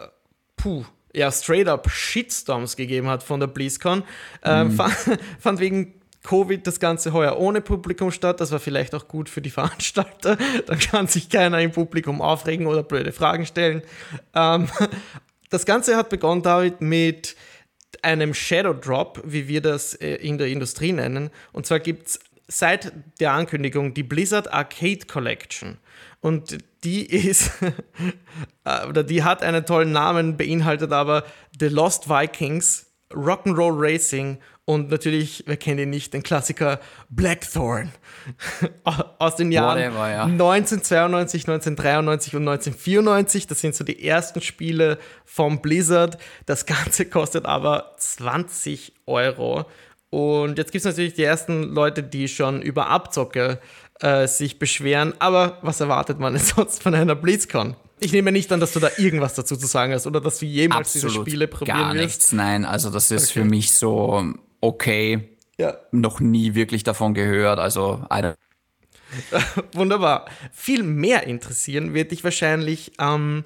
puh, 0.57 0.85
ja, 1.13 1.31
straight 1.31 1.67
up 1.67 1.89
Shitstorms 1.89 2.75
gegeben 2.75 3.07
hat 3.07 3.23
von 3.23 3.39
der 3.39 3.47
BlizzCon, 3.47 4.03
äh, 4.43 4.63
mhm. 4.63 4.71
fand, 4.71 4.95
fand 5.39 5.59
wegen 5.59 5.93
Covid 6.23 6.65
das 6.67 6.79
Ganze 6.79 7.13
heuer 7.13 7.37
ohne 7.37 7.61
Publikum 7.61 8.11
statt. 8.11 8.41
Das 8.41 8.51
war 8.51 8.59
vielleicht 8.59 8.93
auch 8.93 9.07
gut 9.07 9.29
für 9.29 9.41
die 9.41 9.49
Veranstalter. 9.49 10.37
Da 10.65 10.75
kann 10.75 11.07
sich 11.07 11.29
keiner 11.29 11.59
im 11.61 11.71
Publikum 11.71 12.21
aufregen 12.21 12.67
oder 12.67 12.83
blöde 12.83 13.11
Fragen 13.11 13.45
stellen. 13.45 13.81
Ähm, 14.35 14.67
das 15.49 15.65
Ganze 15.65 15.95
hat 15.95 16.09
begonnen, 16.09 16.41
David, 16.41 16.81
mit 16.81 17.35
einem 18.01 18.33
Shadow 18.33 18.73
Drop, 18.73 19.21
wie 19.25 19.47
wir 19.47 19.61
das 19.61 19.93
äh, 19.95 20.15
in 20.15 20.37
der 20.37 20.47
Industrie 20.47 20.91
nennen. 20.91 21.31
Und 21.51 21.65
zwar 21.65 21.79
gibt 21.79 22.07
es 22.07 22.19
seit 22.49 22.91
der 23.19 23.31
Ankündigung 23.31 23.93
die 23.93 24.03
Blizzard 24.03 24.51
Arcade 24.51 25.05
Collection. 25.07 25.77
Und 26.19 26.57
die 26.83 27.05
ist, 27.05 27.51
äh, 28.65 28.87
oder 28.87 29.03
die 29.03 29.23
hat 29.23 29.43
einen 29.43 29.65
tollen 29.65 29.91
Namen, 29.91 30.35
beinhaltet 30.35 30.91
aber 30.91 31.23
The 31.59 31.67
Lost 31.67 32.09
Vikings, 32.09 32.87
Rock'n'Roll 33.13 33.73
Racing 33.75 34.39
und 34.69 34.91
natürlich, 34.91 35.43
wer 35.47 35.57
kennt 35.57 35.79
ihn 35.79 35.89
nicht, 35.89 36.13
den 36.13 36.21
Klassiker 36.21 36.79
Blackthorn 37.09 37.91
aus 39.17 39.35
den 39.35 39.51
Jahren 39.51 39.79
Whatever, 39.79 40.11
ja. 40.11 40.23
1992, 40.25 41.47
1993 41.47 42.35
und 42.35 42.47
1994. 42.47 43.47
Das 43.47 43.61
sind 43.61 43.73
so 43.73 43.83
die 43.83 44.05
ersten 44.05 44.41
Spiele 44.41 44.99
vom 45.25 45.63
Blizzard. 45.63 46.19
Das 46.45 46.67
Ganze 46.67 47.05
kostet 47.05 47.45
aber 47.45 47.95
20 47.97 48.93
Euro. 49.07 49.65
Und 50.09 50.57
jetzt 50.57 50.71
gibt 50.71 50.83
es 50.83 50.85
natürlich 50.85 51.13
die 51.13 51.23
ersten 51.23 51.63
Leute, 51.73 52.01
die 52.03 52.27
schon 52.27 52.61
über 52.61 52.87
Abzocke 52.87 53.59
äh, 54.01 54.27
sich 54.27 54.57
beschweren. 54.59 55.13
Aber 55.19 55.59
was 55.61 55.79
erwartet 55.81 56.19
man 56.19 56.37
sonst 56.39 56.81
von 56.81 56.95
einer 56.95 57.15
BlizzCon? 57.15 57.75
Ich 57.99 58.13
nehme 58.13 58.31
nicht 58.31 58.51
an, 58.51 58.59
dass 58.61 58.71
du 58.71 58.79
da 58.79 58.89
irgendwas 58.97 59.35
dazu 59.35 59.57
zu 59.57 59.67
sagen 59.67 59.93
hast 59.93 60.07
oder 60.07 60.21
dass 60.21 60.39
du 60.39 60.45
jemals 60.45 60.95
Absolut 60.95 61.15
diese 61.15 61.21
Spiele 61.21 61.47
probieren 61.47 61.77
gar 61.77 61.93
wirst. 61.93 62.03
nichts. 62.05 62.31
Nein, 62.31 62.63
also 62.65 62.89
das 62.89 63.11
ist 63.11 63.31
Okay. 63.31 63.39
für 63.41 63.45
mich 63.45 63.73
so 63.73 64.33
okay. 64.61 65.35
Ja. 65.57 65.75
Noch 65.91 66.21
nie 66.21 66.55
wirklich 66.55 66.83
davon 66.83 67.13
gehört. 67.13 67.59
Also 67.59 68.01
I 68.09 68.21
don't 68.23 68.35
Wunderbar. 69.73 70.25
Viel 70.53 70.83
mehr 70.83 71.27
interessieren 71.27 71.93
wird 71.93 72.11
dich 72.11 72.23
wahrscheinlich 72.23 72.91
ähm, 72.99 73.43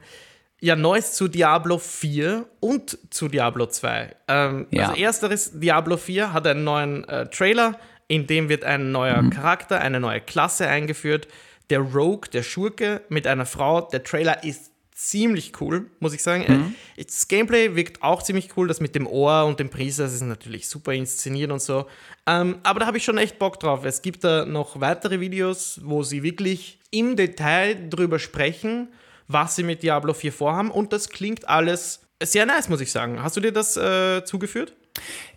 ja 0.63 0.75
Neues 0.75 1.13
zu 1.13 1.27
Diablo 1.27 1.77
4 1.77 2.45
und 2.61 2.97
zu 3.09 3.27
Diablo 3.27 3.65
2. 3.67 4.15
Ähm, 4.27 4.67
Ja. 4.71 4.89
Also 4.89 5.01
ersteres, 5.01 5.51
Diablo 5.59 5.97
4 5.97 6.31
hat 6.33 6.47
einen 6.47 6.63
neuen 6.63 7.03
äh, 7.09 7.27
Trailer, 7.29 7.77
in 8.07 8.27
dem 8.27 8.49
wird 8.49 8.63
ein 8.63 8.91
neuer 8.91 9.21
Mhm. 9.21 9.29
Charakter, 9.29 9.81
eine 9.81 9.99
neue 9.99 10.21
Klasse 10.21 10.67
eingeführt. 10.67 11.27
Der 11.69 11.79
Rogue, 11.79 12.29
der 12.31 12.43
Schurke 12.43 13.01
mit 13.09 13.25
einer 13.27 13.45
Frau. 13.45 13.81
Der 13.81 14.03
Trailer 14.03 14.43
ist 14.43 14.71
ziemlich 14.95 15.53
cool, 15.59 15.87
muss 15.99 16.13
ich 16.13 16.21
sagen. 16.23 16.43
Mhm. 16.47 16.75
Äh, 16.97 17.03
Das 17.05 17.27
Gameplay 17.27 17.75
wirkt 17.75 18.03
auch 18.03 18.21
ziemlich 18.23 18.49
cool. 18.55 18.67
Das 18.67 18.79
mit 18.79 18.93
dem 18.95 19.07
Ohr 19.07 19.45
und 19.45 19.59
dem 19.59 19.69
Priester, 19.69 20.03
das 20.03 20.13
ist 20.13 20.21
natürlich 20.21 20.67
super 20.69 20.93
inszeniert 20.93 21.51
und 21.51 21.61
so. 21.61 21.87
Ähm, 22.27 22.57
aber 22.63 22.81
da 22.81 22.85
habe 22.85 22.97
ich 22.97 23.03
schon 23.03 23.17
echt 23.17 23.39
Bock 23.39 23.59
drauf. 23.59 23.83
Es 23.85 24.01
gibt 24.01 24.23
da 24.23 24.45
noch 24.45 24.79
weitere 24.79 25.19
Videos, 25.19 25.81
wo 25.83 26.03
sie 26.03 26.23
wirklich 26.23 26.79
im 26.91 27.15
Detail 27.15 27.89
drüber 27.89 28.19
sprechen, 28.19 28.89
was 29.33 29.55
sie 29.57 29.63
mit 29.63 29.83
Diablo 29.83 30.13
4 30.13 30.31
vorhaben. 30.31 30.71
Und 30.71 30.93
das 30.93 31.09
klingt 31.09 31.49
alles 31.49 32.01
sehr 32.21 32.45
nice, 32.45 32.69
muss 32.69 32.79
ich 32.81 32.91
sagen. 32.91 33.21
Hast 33.21 33.35
du 33.35 33.41
dir 33.41 33.51
das 33.51 33.75
äh, 33.75 34.23
zugeführt? 34.23 34.73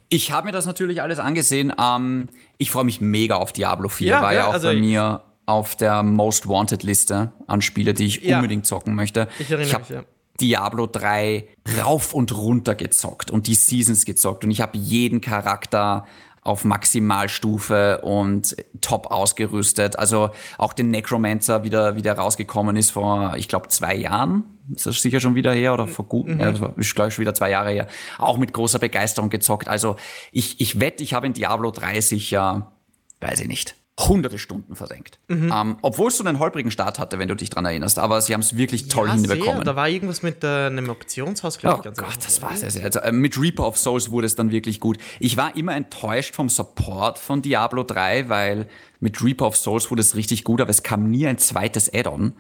Ich 0.09 0.31
habe 0.31 0.47
mir 0.47 0.53
das 0.53 0.67
natürlich 0.67 1.03
alles 1.03 1.19
angesehen. 1.19 1.73
Ähm, 1.81 2.29
ich 2.59 2.71
freue 2.71 2.85
mich 2.85 3.01
mega 3.01 3.37
auf 3.37 3.53
Diablo 3.53 3.89
4. 3.89 4.07
Ja, 4.07 4.23
War 4.23 4.33
ja 4.33 4.41
ja, 4.41 4.47
auch 4.47 4.53
also 4.53 4.69
bei 4.69 4.75
ich- 4.75 4.81
mir 4.81 5.23
auf 5.47 5.77
der 5.77 6.03
Most 6.03 6.49
Wanted 6.49 6.83
Liste 6.83 7.33
an 7.47 7.63
Spiele, 7.63 7.95
die 7.95 8.07
ich 8.07 8.23
Ja. 8.23 8.37
unbedingt 8.37 8.67
zocken 8.67 8.95
möchte. 8.95 9.29
Ich 9.39 9.51
erinnere 9.51 9.73
hab 9.75 9.81
mich, 9.83 9.91
ja. 9.91 10.05
Diablo 10.41 10.87
3 10.87 11.49
rauf 11.83 12.13
und 12.15 12.37
runter 12.37 12.75
gezockt 12.75 13.31
und 13.31 13.47
die 13.47 13.55
Seasons 13.55 14.05
gezockt 14.05 14.45
und 14.45 14.51
ich 14.51 14.61
habe 14.61 14.77
jeden 14.77 15.21
Charakter 15.21 16.07
auf 16.47 16.65
Maximalstufe 16.65 18.01
und 18.03 18.57
top 18.81 19.11
ausgerüstet. 19.11 19.99
Also 19.99 20.31
auch 20.59 20.73
den 20.73 20.91
Necromancer 20.91 21.65
wieder, 21.65 21.97
wieder 21.97 22.15
rausgekommen 22.15 22.77
ist 22.77 22.91
vor, 22.91 23.35
ich 23.37 23.49
glaube, 23.49 23.69
zwei 23.69 23.95
Jahren. 23.97 24.45
Ist 24.75 24.87
das 24.87 25.01
sicher 25.01 25.21
schon 25.21 25.35
wieder 25.35 25.53
her 25.53 25.75
oder 25.75 25.87
vor 25.87 26.07
gut, 26.07 26.29
ja, 26.29 26.51
das 26.51 26.61
war, 26.61 26.77
ist 26.77 26.95
glaube 26.95 27.09
ich 27.09 27.15
schon 27.15 27.23
wieder 27.23 27.35
zwei 27.35 27.51
Jahre 27.51 27.71
her. 27.71 27.87
Auch 28.19 28.37
mit 28.39 28.53
großer 28.53 28.79
Begeisterung 28.79 29.31
gezockt. 29.31 29.69
Also 29.69 29.97
ich, 30.33 30.61
ich 30.61 30.81
wette, 30.81 31.03
ich 31.03 31.15
habe 31.15 31.27
in 31.27 31.35
Diablo 31.35 31.71
3 31.71 32.01
sicher, 32.01 32.73
weiß 33.21 33.41
ich 33.41 33.49
nicht, 33.49 33.77
hunderte 33.99 34.39
Stunden 34.39 34.77
versenkt. 34.77 35.19
Ähm, 35.31 35.79
Obwohl 35.81 36.09
es 36.09 36.19
so 36.19 36.25
einen 36.25 36.39
holprigen 36.39 36.71
Start 36.71 36.99
hatte, 36.99 37.19
wenn 37.19 37.29
du 37.29 37.35
dich 37.35 37.49
dran 37.49 37.65
erinnerst. 37.65 37.99
Aber 37.99 38.21
sie 38.21 38.35
haben 38.35 38.43
es 38.43 38.55
wirklich 38.57 38.89
toll 38.89 39.07
Ja, 39.09 39.15
hinbekommen. 39.15 39.57
sehr. 39.57 39.65
Da 39.65 39.75
war 39.77 39.89
irgendwas 39.89 40.23
mit 40.23 40.45
äh, 40.45 40.67
einem 40.67 40.91
Auktionshaus, 40.91 41.57
glaube 41.59 41.77
Oh 41.77 41.79
ich. 41.79 41.85
ganz 41.85 41.99
Gott, 41.99 42.17
das 42.27 42.43
war 42.43 42.55
sehr, 42.55 42.71
sehr. 42.71 42.85
Also, 42.85 43.01
äh, 43.01 43.11
mit 43.13 43.41
Reaper 43.41 43.67
of 43.67 43.79
Souls 43.79 44.11
wurde 44.11 44.27
es 44.27 44.37
dann 44.37 44.51
wirklich 44.51 44.81
gut. 44.81 44.99
Ich 45.19 45.39
war 45.39 45.57
immer 45.57 45.75
enttäuscht 45.75 46.35
vom 46.35 46.51
Support 46.51 47.19
von 47.19 47.41
Diablo 47.41 47.85
3, 47.85 48.29
weil 48.29 48.69
mit 49.01 49.23
Reaper 49.25 49.47
of 49.47 49.57
Souls 49.57 49.91
wurde 49.91 50.03
es 50.03 50.15
richtig 50.15 50.45
gut, 50.45 50.61
aber 50.61 50.71
es 50.71 50.83
kam 50.83 51.11
nie 51.11 51.27
ein 51.27 51.39
zweites 51.39 51.93
Add-on. 51.93 52.35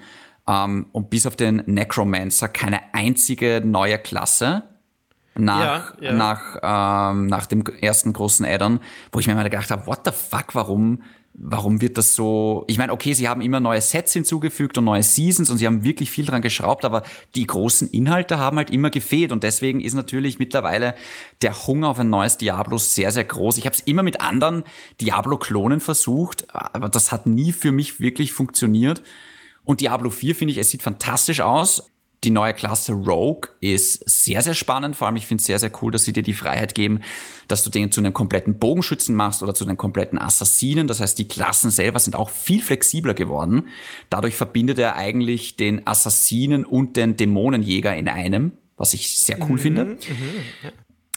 Ähm, 0.46 0.86
und 0.92 1.08
bis 1.08 1.26
auf 1.26 1.36
den 1.36 1.62
Necromancer 1.66 2.48
keine 2.48 2.80
einzige 2.92 3.62
neue 3.64 3.98
Klasse 3.98 4.64
nach, 5.38 5.94
Ja, 6.00 6.10
ja. 6.10 6.12
nach, 6.12 7.10
ähm, 7.12 7.26
nach 7.26 7.46
dem 7.46 7.62
ersten 7.80 8.12
großen 8.12 8.44
Add-on, 8.46 8.80
wo 9.12 9.20
ich 9.20 9.26
mir 9.26 9.34
mal 9.34 9.42
gedacht 9.42 9.70
habe, 9.70 9.86
what 9.86 10.00
the 10.04 10.12
fuck, 10.12 10.54
warum, 10.54 11.02
warum 11.38 11.80
wird 11.80 11.98
das 11.98 12.14
so? 12.14 12.64
Ich 12.66 12.78
meine, 12.78 12.92
okay, 12.92 13.12
sie 13.12 13.28
haben 13.28 13.40
immer 13.40 13.60
neue 13.60 13.80
Sets 13.80 14.14
hinzugefügt 14.14 14.78
und 14.78 14.84
neue 14.84 15.02
Seasons 15.02 15.50
und 15.50 15.58
sie 15.58 15.66
haben 15.66 15.84
wirklich 15.84 16.10
viel 16.10 16.24
dran 16.24 16.40
geschraubt, 16.40 16.84
aber 16.84 17.02
die 17.34 17.46
großen 17.46 17.88
Inhalte 17.90 18.38
haben 18.38 18.56
halt 18.56 18.70
immer 18.70 18.90
gefehlt 18.90 19.32
und 19.32 19.42
deswegen 19.42 19.80
ist 19.80 19.94
natürlich 19.94 20.38
mittlerweile 20.38 20.94
der 21.42 21.66
Hunger 21.66 21.88
auf 21.88 21.98
ein 21.98 22.10
neues 22.10 22.38
Diablo 22.38 22.78
sehr, 22.78 23.12
sehr 23.12 23.24
groß. 23.24 23.58
Ich 23.58 23.66
habe 23.66 23.74
es 23.74 23.80
immer 23.80 24.02
mit 24.02 24.20
anderen 24.20 24.64
Diablo-Klonen 25.00 25.80
versucht, 25.80 26.46
aber 26.54 26.88
das 26.88 27.12
hat 27.12 27.26
nie 27.26 27.52
für 27.52 27.72
mich 27.72 28.00
wirklich 28.00 28.32
funktioniert. 28.32 29.02
Und 29.64 29.80
Diablo 29.80 30.10
4 30.10 30.34
finde 30.34 30.52
ich, 30.52 30.58
es 30.58 30.70
sieht 30.70 30.82
fantastisch 30.82 31.40
aus. 31.40 31.90
Die 32.24 32.30
neue 32.30 32.54
Klasse 32.54 32.92
Rogue 32.92 33.50
ist 33.60 34.08
sehr, 34.08 34.42
sehr 34.42 34.54
spannend. 34.54 34.96
Vor 34.96 35.06
allem, 35.06 35.16
ich 35.16 35.26
finde 35.26 35.40
es 35.40 35.46
sehr, 35.46 35.58
sehr 35.58 35.70
cool, 35.82 35.92
dass 35.92 36.04
sie 36.04 36.12
dir 36.12 36.22
die 36.22 36.32
Freiheit 36.32 36.74
geben, 36.74 37.00
dass 37.46 37.62
du 37.62 37.70
den 37.70 37.92
zu 37.92 38.00
einem 38.00 38.12
kompletten 38.12 38.58
Bogenschützen 38.58 39.14
machst 39.14 39.42
oder 39.42 39.54
zu 39.54 39.64
einem 39.64 39.76
kompletten 39.76 40.18
Assassinen. 40.18 40.86
Das 40.88 41.00
heißt, 41.00 41.18
die 41.18 41.28
Klassen 41.28 41.70
selber 41.70 42.00
sind 42.00 42.16
auch 42.16 42.30
viel 42.30 42.62
flexibler 42.62 43.14
geworden. 43.14 43.68
Dadurch 44.10 44.34
verbindet 44.34 44.78
er 44.78 44.96
eigentlich 44.96 45.56
den 45.56 45.86
Assassinen 45.86 46.64
und 46.64 46.96
den 46.96 47.16
Dämonenjäger 47.16 47.94
in 47.94 48.08
einem, 48.08 48.52
was 48.76 48.94
ich 48.94 49.16
sehr 49.16 49.38
cool 49.48 49.58
finde. 49.58 49.98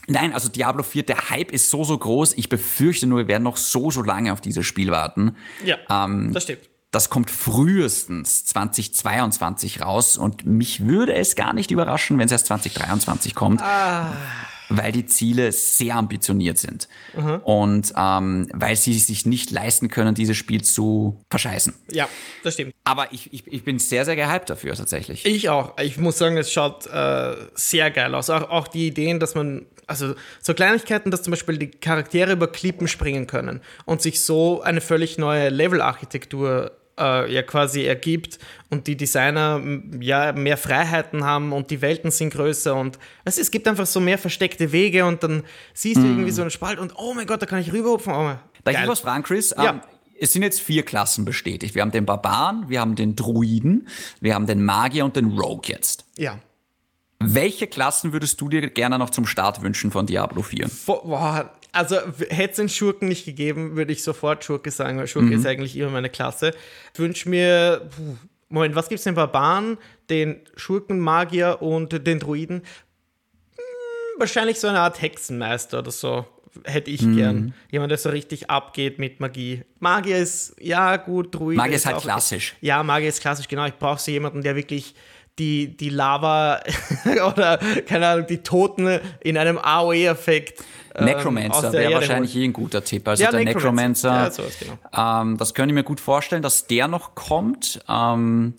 Nein, 0.06 0.32
also 0.32 0.48
Diablo 0.48 0.82
4, 0.82 1.04
der 1.04 1.30
Hype 1.30 1.52
ist 1.52 1.70
so, 1.70 1.84
so 1.84 1.96
groß. 1.96 2.34
Ich 2.34 2.48
befürchte 2.48 3.06
nur, 3.06 3.18
wir 3.18 3.28
werden 3.28 3.44
noch 3.44 3.56
so, 3.56 3.90
so 3.90 4.02
lange 4.02 4.32
auf 4.32 4.40
dieses 4.40 4.66
Spiel 4.66 4.90
warten. 4.90 5.36
Ja, 5.64 5.76
Ähm, 5.88 6.32
das 6.32 6.44
stimmt. 6.44 6.69
Das 6.90 7.08
kommt 7.08 7.30
frühestens 7.30 8.44
2022 8.46 9.80
raus 9.80 10.18
und 10.18 10.44
mich 10.44 10.86
würde 10.86 11.14
es 11.14 11.36
gar 11.36 11.52
nicht 11.52 11.70
überraschen, 11.70 12.18
wenn 12.18 12.26
es 12.26 12.32
erst 12.32 12.46
2023 12.46 13.36
kommt, 13.36 13.62
weil 14.70 14.90
die 14.90 15.06
Ziele 15.06 15.52
sehr 15.52 15.94
ambitioniert 15.94 16.58
sind 16.58 16.88
und 17.44 17.92
ähm, 17.96 18.48
weil 18.52 18.74
sie 18.74 18.94
sich 18.94 19.24
nicht 19.24 19.52
leisten 19.52 19.88
können, 19.88 20.16
dieses 20.16 20.36
Spiel 20.36 20.62
zu 20.62 21.20
verscheißen. 21.30 21.74
Ja, 21.92 22.08
das 22.42 22.54
stimmt. 22.54 22.74
Aber 22.82 23.12
ich, 23.12 23.32
ich, 23.32 23.46
ich 23.46 23.62
bin 23.62 23.78
sehr, 23.78 24.04
sehr 24.04 24.16
gehypt 24.16 24.50
dafür 24.50 24.74
tatsächlich. 24.74 25.24
Ich 25.24 25.48
auch. 25.48 25.78
Ich 25.78 25.96
muss 25.96 26.18
sagen, 26.18 26.36
es 26.38 26.52
schaut 26.52 26.86
äh, 26.86 27.36
sehr 27.54 27.92
geil 27.92 28.12
aus. 28.16 28.30
Auch, 28.30 28.50
auch 28.50 28.66
die 28.66 28.88
Ideen, 28.88 29.20
dass 29.20 29.36
man, 29.36 29.66
also 29.86 30.16
so 30.40 30.54
Kleinigkeiten, 30.54 31.12
dass 31.12 31.22
zum 31.22 31.30
Beispiel 31.30 31.56
die 31.56 31.70
Charaktere 31.70 32.32
über 32.32 32.48
Klippen 32.48 32.88
springen 32.88 33.28
können 33.28 33.60
und 33.84 34.02
sich 34.02 34.20
so 34.22 34.60
eine 34.62 34.80
völlig 34.80 35.18
neue 35.18 35.50
Level-Architektur 35.50 36.72
äh, 37.00 37.32
ja 37.32 37.42
quasi 37.42 37.84
ergibt 37.84 38.38
und 38.68 38.86
die 38.86 38.96
Designer 38.96 39.60
ja 40.00 40.32
mehr 40.32 40.56
Freiheiten 40.56 41.24
haben 41.24 41.52
und 41.52 41.70
die 41.70 41.80
Welten 41.82 42.10
sind 42.10 42.32
größer 42.32 42.74
und 42.76 42.98
es, 43.24 43.38
es 43.38 43.50
gibt 43.50 43.66
einfach 43.66 43.86
so 43.86 43.98
mehr 44.00 44.18
versteckte 44.18 44.70
Wege 44.72 45.04
und 45.06 45.22
dann 45.22 45.42
siehst 45.74 45.96
du 45.96 46.02
irgendwie 46.06 46.30
so 46.30 46.42
einen 46.42 46.50
Spalt 46.50 46.78
und 46.78 46.92
oh 46.96 47.14
mein 47.14 47.26
Gott, 47.26 47.42
da 47.42 47.46
kann 47.46 47.60
ich 47.60 47.72
rüberhupfen. 47.72 48.12
Oh, 48.12 48.36
Darf 48.64 48.82
ich 48.82 48.88
was 48.88 49.00
fragen, 49.00 49.22
Chris? 49.22 49.54
Ja. 49.56 49.70
Ähm, 49.70 49.80
es 50.22 50.34
sind 50.34 50.42
jetzt 50.42 50.60
vier 50.60 50.84
Klassen 50.84 51.24
bestätigt. 51.24 51.74
Wir 51.74 51.80
haben 51.80 51.92
den 51.92 52.04
Barbaren, 52.04 52.68
wir 52.68 52.80
haben 52.80 52.94
den 52.94 53.16
Druiden, 53.16 53.88
wir 54.20 54.34
haben 54.34 54.46
den 54.46 54.62
Magier 54.62 55.06
und 55.06 55.16
den 55.16 55.38
Rogue 55.38 55.62
jetzt. 55.64 56.04
Ja. 56.18 56.38
Welche 57.22 57.66
Klassen 57.66 58.12
würdest 58.12 58.40
du 58.40 58.48
dir 58.48 58.68
gerne 58.70 58.98
noch 58.98 59.10
zum 59.10 59.26
Start 59.26 59.62
wünschen 59.62 59.90
von 59.90 60.06
Diablo 60.06 60.42
4? 60.42 60.70
Bo- 60.86 61.02
Boah, 61.04 61.52
also 61.72 61.96
hätte 62.28 62.50
es 62.50 62.56
den 62.56 62.68
Schurken 62.68 63.08
nicht 63.08 63.24
gegeben, 63.24 63.76
würde 63.76 63.92
ich 63.92 64.02
sofort 64.02 64.44
Schurke 64.44 64.70
sagen, 64.70 64.98
weil 64.98 65.06
Schurke 65.06 65.34
ist 65.34 65.46
eigentlich 65.46 65.76
immer 65.76 65.90
meine 65.90 66.10
Klasse. 66.10 66.52
Ich 66.92 66.98
wünsche 66.98 67.28
mir, 67.28 67.88
puh, 67.96 68.16
Moment, 68.48 68.74
was 68.74 68.88
gibt's 68.88 69.04
den 69.04 69.14
Barbaren, 69.14 69.78
den 70.10 70.40
Schurkenmagier 70.56 71.62
und 71.62 72.06
den 72.06 72.18
Druiden? 72.18 72.62
Hm, 73.56 74.18
wahrscheinlich 74.18 74.58
so 74.58 74.66
eine 74.66 74.80
Art 74.80 75.00
Hexenmeister 75.00 75.78
oder 75.78 75.92
so. 75.92 76.26
Hätte 76.64 76.90
ich 76.90 77.00
gern. 77.00 77.54
Jemand, 77.70 77.92
der 77.92 77.98
so 77.98 78.08
richtig 78.08 78.50
abgeht 78.50 78.98
mit 78.98 79.20
Magie. 79.20 79.62
Magier 79.78 80.18
ist, 80.18 80.56
ja, 80.58 80.96
gut, 80.96 81.32
Druide. 81.32 81.56
Magier 81.56 81.76
ist 81.76 81.86
halt 81.86 82.00
klassisch. 82.00 82.56
Ja, 82.60 82.82
Magier 82.82 83.08
ist 83.08 83.20
klassisch, 83.20 83.46
genau. 83.46 83.66
Ich 83.66 83.76
brauche 83.76 84.00
so 84.00 84.10
jemanden, 84.10 84.42
der 84.42 84.56
wirklich 84.56 84.96
die, 85.40 85.76
die 85.76 85.88
Lava 85.88 86.60
oder, 87.26 87.58
keine 87.88 88.06
Ahnung, 88.06 88.26
die 88.28 88.38
Toten 88.38 89.00
in 89.20 89.36
einem 89.36 89.58
AOE-Effekt. 89.58 90.62
ähm, 90.94 91.06
Necromancer 91.06 91.72
wäre 91.72 91.94
wahrscheinlich 91.94 92.36
eh 92.36 92.44
ein 92.44 92.52
guter 92.52 92.84
Tipp. 92.84 93.08
Also 93.08 93.24
Ja, 93.24 93.30
der 93.32 93.42
Necromancer. 93.44 94.28
Necromancer, 94.28 94.42
Ja, 94.66 94.76
genau. 94.92 95.22
ähm, 95.22 95.36
das 95.38 95.54
könnte 95.54 95.72
ich 95.72 95.74
mir 95.74 95.82
gut 95.84 96.00
vorstellen, 96.00 96.42
dass 96.42 96.66
der 96.68 96.86
noch 96.86 97.14
kommt. 97.16 97.80
Ähm, 97.88 98.54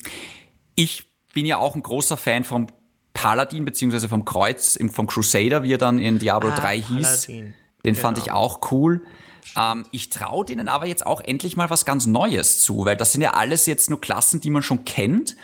ich 0.75 1.05
bin 1.33 1.45
ja 1.45 1.57
auch 1.57 1.75
ein 1.75 1.83
großer 1.83 2.17
Fan 2.17 2.43
vom 2.43 2.67
Paladin 3.13 3.63
beziehungsweise 3.65 4.09
vom 4.09 4.25
Kreuz, 4.25 4.77
vom 4.91 5.07
Crusader, 5.07 5.63
wie 5.63 5.73
er 5.73 5.77
dann 5.77 5.99
in 5.99 6.19
Diablo 6.19 6.49
Ah, 6.49 6.55
3 6.55 6.81
hieß. 6.81 7.25
Paladin. 7.27 7.53
Den 7.85 7.95
fand 7.95 8.15
Genau. 8.17 8.25
ich 8.25 8.31
auch 8.31 8.71
cool. 8.71 9.01
Ähm, 9.57 9.85
ich 9.91 10.09
traue 10.09 10.45
denen 10.45 10.67
aber 10.69 10.85
jetzt 10.85 11.05
auch 11.05 11.19
endlich 11.19 11.57
mal 11.57 11.69
was 11.69 11.83
ganz 11.83 12.05
Neues 12.05 12.61
zu, 12.61 12.85
weil 12.85 12.95
das 12.95 13.11
sind 13.11 13.21
ja 13.21 13.31
alles 13.33 13.65
jetzt 13.65 13.89
nur 13.89 13.99
Klassen, 13.99 14.39
die 14.39 14.49
man 14.49 14.63
schon 14.63 14.85
kennt. 14.85 15.35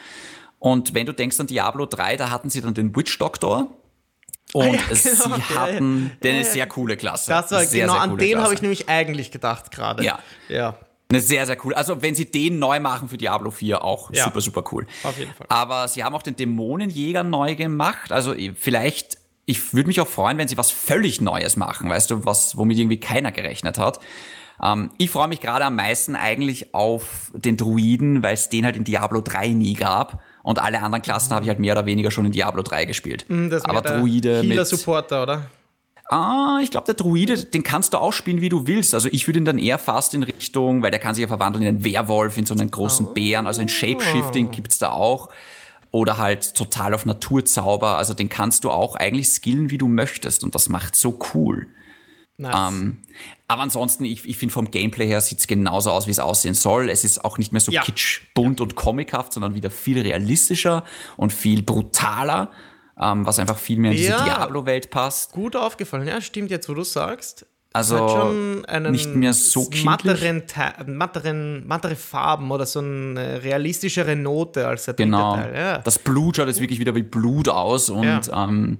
Und 0.59 0.93
wenn 0.93 1.05
du 1.05 1.13
denkst 1.13 1.39
an 1.39 1.47
Diablo 1.47 1.85
3, 1.85 2.17
da 2.17 2.29
hatten 2.29 2.49
sie 2.49 2.61
dann 2.61 2.73
den 2.73 2.95
Witch 2.95 3.17
Doctor. 3.19 3.67
Und 4.53 4.63
Ah 4.63 4.81
ja, 4.89 4.95
sie 4.95 5.09
genau. 5.09 5.29
Ja, 5.29 5.37
ja. 5.37 5.55
hatten 5.55 6.11
Ja, 6.23 6.31
eine 6.31 6.45
sehr 6.45 6.67
coole 6.67 6.97
Klasse. 6.97 7.31
Das 7.31 7.51
war 7.51 7.65
sehr, 7.65 7.81
genau, 7.81 7.93
sehr 7.93 8.01
an 8.01 8.17
den 8.17 8.41
habe 8.41 8.53
ich 8.53 8.61
nämlich 8.61 8.89
eigentlich 8.89 9.31
gedacht 9.31 9.71
gerade. 9.71 10.03
Ja. 10.03 10.19
Ja. 10.47 10.77
Eine 11.09 11.21
sehr, 11.21 11.45
sehr 11.45 11.57
cool. 11.63 11.73
Also, 11.73 12.01
wenn 12.01 12.15
sie 12.15 12.29
den 12.29 12.59
neu 12.59 12.79
machen 12.79 13.07
für 13.07 13.17
Diablo 13.17 13.49
4, 13.49 13.83
auch 13.83 14.11
super, 14.13 14.41
super 14.41 14.63
cool. 14.71 14.87
Auf 15.03 15.17
jeden 15.17 15.33
Fall. 15.33 15.47
Aber 15.49 15.87
sie 15.87 16.03
haben 16.03 16.13
auch 16.13 16.23
den 16.23 16.35
Dämonenjäger 16.35 17.23
neu 17.23 17.55
gemacht. 17.55 18.11
Also, 18.11 18.35
vielleicht, 18.55 19.17
ich 19.45 19.73
würde 19.73 19.87
mich 19.87 20.01
auch 20.01 20.07
freuen, 20.07 20.37
wenn 20.37 20.49
sie 20.49 20.57
was 20.57 20.69
völlig 20.69 21.21
Neues 21.21 21.55
machen, 21.55 21.89
weißt 21.89 22.11
du, 22.11 22.25
was, 22.25 22.57
womit 22.57 22.77
irgendwie 22.77 22.99
keiner 22.99 23.31
gerechnet 23.31 23.77
hat. 23.77 23.99
Ähm, 24.61 24.91
ich 24.97 25.09
freue 25.09 25.29
mich 25.29 25.39
gerade 25.39 25.63
am 25.63 25.75
meisten 25.75 26.15
eigentlich 26.17 26.73
auf 26.73 27.31
den 27.33 27.55
Druiden, 27.55 28.21
weil 28.21 28.33
es 28.33 28.49
den 28.49 28.65
halt 28.65 28.75
in 28.75 28.83
Diablo 28.83 29.21
3 29.21 29.49
nie 29.49 29.75
gab. 29.75 30.21
Und 30.47 30.59
alle 30.59 30.81
anderen 30.81 31.01
Klassen 31.01 31.33
habe 31.33 31.43
ich 31.43 31.49
halt 31.49 31.59
mehr 31.59 31.73
oder 31.73 31.85
weniger 31.85 32.09
schon 32.09 32.25
in 32.25 32.31
Diablo 32.31 32.63
3 32.63 32.85
gespielt. 32.85 33.25
Hm, 33.27 33.49
Das 33.49 33.65
Aber 33.65 33.81
Druide 33.81 34.43
mit. 34.43 34.51
Healer-Supporter, 34.51 35.23
oder? 35.23 35.41
Ah, 36.05 36.59
ich 36.63 36.71
glaube, 36.71 36.85
der 36.85 36.95
Druide, 36.95 37.43
den 37.43 37.63
kannst 37.63 37.93
du 37.93 37.97
auch 37.97 38.13
spielen, 38.13 38.39
wie 38.39 38.47
du 38.47 38.65
willst. 38.65 38.93
Also 38.93 39.09
ich 39.11 39.27
würde 39.27 39.39
ihn 39.39 39.45
dann 39.45 39.57
eher 39.57 39.77
fast 39.77 40.13
in 40.13 40.23
Richtung, 40.23 40.81
weil 40.83 40.91
der 40.91 41.01
kann 41.01 41.15
sich 41.15 41.23
ja 41.23 41.27
verwandeln 41.27 41.63
in 41.63 41.67
einen 41.67 41.83
Werwolf, 41.83 42.37
in 42.37 42.45
so 42.45 42.53
einen 42.53 42.71
großen 42.71 43.13
Bären. 43.13 43.45
Also 43.45 43.59
ein 43.59 43.67
Shapeshifting 43.67 44.51
gibt's 44.51 44.79
da 44.79 44.91
auch. 44.91 45.27
Oder 45.91 46.17
halt 46.17 46.55
total 46.55 46.93
auf 46.93 47.05
Naturzauber. 47.05 47.97
Also 47.97 48.13
den 48.13 48.29
kannst 48.29 48.63
du 48.63 48.71
auch 48.71 48.95
eigentlich 48.95 49.27
skillen, 49.27 49.69
wie 49.69 49.77
du 49.77 49.89
möchtest. 49.89 50.45
Und 50.45 50.55
das 50.55 50.69
macht 50.69 50.95
so 50.95 51.19
cool. 51.33 51.67
Nice. 52.39 52.55
Ähm, 52.71 52.97
aber 53.47 53.63
ansonsten, 53.63 54.05
ich, 54.05 54.27
ich 54.27 54.37
finde 54.37 54.53
vom 54.53 54.69
Gameplay 54.69 55.07
her 55.07 55.21
sieht's 55.21 55.47
genauso 55.47 55.89
aus, 55.91 56.05
wie 56.05 56.11
es 56.11 56.19
aussehen 56.19 56.53
soll. 56.53 56.89
Es 56.89 57.03
ist 57.03 57.25
auch 57.25 57.37
nicht 57.39 57.51
mehr 57.51 57.61
so 57.61 57.71
Ja. 57.71 57.81
kitsch, 57.81 58.21
bunt 58.35 58.61
und 58.61 58.75
comichaft, 58.75 59.33
sondern 59.33 59.55
wieder 59.55 59.71
viel 59.71 59.99
realistischer 59.99 60.83
und 61.15 61.33
viel 61.33 61.63
brutaler, 61.63 62.51
ähm, 62.99 63.25
was 63.25 63.39
einfach 63.39 63.57
viel 63.57 63.77
mehr 63.79 63.91
in 63.91 63.97
diese 63.97 64.09
Ja. 64.11 64.23
Diablo-Welt 64.23 64.91
passt. 64.91 65.31
Gut 65.31 65.55
aufgefallen, 65.55 66.07
ja, 66.07 66.21
stimmt 66.21 66.51
jetzt, 66.51 66.69
wo 66.69 66.73
du 66.75 66.83
sagst. 66.83 67.47
Also, 67.73 67.95
Es 67.95 68.01
hat 68.01 68.09
schon 68.11 68.65
einen 68.65 68.91
nicht 68.91 69.13
mehr 69.13 69.33
so 69.33 69.69
matteren, 69.83 70.47
Te- 70.47 70.83
matteren, 70.89 71.67
mattere 71.67 71.95
Farben 71.95 72.49
oder 72.49 72.65
so 72.65 72.79
eine 72.79 73.43
realistischere 73.43 74.15
Note 74.15 74.67
als 74.67 74.85
der 74.85 74.93
dritte 74.95 75.05
Genau. 75.09 75.35
Teil. 75.35 75.55
Ja. 75.55 75.77
Das 75.79 75.99
Blut 75.99 76.37
schaut 76.37 76.47
jetzt 76.47 76.59
wirklich 76.61 76.79
wieder 76.79 76.95
wie 76.95 77.03
Blut 77.03 77.49
aus 77.49 77.89
und 77.89 78.03
Ja. 78.03 78.21
ähm, 78.45 78.77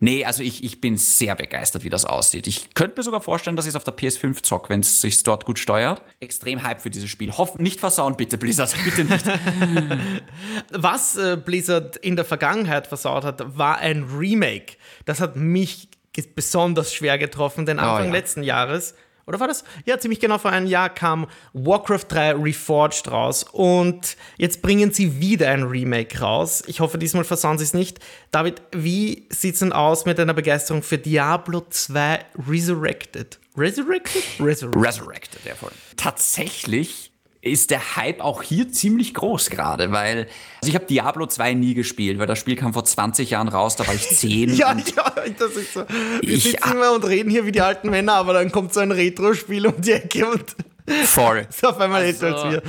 nee, 0.00 0.24
also 0.24 0.42
ich, 0.42 0.64
ich 0.64 0.80
bin 0.80 0.96
sehr 0.96 1.36
begeistert, 1.36 1.84
wie 1.84 1.90
das 1.90 2.04
aussieht. 2.04 2.46
Ich 2.46 2.74
könnte 2.74 2.96
mir 2.98 3.02
sogar 3.04 3.20
vorstellen, 3.20 3.56
dass 3.56 3.66
ich 3.66 3.70
es 3.70 3.76
auf 3.76 3.84
der 3.84 3.96
PS5 3.96 4.42
zock, 4.42 4.68
wenn 4.68 4.80
es 4.80 5.00
sich 5.00 5.22
dort 5.22 5.44
gut 5.44 5.58
steuert. 5.58 6.02
Extrem 6.18 6.62
Hype 6.62 6.80
für 6.80 6.90
dieses 6.90 7.08
Spiel. 7.08 7.30
Hoff, 7.32 7.58
nicht 7.58 7.78
versauen, 7.80 8.16
bitte, 8.16 8.36
Blizzard. 8.38 8.74
Bitte 8.84 9.04
nicht. 9.04 9.24
Was 10.72 11.16
äh, 11.16 11.36
Blizzard 11.36 11.96
in 11.96 12.16
der 12.16 12.24
Vergangenheit 12.24 12.86
versaut 12.86 13.24
hat, 13.24 13.56
war 13.56 13.78
ein 13.78 14.04
Remake. 14.04 14.74
Das 15.04 15.20
hat 15.20 15.36
mich 15.36 15.88
besonders 16.34 16.92
schwer 16.92 17.18
getroffen, 17.18 17.66
denn 17.66 17.78
Anfang 17.78 18.02
Oh 18.02 18.06
ja. 18.06 18.12
letzten 18.12 18.42
Jahres, 18.42 18.94
oder 19.26 19.40
war 19.40 19.48
das? 19.48 19.64
Ja, 19.84 19.98
ziemlich 19.98 20.20
genau 20.20 20.38
vor 20.38 20.50
einem 20.50 20.66
Jahr 20.66 20.88
kam 20.88 21.26
Warcraft 21.52 22.06
3 22.08 22.32
Reforged 22.34 23.10
raus 23.10 23.44
und 23.50 24.16
jetzt 24.36 24.62
bringen 24.62 24.92
sie 24.92 25.20
wieder 25.20 25.50
ein 25.50 25.62
Remake 25.62 26.20
raus. 26.20 26.62
Ich 26.66 26.80
hoffe, 26.80 26.98
diesmal 26.98 27.24
versauen 27.24 27.58
sie 27.58 27.64
es 27.64 27.74
nicht. 27.74 28.00
David, 28.30 28.62
wie 28.72 29.26
sieht's 29.30 29.60
denn 29.60 29.72
aus 29.72 30.04
mit 30.04 30.18
deiner 30.18 30.34
Begeisterung 30.34 30.82
für 30.82 30.98
Diablo 30.98 31.62
2 31.68 32.24
Resurrected? 32.48 33.38
Resurrected? 33.56 34.22
Resurrected. 34.38 34.82
Resurrected, 34.82 35.44
ja 35.44 35.54
voll. 35.54 35.72
Tatsächlich 35.96 37.09
ist 37.42 37.70
der 37.70 37.96
Hype 37.96 38.20
auch 38.20 38.42
hier 38.42 38.70
ziemlich 38.70 39.14
groß 39.14 39.48
gerade, 39.48 39.92
weil 39.92 40.26
also 40.60 40.68
ich 40.68 40.74
habe 40.74 40.84
Diablo 40.84 41.26
2 41.26 41.54
nie 41.54 41.72
gespielt, 41.74 42.18
weil 42.18 42.26
das 42.26 42.38
Spiel 42.38 42.54
kam 42.56 42.74
vor 42.74 42.84
20 42.84 43.30
Jahren 43.30 43.48
raus, 43.48 43.76
da 43.76 43.86
war 43.86 43.94
ich 43.94 44.08
10. 44.10 44.54
Ja, 44.54 44.76
ja, 44.76 45.14
das 45.38 45.56
ist 45.56 45.72
so. 45.72 45.84
Wir 46.20 46.34
Ich- 46.34 46.44
sitzen 46.44 46.72
immer 46.72 46.92
und 46.92 47.04
reden 47.06 47.30
hier 47.30 47.46
wie 47.46 47.52
die 47.52 47.62
alten 47.62 47.88
Männer, 47.88 48.14
aber 48.14 48.34
dann 48.34 48.52
kommt 48.52 48.74
so 48.74 48.80
ein 48.80 48.92
Retro-Spiel 48.92 49.66
um 49.66 49.80
die 49.80 49.92
Ecke 49.92 50.26
und 50.30 50.44
voll. 51.06 51.46
ist 51.48 51.64
auf 51.64 51.78
einmal 51.80 52.02
Also, 52.02 52.26
älter 52.26 52.42
als 52.44 52.52
wir. 52.52 52.62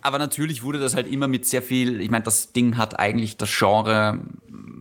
Aber 0.00 0.18
natürlich 0.18 0.62
wurde 0.62 0.78
das 0.78 0.94
halt 0.94 1.08
immer 1.08 1.28
mit 1.28 1.44
sehr 1.46 1.60
viel, 1.62 2.00
ich 2.00 2.10
meine, 2.10 2.24
das 2.24 2.52
Ding 2.52 2.76
hat 2.78 2.98
eigentlich 2.98 3.36
das 3.36 3.50
Genre 3.54 4.20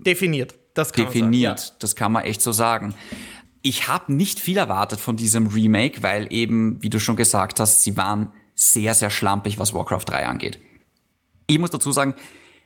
Definiert. 0.06 0.56
Das 0.76 0.94
kann 0.94 1.06
definiert. 1.08 1.50
Man 1.52 1.58
sagen, 1.58 1.76
Das 1.80 1.96
kann 1.96 2.12
man 2.12 2.24
echt 2.26 2.42
so 2.42 2.52
sagen. 2.52 2.94
Ich 3.64 3.88
habe 3.88 4.14
nicht 4.14 4.40
viel 4.40 4.58
erwartet 4.58 5.00
von 5.00 5.18
diesem 5.18 5.48
Remake, 5.48 6.04
weil 6.04 6.32
eben, 6.32 6.82
wie 6.84 6.90
du 6.90 7.00
schon 7.00 7.16
gesagt 7.16 7.60
hast, 7.60 7.82
sie 7.82 7.98
waren 7.98 8.32
sehr, 8.56 8.94
sehr 8.94 9.10
schlampig, 9.10 9.60
was 9.60 9.74
Warcraft 9.74 10.06
3 10.06 10.26
angeht. 10.26 10.60
Ich 11.48 11.60
muss 11.60 11.72
dazu 11.72 11.92
sagen, 11.92 12.16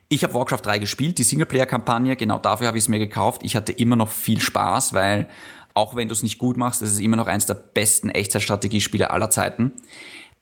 ich 0.08 0.24
habe 0.24 0.34
Warcraft 0.34 0.62
3 0.62 0.78
gespielt, 0.78 1.18
die 1.18 1.24
Singleplayer-Kampagne, 1.24 2.16
genau 2.16 2.38
dafür 2.38 2.68
habe 2.68 2.78
ich 2.78 2.84
es 2.84 2.88
mir 2.88 2.98
gekauft. 2.98 3.42
Ich 3.44 3.54
hatte 3.54 3.72
immer 3.72 3.96
noch 3.96 4.08
viel 4.08 4.40
Spaß, 4.40 4.94
weil 4.94 5.28
auch 5.74 5.94
wenn 5.94 6.08
du 6.08 6.14
es 6.14 6.22
nicht 6.22 6.38
gut 6.38 6.56
machst, 6.56 6.82
ist 6.82 6.92
es 6.92 6.98
immer 6.98 7.16
noch 7.16 7.26
eins 7.26 7.46
der 7.46 7.54
besten 7.54 8.10
Echtzeitstrategiespiele 8.10 9.10
aller 9.10 9.30
Zeiten. 9.30 9.72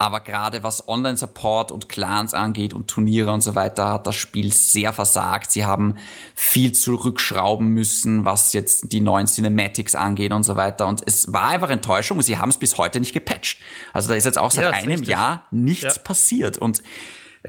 Aber 0.00 0.20
gerade 0.20 0.62
was 0.62 0.86
Online-Support 0.86 1.72
und 1.72 1.88
Clans 1.88 2.32
angeht 2.32 2.72
und 2.72 2.86
Turniere 2.88 3.32
und 3.32 3.40
so 3.40 3.56
weiter, 3.56 3.88
hat 3.94 4.06
das 4.06 4.14
Spiel 4.14 4.52
sehr 4.52 4.92
versagt. 4.92 5.50
Sie 5.50 5.64
haben 5.64 5.96
viel 6.36 6.70
zurückschrauben 6.70 7.66
müssen, 7.66 8.24
was 8.24 8.52
jetzt 8.52 8.92
die 8.92 9.00
neuen 9.00 9.26
Cinematics 9.26 9.96
angeht 9.96 10.32
und 10.32 10.44
so 10.44 10.54
weiter. 10.54 10.86
Und 10.86 11.02
es 11.04 11.32
war 11.32 11.48
einfach 11.48 11.70
Enttäuschung 11.70 12.18
und 12.18 12.22
sie 12.22 12.38
haben 12.38 12.50
es 12.50 12.58
bis 12.58 12.78
heute 12.78 13.00
nicht 13.00 13.12
gepatcht. 13.12 13.58
Also 13.92 14.08
da 14.08 14.14
ist 14.14 14.24
jetzt 14.24 14.38
auch 14.38 14.52
seit 14.52 14.66
Ja, 14.66 14.70
einem 14.70 14.88
richtig. 14.90 15.08
Jahr 15.08 15.46
nichts 15.50 15.96
Ja. 15.96 16.02
passiert. 16.02 16.58
Und 16.58 16.80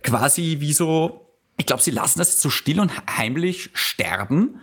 quasi 0.01 0.57
wie 0.59 0.73
so, 0.73 1.27
ich 1.57 1.67
glaube, 1.67 1.83
sie 1.83 1.91
lassen 1.91 2.17
das 2.17 2.29
jetzt 2.29 2.41
so 2.41 2.49
still 2.49 2.79
und 2.79 2.91
heimlich 3.15 3.69
sterben, 3.73 4.59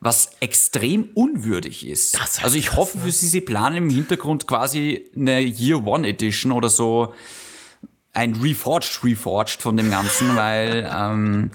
was 0.00 0.30
extrem 0.40 1.10
unwürdig 1.14 1.86
ist. 1.86 2.18
Das 2.18 2.38
ist 2.38 2.44
also 2.44 2.56
ich 2.56 2.74
hoffe 2.74 2.98
für 2.98 3.12
sie, 3.12 3.28
sie 3.28 3.42
planen 3.42 3.76
im 3.76 3.90
Hintergrund 3.90 4.46
quasi 4.46 5.10
eine 5.14 5.40
Year 5.40 5.86
One 5.86 6.08
Edition 6.08 6.52
oder 6.52 6.70
so 6.70 7.14
ein 8.12 8.34
Reforged, 8.36 9.04
Reforged 9.04 9.60
von 9.60 9.76
dem 9.76 9.90
Ganzen, 9.90 10.34
weil, 10.36 10.90
ähm, 10.92 11.50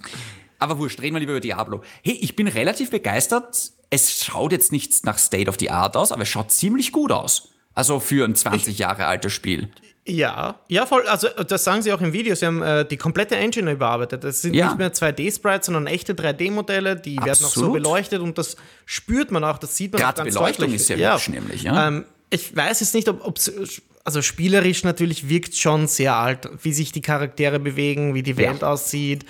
aber 0.59 0.77
wurscht, 0.77 1.01
reden 1.01 1.15
wir 1.15 1.19
lieber 1.19 1.33
über 1.33 1.41
Diablo. 1.41 1.81
Hey, 2.03 2.13
ich 2.21 2.35
bin 2.35 2.47
relativ 2.47 2.91
begeistert. 2.91 3.71
Es 3.89 4.23
schaut 4.23 4.51
jetzt 4.51 4.71
nicht 4.71 5.05
nach 5.05 5.17
State 5.17 5.49
of 5.49 5.57
the 5.59 5.71
Art 5.71 5.97
aus, 5.97 6.11
aber 6.11 6.21
es 6.21 6.29
schaut 6.29 6.51
ziemlich 6.51 6.91
gut 6.91 7.11
aus. 7.11 7.49
Also 7.73 7.99
für 7.99 8.25
ein 8.25 8.35
20 8.35 8.77
Jahre 8.77 9.05
altes 9.05 9.33
Spiel. 9.33 9.69
Ja, 10.07 10.59
ja, 10.67 10.85
voll. 10.85 11.07
Also, 11.07 11.27
das 11.29 11.63
sagen 11.63 11.81
sie 11.81 11.91
auch 11.91 11.99
im 12.01 12.13
Video. 12.13 12.35
Sie 12.35 12.45
haben 12.45 12.61
äh, 12.61 12.85
die 12.85 12.95
komplette 12.97 13.35
Engine 13.37 13.71
überarbeitet. 13.71 14.23
Das 14.23 14.41
sind 14.43 14.53
Ja. 14.53 14.67
nicht 14.67 14.77
mehr 14.77 14.93
2D-Sprites, 14.93 15.65
sondern 15.65 15.87
echte 15.87 16.13
3D-Modelle. 16.13 16.95
Die 16.95 17.15
werden 17.17 17.29
auch 17.31 17.35
so 17.35 17.45
Absolut. 17.47 17.73
beleuchtet 17.73 18.21
und 18.21 18.37
das 18.37 18.55
spürt 18.85 19.31
man 19.31 19.43
auch. 19.43 19.57
Das 19.57 19.75
sieht 19.75 19.93
man 19.93 20.01
Gerade 20.01 20.21
auch 20.21 20.25
ganz 20.25 20.35
Beleuchtung 20.35 20.65
deutlich. 20.65 20.81
ist 20.81 20.87
sehr 20.87 21.13
hübsch 21.13 21.29
nämlich, 21.29 21.63
ja. 21.63 21.87
Ähm, 21.87 22.05
ich 22.29 22.55
weiß 22.55 22.81
jetzt 22.81 22.93
nicht, 22.93 23.09
ob 23.09 23.25
ob's- 23.25 23.81
also 24.03 24.21
spielerisch 24.21 24.83
natürlich 24.83 25.27
wirkt 25.27 25.55
schon 25.55 25.87
sehr 25.87 26.15
alt, 26.15 26.49
wie 26.61 26.73
sich 26.73 26.91
die 26.91 27.01
Charaktere 27.01 27.59
bewegen, 27.59 28.13
wie 28.13 28.21
die 28.21 28.37
Welt 28.37 28.61
Ja. 28.61 28.67
aussieht. 28.67 29.25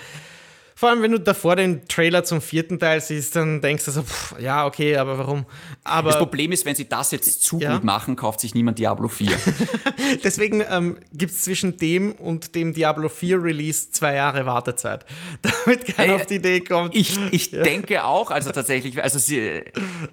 Vor 0.78 0.90
allem, 0.90 1.00
wenn 1.00 1.12
du 1.12 1.18
davor 1.18 1.56
den 1.56 1.88
Trailer 1.88 2.22
zum 2.22 2.42
vierten 2.42 2.78
Teil 2.78 3.00
siehst, 3.00 3.34
dann 3.34 3.62
denkst 3.62 3.86
du 3.86 3.92
so, 3.92 4.02
pff, 4.02 4.34
ja, 4.38 4.66
okay, 4.66 4.98
aber 4.98 5.16
warum? 5.16 5.46
Aber 5.84 6.10
Das 6.10 6.18
Problem 6.18 6.52
ist, 6.52 6.66
wenn 6.66 6.74
sie 6.76 6.86
das 6.86 7.12
jetzt 7.12 7.42
zu 7.42 7.58
Ja. 7.58 7.72
gut 7.72 7.82
machen, 7.84 8.14
kauft 8.14 8.40
sich 8.40 8.54
niemand 8.54 8.78
Diablo 8.78 9.08
4. 9.08 9.30
Deswegen 10.22 10.62
ähm, 10.68 10.98
gibt 11.14 11.32
es 11.32 11.40
zwischen 11.42 11.78
dem 11.78 12.12
und 12.12 12.54
dem 12.54 12.74
Diablo 12.74 13.08
4 13.08 13.42
Release 13.42 13.90
zwei 13.90 14.16
Jahre 14.16 14.44
Wartezeit, 14.44 15.06
damit 15.64 15.86
keiner 15.96 16.12
Ey, 16.12 16.20
auf 16.20 16.26
die 16.26 16.34
Idee 16.34 16.60
kommt. 16.60 16.94
Ich, 16.94 17.18
ich 17.32 17.52
denke 17.52 18.04
auch, 18.04 18.30
also 18.30 18.50
tatsächlich, 18.52 19.02
also 19.02 19.18
sie, 19.18 19.62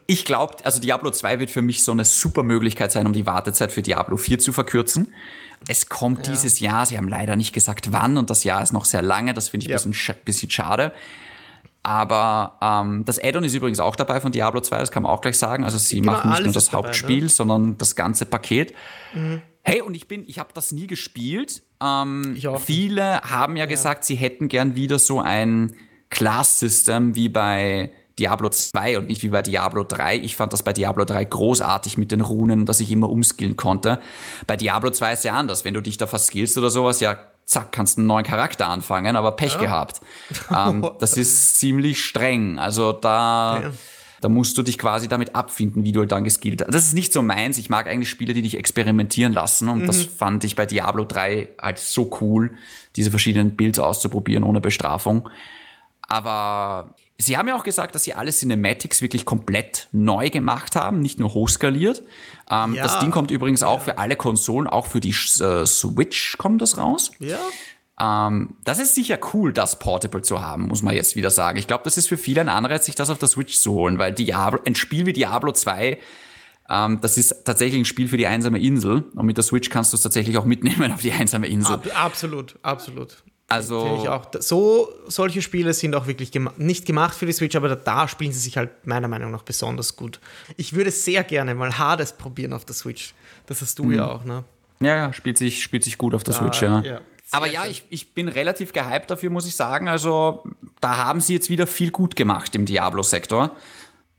ich 0.07 0.23
glaube, 0.23 0.55
also 0.63 0.79
Diablo 0.79 1.11
2 1.11 1.39
wird 1.41 1.51
für 1.51 1.61
mich 1.61 1.83
so 1.83 1.91
eine 1.91 2.05
super 2.05 2.43
Möglichkeit 2.43 2.93
sein, 2.93 3.05
um 3.05 3.11
die 3.11 3.25
Wartezeit 3.25 3.73
für 3.73 3.81
Diablo 3.81 4.15
4 4.15 4.39
zu 4.39 4.53
verkürzen. 4.53 5.13
Es 5.67 5.87
kommt 5.89 6.27
dieses 6.27 6.59
Jahr, 6.59 6.85
sie 6.85 6.97
haben 6.97 7.07
leider 7.07 7.35
nicht 7.35 7.53
gesagt 7.53 7.91
wann 7.91 8.17
und 8.17 8.29
das 8.29 8.43
Jahr 8.43 8.61
ist 8.61 8.73
noch 8.73 8.85
sehr 8.85 9.01
lange, 9.01 9.33
das 9.33 9.49
finde 9.49 9.65
ich 9.65 9.69
Ja. 9.69 9.77
ein 9.77 9.89
bisschen, 9.89 9.93
sch- 9.93 10.23
bisschen 10.25 10.49
schade. 10.49 10.91
Aber 11.85 12.57
ähm, 12.61 13.03
das 13.05 13.19
Add-on 13.21 13.43
ist 13.43 13.53
übrigens 13.53 13.79
auch 13.81 13.95
dabei 13.97 14.21
von 14.21 14.31
Diablo 14.31 14.61
2, 14.61 14.79
das 14.79 14.91
kann 14.91 15.03
man 15.03 15.11
auch 15.11 15.19
gleich 15.21 15.37
sagen. 15.37 15.65
Also 15.65 15.77
sie 15.77 15.99
Genau, 15.99 16.13
machen 16.13 16.29
nicht 16.31 16.43
nur 16.45 16.53
das 16.53 16.65
dabei, 16.69 16.87
Hauptspiel, 16.87 17.23
ne? 17.23 17.29
sondern 17.29 17.77
das 17.77 17.95
ganze 17.95 18.25
Paket. 18.25 18.73
Hey, 19.63 19.81
und 19.81 19.93
ich 19.95 20.07
bin, 20.07 20.23
ich 20.27 20.39
habe 20.39 20.49
das 20.53 20.71
nie 20.71 20.87
gespielt. 20.87 21.61
Ähm, 21.81 22.35
Ich 22.37 22.47
auch 22.47 22.53
nicht. 22.53 22.65
viele 22.65 23.19
haben 23.21 23.57
ja, 23.57 23.65
gesagt, 23.65 24.05
sie 24.05 24.15
hätten 24.15 24.47
gern 24.47 24.75
wieder 24.75 24.97
so 24.97 25.19
ein 25.19 25.75
Class-System 26.09 27.15
wie 27.15 27.27
bei 27.29 27.91
Diablo 28.19 28.49
2 28.49 28.97
und 28.99 29.07
nicht 29.07 29.23
wie 29.23 29.29
bei 29.29 29.41
Diablo 29.41 29.83
3. 29.83 30.17
Ich 30.17 30.35
fand 30.35 30.53
das 30.53 30.61
bei 30.63 30.71
Diablo 30.73 31.03
3 31.05 31.25
großartig 31.25 31.97
mit 31.97 32.11
den 32.11 32.21
Runen, 32.21 32.65
dass 32.65 32.79
ich 32.79 32.91
immer 32.91 33.09
umskillen 33.09 33.55
konnte. 33.57 33.99
Bei 34.45 34.55
Diablo 34.55 34.91
2 34.91 35.13
ist 35.13 35.23
ja 35.23 35.33
anders. 35.33 35.65
Wenn 35.65 35.73
du 35.73 35.81
dich 35.81 35.97
da 35.97 36.05
verskillst 36.07 36.57
oder 36.57 36.69
sowas, 36.69 36.99
ja, 36.99 37.17
zack, 37.45 37.71
kannst 37.71 37.97
einen 37.97 38.07
neuen 38.07 38.23
Charakter 38.25 38.67
anfangen, 38.67 39.15
aber 39.15 39.31
Pech 39.31 39.57
gehabt. 39.59 40.01
Ähm, 40.55 40.87
das 40.99 41.17
ist 41.17 41.59
ziemlich 41.59 42.03
streng. 42.05 42.59
Also 42.59 42.91
da, 42.93 43.61
Ja. 43.63 43.71
da 44.21 44.29
musst 44.29 44.57
du 44.57 44.63
dich 44.63 44.77
quasi 44.77 45.07
damit 45.07 45.35
abfinden, 45.35 45.83
wie 45.83 45.91
du 45.91 46.01
halt 46.01 46.11
dann 46.11 46.23
geskillt 46.23 46.61
hast. 46.61 46.73
Das 46.73 46.85
ist 46.85 46.93
nicht 46.93 47.11
so 47.13 47.21
meins. 47.23 47.57
Ich 47.57 47.69
mag 47.69 47.87
eigentlich 47.87 48.09
Spiele, 48.09 48.33
die 48.33 48.43
dich 48.43 48.57
experimentieren 48.57 49.33
lassen. 49.33 49.69
Und 49.69 49.87
das 49.87 50.03
fand 50.03 50.43
ich 50.43 50.55
bei 50.55 50.65
Diablo 50.67 51.03
3 51.03 51.49
halt 51.61 51.79
so 51.79 52.15
cool, 52.21 52.51
diese 52.95 53.09
verschiedenen 53.09 53.55
Builds 53.55 53.79
auszuprobieren 53.79 54.43
ohne 54.43 54.61
Bestrafung. 54.61 55.27
Aber 56.07 56.93
sie 57.17 57.37
haben 57.37 57.47
ja 57.47 57.55
auch 57.55 57.63
gesagt, 57.63 57.95
dass 57.95 58.03
sie 58.03 58.13
alle 58.13 58.31
Cinematics 58.31 59.01
wirklich 59.01 59.25
komplett 59.25 59.87
neu 59.91 60.29
gemacht 60.29 60.75
haben, 60.75 60.99
nicht 60.99 61.19
nur 61.19 61.33
hochskaliert. 61.33 62.03
Ähm, 62.49 62.73
Ja. 62.73 62.83
Das 62.83 62.99
Ding 62.99 63.11
kommt 63.11 63.31
übrigens 63.31 63.63
auch 63.63 63.81
für 63.81 63.97
alle 63.97 64.15
Konsolen, 64.15 64.67
auch 64.67 64.87
für 64.87 64.99
die 64.99 65.11
äh, 65.11 65.65
Switch 65.65 66.37
kommt 66.37 66.61
das 66.61 66.77
raus. 66.77 67.11
ja, 67.19 67.39
Ähm, 67.99 68.57
das 68.63 68.79
ist 68.79 68.95
sicher 68.95 69.19
cool, 69.33 69.53
das 69.53 69.77
Portable 69.77 70.23
zu 70.23 70.41
haben, 70.41 70.67
muss 70.67 70.81
man 70.81 70.95
jetzt 70.95 71.15
wieder 71.15 71.29
sagen. 71.29 71.57
Ich 71.59 71.67
glaube, 71.67 71.83
das 71.83 71.97
ist 71.97 72.07
für 72.09 72.17
viele 72.17 72.41
ein 72.41 72.49
Anreiz, 72.49 72.85
sich 72.85 72.95
das 72.95 73.09
auf 73.11 73.19
der 73.19 73.29
Switch 73.29 73.57
zu 73.59 73.73
holen, 73.73 73.99
weil 73.99 74.11
Diablo, 74.13 74.59
ein 74.65 74.75
Spiel 74.75 75.05
wie 75.05 75.13
Diablo 75.13 75.51
2 75.51 75.99
Ähm, 76.69 76.99
das 77.01 77.17
ist 77.17 77.43
tatsächlich 77.43 77.81
ein 77.81 77.85
Spiel 77.85 78.07
für 78.07 78.15
die 78.17 78.25
einsame 78.25 78.57
Insel. 78.57 79.03
Und 79.15 79.25
mit 79.25 79.35
der 79.35 79.43
Switch 79.43 79.69
kannst 79.69 79.91
du 79.91 79.97
es 79.97 80.01
tatsächlich 80.01 80.37
auch 80.37 80.45
mitnehmen 80.45 80.93
auf 80.93 81.01
die 81.01 81.11
einsame 81.11 81.47
Insel. 81.47 81.75
Ab, 81.75 81.87
absolut, 81.93 82.57
absolut. 82.63 83.21
Also 83.53 83.99
ich 84.01 84.09
auch. 84.09 84.27
So, 84.39 84.89
solche 85.07 85.41
Spiele 85.41 85.73
sind 85.73 85.95
auch 85.95 86.07
wirklich 86.07 86.31
gema 86.31 86.51
nicht 86.57 86.85
gemacht 86.85 87.15
für 87.15 87.27
die 87.27 87.33
Switch, 87.33 87.55
aber 87.55 87.69
da, 87.69 87.75
da, 87.75 88.07
spielen 88.07 88.31
sie 88.31 88.39
sich 88.39 88.57
halt 88.57 88.71
meiner 88.85 89.07
Meinung 89.07 89.31
nach 89.31 89.43
besonders 89.43 89.95
gut. 89.95 90.19
Ich 90.57 90.73
würde 90.73 90.89
sehr 90.89 91.23
gerne 91.23 91.53
mal 91.53 91.77
Hades 91.77 92.13
probieren 92.13 92.53
auf 92.53 92.65
der 92.65 92.75
Switch. 92.75 93.13
Das 93.45 93.61
hast 93.61 93.77
du 93.77 93.83
mhm. 93.83 93.93
ja 93.93 94.07
auch, 94.07 94.23
ne? 94.23 94.43
Ja, 94.79 94.95
ja, 94.97 95.13
spielt 95.13 95.37
sich, 95.37 95.61
spielt 95.61 95.83
sich 95.83 95.97
gut 95.97 96.15
auf 96.15 96.23
der 96.23 96.33
da, 96.33 96.39
Switch, 96.39 96.61
ja. 96.61 96.81
ja. 96.81 97.01
Aber 97.31 97.47
ja, 97.47 97.65
ich, 97.65 97.83
ich 97.89 98.13
bin 98.13 98.27
relativ 98.27 98.73
gehypt 98.73 99.09
dafür, 99.09 99.29
muss 99.29 99.47
ich 99.47 99.55
sagen. 99.55 99.87
Also, 99.87 100.43
da 100.81 100.97
haben 100.97 101.21
sie 101.21 101.33
jetzt 101.33 101.49
wieder 101.49 101.67
viel 101.67 101.91
gut 101.91 102.15
gemacht 102.15 102.53
im 102.55 102.65
Diablo-Sektor. 102.65 103.55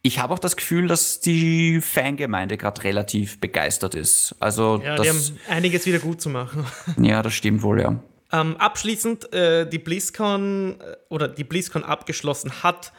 Ich 0.02 0.18
habe 0.18 0.34
auch 0.34 0.38
das 0.38 0.56
Gefühl, 0.56 0.86
dass 0.86 1.20
die 1.20 1.80
Fangemeinde 1.80 2.56
gerade 2.56 2.82
relativ 2.84 3.40
begeistert 3.40 3.94
ist. 3.94 4.34
Also, 4.38 4.80
ja, 4.84 4.96
das, 4.96 5.02
die 5.02 5.10
haben 5.10 5.38
einiges 5.48 5.86
wieder 5.86 5.98
gut 5.98 6.20
zu 6.20 6.28
machen. 6.28 6.66
Ja, 7.00 7.22
das 7.22 7.34
stimmt 7.34 7.62
wohl, 7.62 7.80
ja. 7.80 8.00
Ähm, 8.34 8.56
abschließend, 8.56 9.32
äh, 9.32 9.64
die 9.64 9.78
BlizzCon 9.78 10.80
äh, 10.80 10.96
oder 11.08 11.28
die 11.28 11.44
BlizzCon 11.44 11.84
abgeschlossen 11.84 12.64
hat 12.64 12.92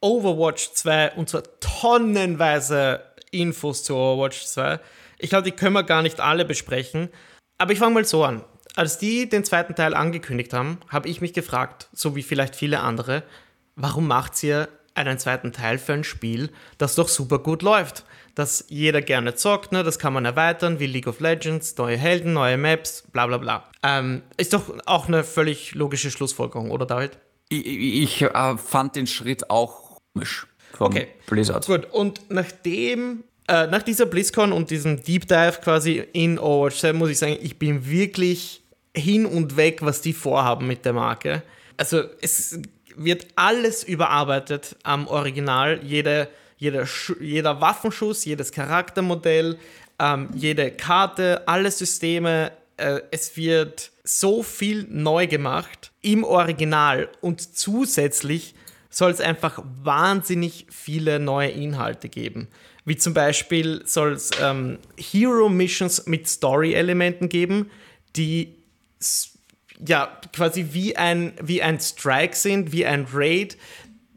Overwatch 0.00 0.72
2 0.72 1.12
und 1.16 1.28
zwar 1.28 1.42
tonnenweise 1.60 3.02
Infos 3.30 3.84
zu 3.84 3.94
Overwatch 3.94 4.46
2. 4.46 4.80
Ich 5.18 5.28
glaube, 5.28 5.44
die 5.44 5.50
können 5.50 5.74
wir 5.74 5.82
gar 5.82 6.00
nicht 6.00 6.20
alle 6.20 6.46
besprechen. 6.46 7.10
Aber 7.58 7.74
ich 7.74 7.78
fange 7.78 7.92
mal 7.92 8.06
so 8.06 8.24
an. 8.24 8.42
Als 8.74 8.96
die 8.96 9.28
den 9.28 9.44
zweiten 9.44 9.74
Teil 9.74 9.92
angekündigt 9.92 10.54
haben, 10.54 10.78
habe 10.88 11.08
ich 11.08 11.20
mich 11.20 11.34
gefragt, 11.34 11.90
so 11.92 12.16
wie 12.16 12.22
vielleicht 12.22 12.56
viele 12.56 12.80
andere, 12.80 13.22
warum 13.76 14.06
macht 14.06 14.42
ihr 14.42 14.70
einen 14.94 15.18
zweiten 15.18 15.52
Teil 15.52 15.76
für 15.76 15.92
ein 15.92 16.04
Spiel, 16.04 16.50
das 16.78 16.94
doch 16.94 17.08
super 17.08 17.38
gut 17.40 17.60
läuft? 17.60 18.04
Das 18.40 18.64
jeder 18.68 19.02
gerne 19.02 19.34
zockt, 19.34 19.70
ne? 19.70 19.84
das 19.84 19.98
kann 19.98 20.14
man 20.14 20.24
erweitern, 20.24 20.80
wie 20.80 20.86
League 20.86 21.06
of 21.06 21.20
Legends, 21.20 21.76
neue 21.76 21.98
Helden, 21.98 22.32
neue 22.32 22.56
Maps, 22.56 23.04
bla 23.12 23.26
bla 23.26 23.36
bla. 23.36 23.70
Ähm, 23.82 24.22
ist 24.38 24.54
doch 24.54 24.72
auch 24.86 25.08
eine 25.08 25.24
völlig 25.24 25.74
logische 25.74 26.10
Schlussfolgerung, 26.10 26.70
oder 26.70 26.86
David? 26.86 27.18
Ich, 27.50 27.66
ich 27.66 28.22
äh, 28.22 28.56
fand 28.56 28.96
den 28.96 29.06
Schritt 29.06 29.50
auch 29.50 29.98
komisch. 30.14 30.46
Okay. 30.78 31.08
Blizzard. 31.26 31.66
Gut, 31.66 31.84
und 31.92 32.30
nachdem 32.30 33.24
äh, 33.46 33.66
nach 33.66 33.82
dieser 33.82 34.06
BlizzCon 34.06 34.52
und 34.52 34.70
diesem 34.70 35.02
Deep 35.02 35.28
Dive 35.28 35.58
quasi 35.62 36.02
in 36.14 36.38
Overwatch 36.38 36.76
7 36.76 36.96
muss 36.96 37.10
ich 37.10 37.18
sagen, 37.18 37.36
ich 37.42 37.58
bin 37.58 37.90
wirklich 37.90 38.62
hin 38.96 39.26
und 39.26 39.58
weg, 39.58 39.82
was 39.82 40.00
die 40.00 40.14
vorhaben 40.14 40.66
mit 40.66 40.86
der 40.86 40.94
Marke. 40.94 41.42
Also 41.76 42.04
es 42.22 42.58
wird 42.96 43.26
alles 43.36 43.84
überarbeitet 43.84 44.76
am 44.82 45.08
Original. 45.08 45.80
Jede, 45.84 46.30
jeder, 46.60 46.86
jeder 47.20 47.60
Waffenschuss, 47.60 48.24
jedes 48.26 48.52
Charaktermodell, 48.52 49.58
ähm, 49.98 50.28
jede 50.34 50.70
Karte, 50.70 51.48
alle 51.48 51.70
Systeme. 51.70 52.52
Äh, 52.76 53.00
es 53.10 53.36
wird 53.36 53.90
so 54.04 54.42
viel 54.42 54.86
neu 54.88 55.26
gemacht 55.26 55.90
im 56.02 56.22
Original 56.22 57.08
und 57.22 57.56
zusätzlich 57.56 58.54
soll 58.90 59.10
es 59.10 59.20
einfach 59.20 59.62
wahnsinnig 59.82 60.66
viele 60.70 61.18
neue 61.18 61.48
Inhalte 61.48 62.08
geben. 62.08 62.48
Wie 62.84 62.96
zum 62.96 63.14
Beispiel 63.14 63.82
soll 63.86 64.12
es 64.12 64.30
ähm, 64.42 64.78
Hero-Missions 64.98 66.06
mit 66.06 66.28
Story-Elementen 66.28 67.28
geben, 67.30 67.70
die 68.16 68.54
ja 69.86 70.20
quasi 70.34 70.68
wie 70.72 70.96
ein, 70.96 71.32
wie 71.40 71.62
ein 71.62 71.80
Strike 71.80 72.36
sind, 72.36 72.72
wie 72.72 72.84
ein 72.84 73.06
Raid, 73.10 73.56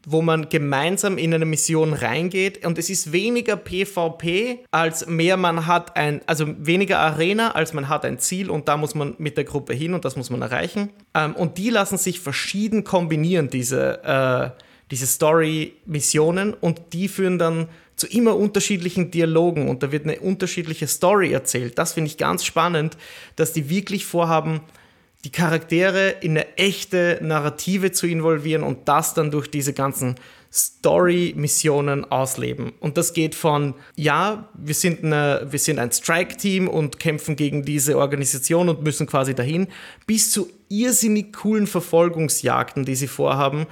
wo 0.06 0.22
man 0.22 0.50
gemeinsam 0.50 1.18
in 1.18 1.34
eine 1.34 1.46
Mission 1.46 1.94
reingeht 1.94 2.66
und 2.66 2.78
es 2.78 2.90
ist 2.90 3.12
weniger 3.12 3.56
PvP, 3.56 4.60
als 4.72 5.08
mehr 5.08 5.38
man 5.38 5.66
hat 5.66 5.96
ein, 5.96 6.22
also 6.26 6.48
weniger 6.60 7.00
Arena, 7.00 7.52
als 7.52 7.74
man 7.74 7.88
hat 7.88 8.04
ein 8.04 8.20
Ziel 8.20 8.50
und 8.50 8.68
da 8.68 8.76
muss 8.76 8.96
man 8.96 9.16
mit 9.18 9.38
der 9.38 9.46
Gruppe 9.46 9.74
hin 9.74 9.94
und 9.94 10.04
das 10.04 10.16
muss 10.16 10.30
man 10.30 10.42
erreichen. 10.42 10.90
Ähm, 11.14 11.36
und 11.36 11.58
die 11.58 11.70
lassen 11.70 11.98
sich 11.98 12.20
verschieden 12.20 12.84
kombinieren, 12.84 13.50
diese, 13.50 14.04
äh, 14.04 14.62
diese 14.92 15.08
Story-Missionen 15.08 16.54
und 16.54 16.82
die 16.92 17.08
führen 17.08 17.40
dann 17.40 17.68
zu 17.96 18.08
immer 18.08 18.36
unterschiedlichen 18.36 19.12
Dialogen 19.12 19.70
und 19.70 19.84
da 19.84 19.92
wird 19.92 20.04
eine 20.04 20.20
unterschiedliche 20.20 20.88
Story 20.88 21.32
erzählt. 21.32 21.78
Das 21.78 21.94
finde 21.94 22.10
ich 22.10 22.18
ganz 22.18 22.44
spannend, 22.44 22.98
dass 23.36 23.54
die 23.54 23.70
wirklich 23.70 24.06
vorhaben, 24.06 24.62
die 25.24 25.32
Charaktere 25.32 26.10
in 26.22 26.32
eine 26.32 26.58
echte 26.58 27.20
Narrative 27.22 27.92
zu 27.92 28.08
involvieren 28.08 28.64
und 28.64 28.88
das 28.88 29.14
dann 29.14 29.32
durch 29.32 29.50
diese 29.50 29.74
ganzen 29.74 30.16
Story-Missionen 30.54 32.06
ausleben. 32.12 32.74
Und 32.80 32.98
das 32.98 33.14
geht 33.14 33.34
von, 33.34 33.74
ja, 33.96 34.50
wir 34.54 34.76
sind, 34.76 35.04
eine, 35.04 35.48
wir 35.50 35.58
sind 35.58 35.80
ein 35.80 35.92
Strike-Team 35.92 36.68
und 36.68 37.00
kämpfen 37.00 37.36
gegen 37.36 37.64
diese 37.66 37.98
Organisation 37.98 38.70
und 38.70 38.84
müssen 38.84 39.08
quasi 39.08 39.34
dahin, 39.34 39.68
bis 40.06 40.30
zu 40.32 40.50
irrsinnig 40.70 41.34
coolen 41.34 41.66
Verfolgungsjagden, 41.66 42.86
die 42.86 42.96
sie 42.96 43.08
vorhaben, 43.08 43.66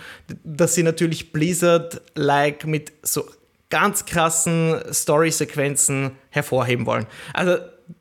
dass 0.44 0.74
sie 0.74 0.84
natürlich 0.84 1.32
Blizzard-like 1.32 2.66
mit 2.66 2.94
so 3.04 3.26
ganz 3.70 4.06
krassen 4.06 4.80
Story-Sequenzen 4.92 6.12
hervorheben 6.30 6.88
wollen. 6.88 7.06
Also 7.34 7.58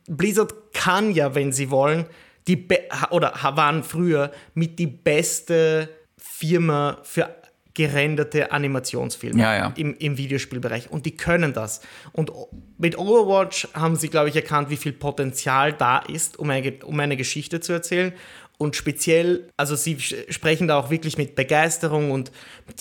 Blizzard 0.09 0.55
kann 0.72 1.12
ja, 1.12 1.34
wenn 1.34 1.53
sie 1.53 1.70
wollen, 1.70 2.07
die 2.51 2.66
oder 3.11 3.32
waren 3.42 3.84
früher 3.84 4.32
mit 4.55 4.78
die 4.78 4.88
beste 4.88 5.88
Firma 6.18 6.98
für 7.05 7.34
gerenderte 7.74 8.51
Animationsfilme 8.51 9.40
ja, 9.40 9.57
ja. 9.57 9.72
Im, 9.76 9.94
im 9.96 10.18
Videospielbereich. 10.18 10.90
Und 10.90 11.07
die 11.07 11.16
können 11.16 11.53
das. 11.53 11.80
Und 12.12 12.32
mit 12.78 12.98
Overwatch 12.98 13.68
haben 13.74 13.96
sie, 13.96 14.09
glaube 14.09 14.28
ich, 14.28 14.36
erkannt, 14.36 14.70
wie 14.70 14.76
viel 14.76 14.92
Potenzial 14.92 15.72
da 15.72 15.98
ist, 15.98 16.38
um 16.38 16.51
eine, 16.51 16.74
um 16.84 16.98
eine 16.98 17.16
Geschichte 17.16 17.61
zu 17.61 17.72
erzählen. 17.72 18.12
Und 18.59 18.76
speziell, 18.76 19.48
also 19.57 19.76
sie 19.76 19.98
sprechen 20.01 20.68
da 20.68 20.78
auch 20.78 20.90
wirklich 20.90 21.16
mit 21.16 21.36
Begeisterung 21.36 22.11
und 22.11 22.32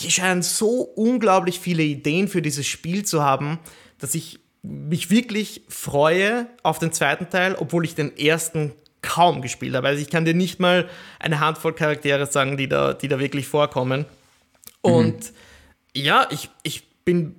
die 0.02 0.12
scheinen 0.12 0.42
so 0.42 0.82
unglaublich 0.82 1.60
viele 1.60 1.84
Ideen 1.84 2.28
für 2.28 2.42
dieses 2.42 2.68
Spiel 2.68 3.06
zu 3.06 3.24
haben, 3.24 3.60
dass 4.00 4.16
ich 4.16 4.40
mich 4.62 5.10
wirklich 5.10 5.62
freue 5.70 6.48
auf 6.64 6.80
den 6.80 6.92
zweiten 6.92 7.30
Teil, 7.30 7.56
obwohl 7.56 7.86
ich 7.86 7.96
den 7.96 8.18
ersten 8.18 8.74
kaum 9.02 9.42
gespielt 9.42 9.76
habe. 9.76 9.88
Also 9.88 10.02
ich 10.02 10.10
kann 10.10 10.26
dir 10.26 10.34
nicht 10.34 10.60
mal 10.60 10.90
eine 11.20 11.40
Handvoll 11.40 11.74
Charaktere 11.74 12.26
sagen, 12.26 12.58
die 12.58 12.68
da, 12.68 12.94
die 12.94 13.08
da 13.08 13.20
wirklich 13.20 13.48
vorkommen. 13.48 14.06
Und 14.82 15.18
mhm. 15.18 15.36
ja, 15.96 16.28
ich, 16.30 16.50
ich 16.64 16.88
bin, 17.06 17.36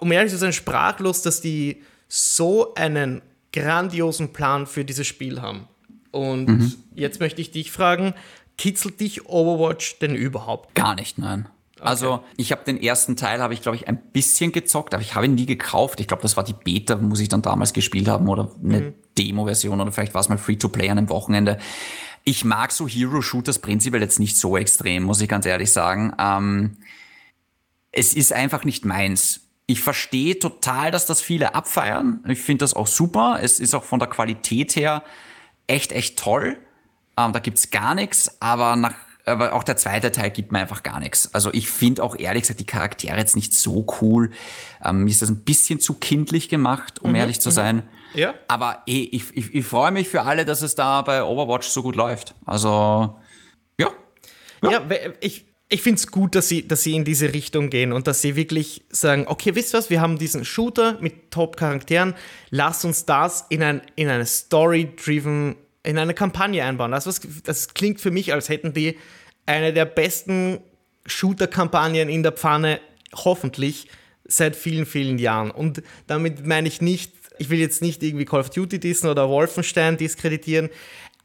um 0.00 0.12
ehrlich 0.12 0.32
zu 0.32 0.38
sein, 0.38 0.52
sprachlos, 0.52 1.22
dass 1.22 1.40
die 1.40 1.82
so 2.08 2.74
einen 2.74 3.22
grandiosen 3.52 4.32
Plan 4.32 4.66
für 4.66 4.84
dieses 4.84 5.06
Spiel 5.06 5.40
haben. 5.40 5.68
Und 6.10 6.46
mhm. 6.46 6.74
jetzt 6.94 7.20
möchte 7.20 7.40
ich 7.40 7.50
dich 7.50 7.70
fragen, 7.70 8.14
kitzelt 8.56 9.00
dich 9.00 9.26
Overwatch 9.26 9.98
denn 9.98 10.14
überhaupt? 10.14 10.74
Gar 10.74 10.94
nicht, 10.96 11.18
nein. 11.18 11.48
Okay. 11.78 11.88
Also 11.88 12.24
ich 12.36 12.52
habe 12.52 12.64
den 12.64 12.80
ersten 12.80 13.16
Teil, 13.16 13.40
habe 13.40 13.54
ich 13.54 13.62
glaube 13.62 13.76
ich 13.76 13.88
ein 13.88 13.98
bisschen 14.12 14.52
gezockt, 14.52 14.94
aber 14.94 15.02
ich 15.02 15.14
habe 15.14 15.26
ihn 15.26 15.34
nie 15.34 15.46
gekauft. 15.46 16.00
Ich 16.00 16.08
glaube, 16.08 16.22
das 16.22 16.36
war 16.36 16.44
die 16.44 16.52
Beta, 16.52 16.96
muss 16.96 17.20
ich 17.20 17.28
dann 17.28 17.42
damals 17.42 17.72
gespielt 17.72 18.08
haben 18.08 18.28
oder 18.28 18.50
eine 18.62 18.80
mhm. 18.80 18.94
Demo-Version 19.16 19.80
oder 19.80 19.92
vielleicht 19.92 20.14
war 20.14 20.20
es 20.20 20.28
mal 20.28 20.38
Free-to-Play 20.38 20.90
an 20.90 20.98
einem 20.98 21.08
Wochenende. 21.08 21.58
Ich 22.24 22.44
mag 22.44 22.72
so 22.72 22.88
Hero-Shooters 22.88 23.60
prinzipiell 23.60 24.02
jetzt 24.02 24.18
nicht 24.18 24.38
so 24.38 24.56
extrem, 24.56 25.04
muss 25.04 25.20
ich 25.20 25.28
ganz 25.28 25.46
ehrlich 25.46 25.72
sagen. 25.72 26.12
Ähm, 26.18 26.78
es 27.92 28.12
ist 28.14 28.32
einfach 28.32 28.64
nicht 28.64 28.84
meins. 28.84 29.40
Ich 29.66 29.80
verstehe 29.80 30.38
total, 30.38 30.90
dass 30.90 31.06
das 31.06 31.20
viele 31.20 31.54
abfeiern. 31.54 32.24
Ich 32.28 32.40
finde 32.40 32.64
das 32.64 32.74
auch 32.74 32.86
super. 32.86 33.38
Es 33.42 33.60
ist 33.60 33.74
auch 33.74 33.84
von 33.84 33.98
der 33.98 34.08
Qualität 34.08 34.76
her 34.76 35.02
echt, 35.66 35.92
echt 35.92 36.18
toll. 36.18 36.58
Ähm, 37.16 37.32
da 37.32 37.38
gibt's 37.38 37.70
gar 37.70 37.94
nichts, 37.94 38.40
aber 38.40 38.76
nach 38.76 38.94
aber 39.28 39.52
auch 39.52 39.64
der 39.64 39.76
zweite 39.76 40.12
Teil 40.12 40.30
gibt 40.30 40.52
mir 40.52 40.58
einfach 40.58 40.82
gar 40.82 41.00
nichts. 41.00 41.32
Also 41.34 41.50
ich 41.52 41.68
finde 41.68 42.02
auch 42.02 42.16
ehrlich 42.16 42.42
gesagt 42.42 42.60
die 42.60 42.66
Charaktere 42.66 43.16
jetzt 43.16 43.36
nicht 43.36 43.54
so 43.54 43.86
cool. 44.00 44.30
Ähm, 44.84 45.04
mir 45.04 45.10
ist 45.10 45.22
das 45.22 45.28
ein 45.28 45.44
bisschen 45.44 45.80
zu 45.80 45.94
kindlich 45.94 46.48
gemacht, 46.48 47.00
um 47.02 47.10
mhm, 47.10 47.16
ehrlich 47.16 47.40
zu 47.40 47.50
mhm. 47.50 47.54
sein. 47.54 47.82
Ja. 48.14 48.34
Aber 48.48 48.82
eh, 48.86 49.02
ich, 49.02 49.24
ich, 49.36 49.54
ich 49.54 49.64
freue 49.66 49.90
mich 49.90 50.08
für 50.08 50.22
alle, 50.22 50.44
dass 50.44 50.62
es 50.62 50.74
da 50.74 51.02
bei 51.02 51.22
Overwatch 51.22 51.68
so 51.68 51.82
gut 51.82 51.96
läuft. 51.96 52.34
Also, 52.46 53.18
ja. 53.78 53.90
Ja, 54.62 54.70
ja 54.70 54.82
ich, 55.20 55.46
ich 55.68 55.82
finde 55.82 55.98
es 55.98 56.06
gut, 56.06 56.34
dass 56.34 56.48
sie, 56.48 56.66
dass 56.66 56.82
sie 56.82 56.94
in 56.94 57.04
diese 57.04 57.34
Richtung 57.34 57.68
gehen 57.70 57.92
und 57.92 58.06
dass 58.06 58.22
sie 58.22 58.36
wirklich 58.36 58.84
sagen, 58.90 59.26
okay, 59.26 59.54
wisst 59.54 59.74
ihr 59.74 59.78
was, 59.78 59.90
wir 59.90 60.00
haben 60.00 60.18
diesen 60.18 60.44
Shooter 60.44 60.98
mit 61.00 61.30
Top-Charakteren, 61.30 62.14
lasst 62.50 62.84
uns 62.84 63.04
das 63.04 63.44
in, 63.50 63.62
ein, 63.62 63.82
in 63.94 64.08
eine 64.08 64.24
Story-driven, 64.24 65.56
in 65.82 65.98
eine 65.98 66.14
Kampagne 66.14 66.64
einbauen. 66.64 66.90
Das, 66.92 67.06
was, 67.06 67.20
das 67.44 67.74
klingt 67.74 68.00
für 68.00 68.10
mich, 68.10 68.32
als 68.32 68.48
hätten 68.48 68.72
die 68.72 68.96
eine 69.48 69.72
der 69.72 69.86
besten 69.86 70.58
Shooter-Kampagnen 71.06 72.08
in 72.08 72.22
der 72.22 72.32
Pfanne, 72.32 72.80
hoffentlich, 73.14 73.88
seit 74.24 74.54
vielen, 74.54 74.84
vielen 74.84 75.18
Jahren. 75.18 75.50
Und 75.50 75.82
damit 76.06 76.46
meine 76.46 76.68
ich 76.68 76.82
nicht, 76.82 77.12
ich 77.38 77.48
will 77.48 77.58
jetzt 77.58 77.80
nicht 77.80 78.02
irgendwie 78.02 78.26
Call 78.26 78.40
of 78.40 78.50
Duty 78.50 78.78
dissen 78.78 79.08
oder 79.08 79.28
Wolfenstein 79.28 79.96
diskreditieren, 79.96 80.68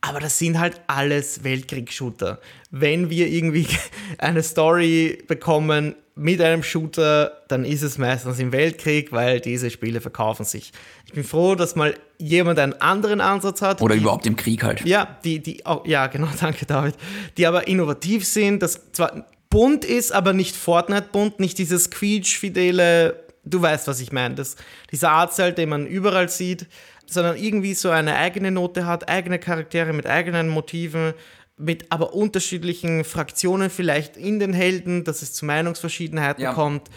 aber 0.03 0.19
das 0.19 0.37
sind 0.37 0.59
halt 0.59 0.81
alles 0.87 1.45
Weltkriegs-Shooter. 1.45 2.39
Wenn 2.71 3.09
wir 3.09 3.27
irgendwie 3.29 3.67
eine 4.17 4.43
Story 4.43 5.23
bekommen 5.27 5.95
mit 6.15 6.41
einem 6.41 6.61
Shooter, 6.61 7.41
dann 7.47 7.63
ist 7.63 7.83
es 7.83 7.97
meistens 7.97 8.37
im 8.37 8.51
Weltkrieg, 8.51 9.13
weil 9.13 9.39
diese 9.39 9.71
Spiele 9.71 10.01
verkaufen 10.01 10.43
sich. 10.45 10.73
Ich 11.05 11.13
bin 11.13 11.23
froh, 11.23 11.55
dass 11.55 11.77
mal 11.77 11.95
jemand 12.17 12.59
einen 12.59 12.73
anderen 12.73 13.21
Ansatz 13.21 13.61
hat. 13.61 13.81
Oder 13.81 13.95
überhaupt 13.95 14.25
im 14.25 14.35
Krieg 14.35 14.61
halt. 14.63 14.85
Ja, 14.85 15.17
die, 15.23 15.39
die, 15.39 15.61
oh, 15.63 15.81
ja, 15.85 16.07
genau, 16.07 16.27
danke 16.39 16.65
David. 16.65 16.95
Die 17.37 17.47
aber 17.47 17.69
innovativ 17.69 18.27
sind, 18.27 18.61
das 18.61 18.91
zwar 18.91 19.25
bunt 19.49 19.85
ist, 19.85 20.11
aber 20.11 20.33
nicht 20.33 20.57
Fortnite 20.57 21.07
bunt, 21.13 21.39
nicht 21.39 21.57
dieses 21.57 21.89
quietsch-fidele, 21.91 23.23
du 23.45 23.61
weißt, 23.61 23.87
was 23.87 24.01
ich 24.01 24.11
meine, 24.11 24.35
das, 24.35 24.57
dieser 24.91 25.11
Artstyle, 25.11 25.53
den 25.53 25.69
man 25.69 25.87
überall 25.87 26.27
sieht, 26.27 26.67
sondern 27.13 27.37
irgendwie 27.37 27.73
so 27.73 27.89
eine 27.89 28.15
eigene 28.15 28.51
Note 28.51 28.85
hat, 28.85 29.07
eigene 29.07 29.39
Charaktere 29.39 29.93
mit 29.93 30.07
eigenen 30.07 30.49
Motiven, 30.49 31.13
mit 31.57 31.91
aber 31.91 32.13
unterschiedlichen 32.13 33.03
Fraktionen 33.03 33.69
vielleicht 33.69 34.17
in 34.17 34.39
den 34.39 34.53
Helden, 34.53 35.03
dass 35.03 35.21
es 35.21 35.33
zu 35.33 35.45
Meinungsverschiedenheiten 35.45 36.43
ja. 36.43 36.53
kommt. 36.53 36.89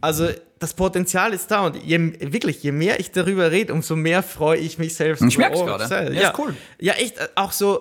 Also 0.00 0.28
das 0.58 0.74
Potenzial 0.74 1.32
ist 1.32 1.50
da 1.50 1.66
und 1.66 1.76
je, 1.76 1.98
wirklich, 2.20 2.62
je 2.62 2.72
mehr 2.72 3.00
ich 3.00 3.12
darüber 3.12 3.50
rede, 3.50 3.72
umso 3.72 3.96
mehr 3.96 4.22
freue 4.22 4.58
ich 4.58 4.78
mich 4.78 4.94
selbst. 4.94 5.22
Ich 5.22 5.38
merke 5.38 5.56
es 5.56 5.60
gerade. 5.60 6.14
Ja, 6.14 6.20
ja, 6.20 6.30
ist 6.30 6.38
cool. 6.38 6.54
Ja, 6.80 6.94
echt, 6.94 7.18
äh, 7.18 7.28
auch 7.36 7.52
so 7.52 7.80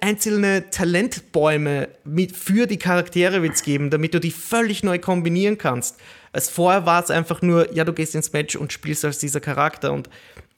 einzelne 0.00 0.70
Talentbäume 0.70 1.88
mit, 2.04 2.36
für 2.36 2.66
die 2.66 2.78
Charaktere 2.78 3.42
wird 3.42 3.54
es 3.54 3.62
geben, 3.62 3.90
damit 3.90 4.14
du 4.14 4.20
die 4.20 4.30
völlig 4.30 4.82
neu 4.82 4.98
kombinieren 4.98 5.58
kannst. 5.58 5.96
Als 6.32 6.48
vorher 6.48 6.86
war 6.86 7.02
es 7.02 7.10
einfach 7.10 7.42
nur, 7.42 7.72
ja, 7.74 7.84
du 7.84 7.92
gehst 7.92 8.14
ins 8.14 8.32
Match 8.32 8.54
und 8.56 8.72
spielst 8.72 9.04
als 9.04 9.18
dieser 9.18 9.40
Charakter 9.40 9.92
und 9.92 10.08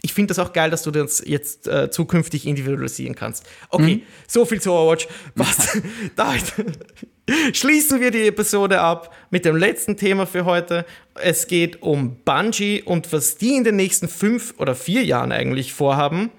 ich 0.03 0.15
finde 0.15 0.29
das 0.29 0.39
auch 0.39 0.53
geil, 0.53 0.71
dass 0.71 0.83
du 0.83 0.91
das 0.91 1.23
jetzt 1.25 1.69
äh, 1.69 1.91
zukünftig 1.91 2.47
individualisieren 2.47 3.15
kannst. 3.15 3.45
Okay, 3.69 3.97
mhm. 3.97 4.03
so 4.27 4.45
viel 4.45 4.61
zu 4.61 4.73
Overwatch. 4.73 5.09
Was? 5.35 5.79
Damit 6.17 6.53
schließen 7.53 8.01
wir 8.01 8.11
die 8.11 8.27
Episode 8.27 8.81
ab 8.81 9.15
mit 9.31 9.45
dem 9.45 9.57
letzten 9.57 9.97
Thema 9.97 10.27
für 10.27 10.45
heute. 10.45 10.87
Es 11.15 11.47
geht 11.47 11.83
um 11.83 12.17
Bungie 12.25 12.83
und 12.83 13.13
was 13.13 13.37
die 13.37 13.57
in 13.57 13.65
den 13.65 13.77
nächsten 13.77 14.09
fünf 14.09 14.55
oder 14.59 14.75
vier 14.75 15.05
Jahren 15.05 15.33
eigentlich 15.33 15.73
vorhaben. 15.73 16.31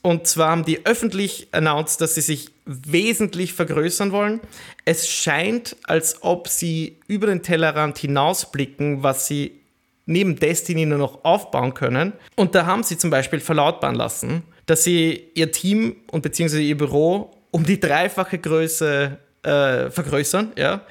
Und 0.00 0.26
zwar 0.26 0.50
haben 0.50 0.64
die 0.64 0.84
öffentlich 0.84 1.48
announced, 1.52 2.00
dass 2.00 2.16
sie 2.16 2.22
sich 2.22 2.50
wesentlich 2.64 3.52
vergrößern 3.52 4.10
wollen. 4.10 4.40
Es 4.84 5.08
scheint, 5.08 5.76
als 5.84 6.22
ob 6.22 6.48
sie 6.48 6.98
über 7.06 7.28
den 7.28 7.42
Tellerrand 7.42 7.98
hinausblicken, 7.98 9.04
was 9.04 9.28
sie 9.28 9.61
neben 10.06 10.36
Destiny 10.36 10.86
nur 10.86 10.98
noch 10.98 11.24
aufbauen 11.24 11.74
können. 11.74 12.12
Und 12.36 12.54
da 12.54 12.66
haben 12.66 12.82
sie 12.82 12.98
zum 12.98 13.10
Beispiel 13.10 13.40
verlautbaren 13.40 13.94
lassen, 13.94 14.42
dass 14.66 14.84
sie 14.84 15.30
ihr 15.34 15.52
Team 15.52 15.96
und 16.10 16.22
beziehungsweise 16.22 16.62
ihr 16.62 16.76
Büro 16.76 17.30
um 17.50 17.64
die 17.64 17.78
dreifache 17.78 18.38
Größe 18.38 19.18
äh, 19.42 19.90
vergrößern, 19.90 20.52
ja. 20.56 20.82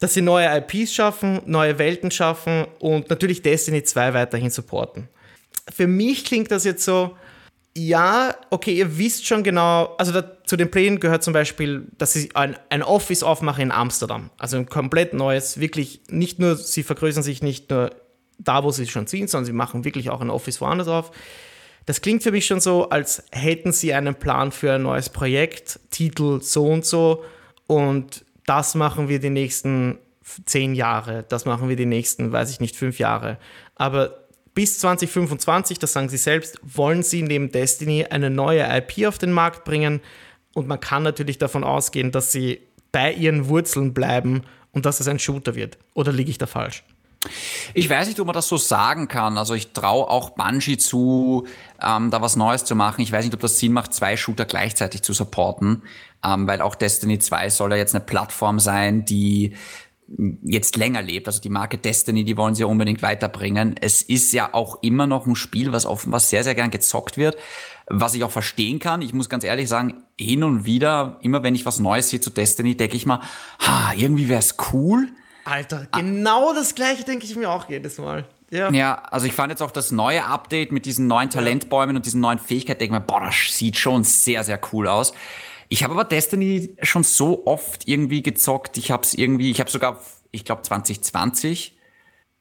Dass 0.00 0.14
sie 0.14 0.22
neue 0.22 0.48
IPs 0.58 0.92
schaffen, 0.92 1.40
neue 1.46 1.78
Welten 1.78 2.10
schaffen 2.10 2.66
und 2.80 3.08
natürlich 3.10 3.42
Destiny 3.42 3.84
2 3.84 4.12
weiterhin 4.12 4.50
supporten. 4.50 5.08
Für 5.72 5.86
mich 5.86 6.24
klingt 6.24 6.50
das 6.50 6.64
jetzt 6.64 6.84
so, 6.84 7.16
ja, 7.76 8.34
okay, 8.50 8.74
ihr 8.74 8.98
wisst 8.98 9.26
schon 9.26 9.42
genau, 9.42 9.94
also 9.98 10.12
da, 10.12 10.42
zu 10.44 10.56
den 10.56 10.70
Plänen 10.70 11.00
gehört 11.00 11.24
zum 11.24 11.32
Beispiel, 11.32 11.86
dass 11.98 12.12
sie 12.12 12.30
ein, 12.34 12.56
ein 12.68 12.82
Office 12.82 13.22
aufmachen 13.22 13.62
in 13.62 13.72
Amsterdam. 13.72 14.30
Also 14.38 14.58
ein 14.58 14.66
komplett 14.66 15.14
neues, 15.14 15.58
wirklich 15.58 16.02
nicht 16.08 16.38
nur, 16.38 16.56
sie 16.56 16.82
vergrößern 16.82 17.22
sich 17.22 17.42
nicht 17.42 17.70
nur 17.70 17.90
da, 18.38 18.64
wo 18.64 18.70
sie 18.70 18.86
schon 18.86 19.06
sind, 19.06 19.30
sondern 19.30 19.46
sie 19.46 19.52
machen 19.52 19.84
wirklich 19.84 20.10
auch 20.10 20.20
ein 20.20 20.30
Office 20.30 20.60
woanders 20.60 20.88
auf. 20.88 21.10
Das 21.86 22.00
klingt 22.00 22.22
für 22.22 22.32
mich 22.32 22.46
schon 22.46 22.60
so, 22.60 22.88
als 22.88 23.24
hätten 23.30 23.72
sie 23.72 23.92
einen 23.92 24.14
Plan 24.14 24.52
für 24.52 24.74
ein 24.74 24.82
neues 24.82 25.10
Projekt, 25.10 25.80
Titel 25.90 26.40
so 26.40 26.66
und 26.66 26.84
so 26.84 27.24
und 27.66 28.24
das 28.46 28.74
machen 28.74 29.08
wir 29.08 29.20
die 29.20 29.30
nächsten 29.30 29.98
zehn 30.46 30.74
Jahre, 30.74 31.24
das 31.28 31.44
machen 31.44 31.68
wir 31.68 31.76
die 31.76 31.86
nächsten, 31.86 32.32
weiß 32.32 32.50
ich 32.50 32.60
nicht, 32.60 32.76
fünf 32.76 32.98
Jahre. 32.98 33.38
Aber 33.74 34.24
bis 34.54 34.78
2025, 34.78 35.78
das 35.78 35.92
sagen 35.92 36.08
sie 36.08 36.16
selbst, 36.16 36.58
wollen 36.62 37.02
sie 37.02 37.22
neben 37.22 37.50
Destiny 37.50 38.06
eine 38.08 38.30
neue 38.30 38.64
IP 38.76 39.06
auf 39.06 39.18
den 39.18 39.32
Markt 39.32 39.64
bringen 39.64 40.00
und 40.54 40.68
man 40.68 40.80
kann 40.80 41.02
natürlich 41.02 41.38
davon 41.38 41.64
ausgehen, 41.64 42.12
dass 42.12 42.32
sie 42.32 42.60
bei 42.92 43.12
ihren 43.12 43.48
Wurzeln 43.48 43.92
bleiben 43.92 44.42
und 44.72 44.86
dass 44.86 45.00
es 45.00 45.08
ein 45.08 45.18
Shooter 45.18 45.54
wird. 45.54 45.78
Oder 45.94 46.12
liege 46.12 46.30
ich 46.30 46.38
da 46.38 46.46
falsch? 46.46 46.84
Ich 47.74 47.88
weiß 47.88 48.08
nicht, 48.08 48.20
ob 48.20 48.26
man 48.26 48.34
das 48.34 48.48
so 48.48 48.56
sagen 48.56 49.08
kann. 49.08 49.38
Also 49.38 49.54
ich 49.54 49.72
traue 49.72 50.08
auch 50.08 50.30
Bungie 50.30 50.78
zu, 50.78 51.46
ähm, 51.82 52.10
da 52.10 52.20
was 52.20 52.36
Neues 52.36 52.64
zu 52.64 52.74
machen. 52.74 53.00
Ich 53.00 53.12
weiß 53.12 53.24
nicht, 53.24 53.34
ob 53.34 53.40
das 53.40 53.58
Sinn 53.58 53.72
macht, 53.72 53.94
zwei 53.94 54.16
Shooter 54.16 54.44
gleichzeitig 54.44 55.02
zu 55.02 55.12
supporten, 55.12 55.82
ähm, 56.24 56.46
weil 56.46 56.60
auch 56.60 56.74
Destiny 56.74 57.18
2 57.18 57.50
soll 57.50 57.72
ja 57.72 57.76
jetzt 57.76 57.94
eine 57.94 58.04
Plattform 58.04 58.60
sein, 58.60 59.04
die 59.04 59.54
jetzt 60.42 60.76
länger 60.76 61.02
lebt. 61.02 61.26
Also 61.26 61.40
die 61.40 61.48
Marke 61.48 61.78
Destiny, 61.78 62.24
die 62.24 62.36
wollen 62.36 62.54
sie 62.54 62.62
ja 62.62 62.66
unbedingt 62.66 63.02
weiterbringen. 63.02 63.76
Es 63.80 64.02
ist 64.02 64.32
ja 64.32 64.52
auch 64.52 64.82
immer 64.82 65.06
noch 65.06 65.26
ein 65.26 65.36
Spiel, 65.36 65.72
was 65.72 65.86
offenbar 65.86 66.20
sehr, 66.20 66.44
sehr 66.44 66.54
gern 66.54 66.70
gezockt 66.70 67.16
wird, 67.16 67.36
was 67.86 68.14
ich 68.14 68.24
auch 68.24 68.30
verstehen 68.30 68.78
kann. 68.78 69.02
Ich 69.02 69.14
muss 69.14 69.28
ganz 69.28 69.44
ehrlich 69.44 69.68
sagen, 69.68 70.04
hin 70.18 70.44
und 70.44 70.64
wieder, 70.64 71.18
immer 71.22 71.42
wenn 71.42 71.54
ich 71.54 71.66
was 71.66 71.80
Neues 71.80 72.10
sehe 72.10 72.20
zu 72.20 72.30
Destiny, 72.30 72.76
denke 72.76 72.96
ich 72.96 73.06
mal, 73.06 73.20
ha, 73.60 73.92
irgendwie 73.96 74.28
wäre 74.28 74.40
es 74.40 74.56
cool, 74.72 75.08
Alter, 75.44 75.86
genau 75.92 76.54
das 76.54 76.74
gleiche 76.74 77.04
denke 77.04 77.24
ich 77.24 77.36
mir 77.36 77.50
auch 77.50 77.68
jedes 77.68 77.98
Mal. 77.98 78.24
Ja. 78.50 78.70
ja, 78.70 78.94
also 79.10 79.26
ich 79.26 79.32
fand 79.32 79.50
jetzt 79.50 79.62
auch 79.62 79.72
das 79.72 79.90
neue 79.90 80.24
Update 80.24 80.70
mit 80.70 80.86
diesen 80.86 81.06
neuen 81.06 81.28
Talentbäumen 81.28 81.96
und 81.96 82.06
diesen 82.06 82.20
neuen 82.20 82.38
Fähigkeiten, 82.38 82.78
denke 82.78 82.94
mir, 82.94 83.00
boah, 83.00 83.20
das 83.20 83.34
sieht 83.56 83.76
schon 83.76 84.04
sehr, 84.04 84.44
sehr 84.44 84.60
cool 84.72 84.86
aus. 84.86 85.12
Ich 85.68 85.82
habe 85.82 85.94
aber 85.94 86.04
Destiny 86.04 86.76
schon 86.82 87.02
so 87.02 87.46
oft 87.46 87.88
irgendwie 87.88 88.22
gezockt. 88.22 88.76
Ich 88.76 88.90
habe 88.90 89.02
es 89.02 89.14
irgendwie, 89.14 89.50
ich 89.50 89.58
habe 89.60 89.70
sogar, 89.70 90.00
ich 90.30 90.44
glaube 90.44 90.62
2020 90.62 91.76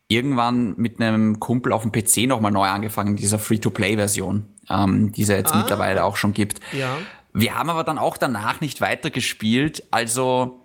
irgendwann 0.08 0.76
mit 0.78 1.01
einem 1.01 1.39
Kumpel 1.39 1.72
auf 1.74 1.82
dem 1.82 1.91
PC 1.91 2.28
nochmal 2.28 2.51
neu 2.51 2.68
angefangen, 2.68 3.16
dieser 3.16 3.39
Free-to-Play-Version, 3.39 4.45
ähm, 4.70 5.12
die 5.14 5.24
es 5.24 5.30
ja 5.30 5.38
jetzt 5.38 5.54
ah. 5.54 5.58
mittlerweile 5.58 6.04
auch 6.04 6.18
schon 6.18 6.34
gibt. 6.34 6.60
Ja. 6.74 6.97
Wir 7.34 7.58
haben 7.58 7.70
aber 7.70 7.84
dann 7.84 7.97
auch 7.97 8.18
danach 8.18 8.62
nicht 8.62 8.82
weitergespielt. 8.82 9.84
Also 9.89 10.62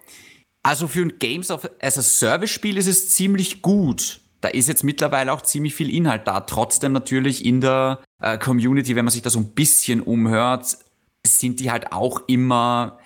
also 0.68 0.86
für 0.86 1.00
ein 1.00 1.18
Games 1.18 1.50
as 1.50 1.98
a 1.98 2.02
Service 2.02 2.50
Spiel 2.50 2.76
ist 2.76 2.88
es 2.88 3.08
ziemlich 3.08 3.62
gut. 3.62 4.20
Da 4.42 4.48
ist 4.48 4.68
jetzt 4.68 4.84
mittlerweile 4.84 5.32
auch 5.32 5.40
ziemlich 5.40 5.74
viel 5.74 5.88
Inhalt 5.88 6.28
da. 6.28 6.40
Trotzdem 6.40 6.92
natürlich 6.92 7.46
in 7.46 7.62
der 7.62 8.00
äh, 8.20 8.36
Community, 8.36 8.94
wenn 8.94 9.06
man 9.06 9.12
sich 9.12 9.22
da 9.22 9.30
so 9.30 9.38
ein 9.38 9.54
bisschen 9.54 10.02
umhört, 10.02 10.76
sind 11.26 11.60
die 11.60 11.70
halt 11.70 11.92
auch 11.92 12.20
immer, 12.26 12.98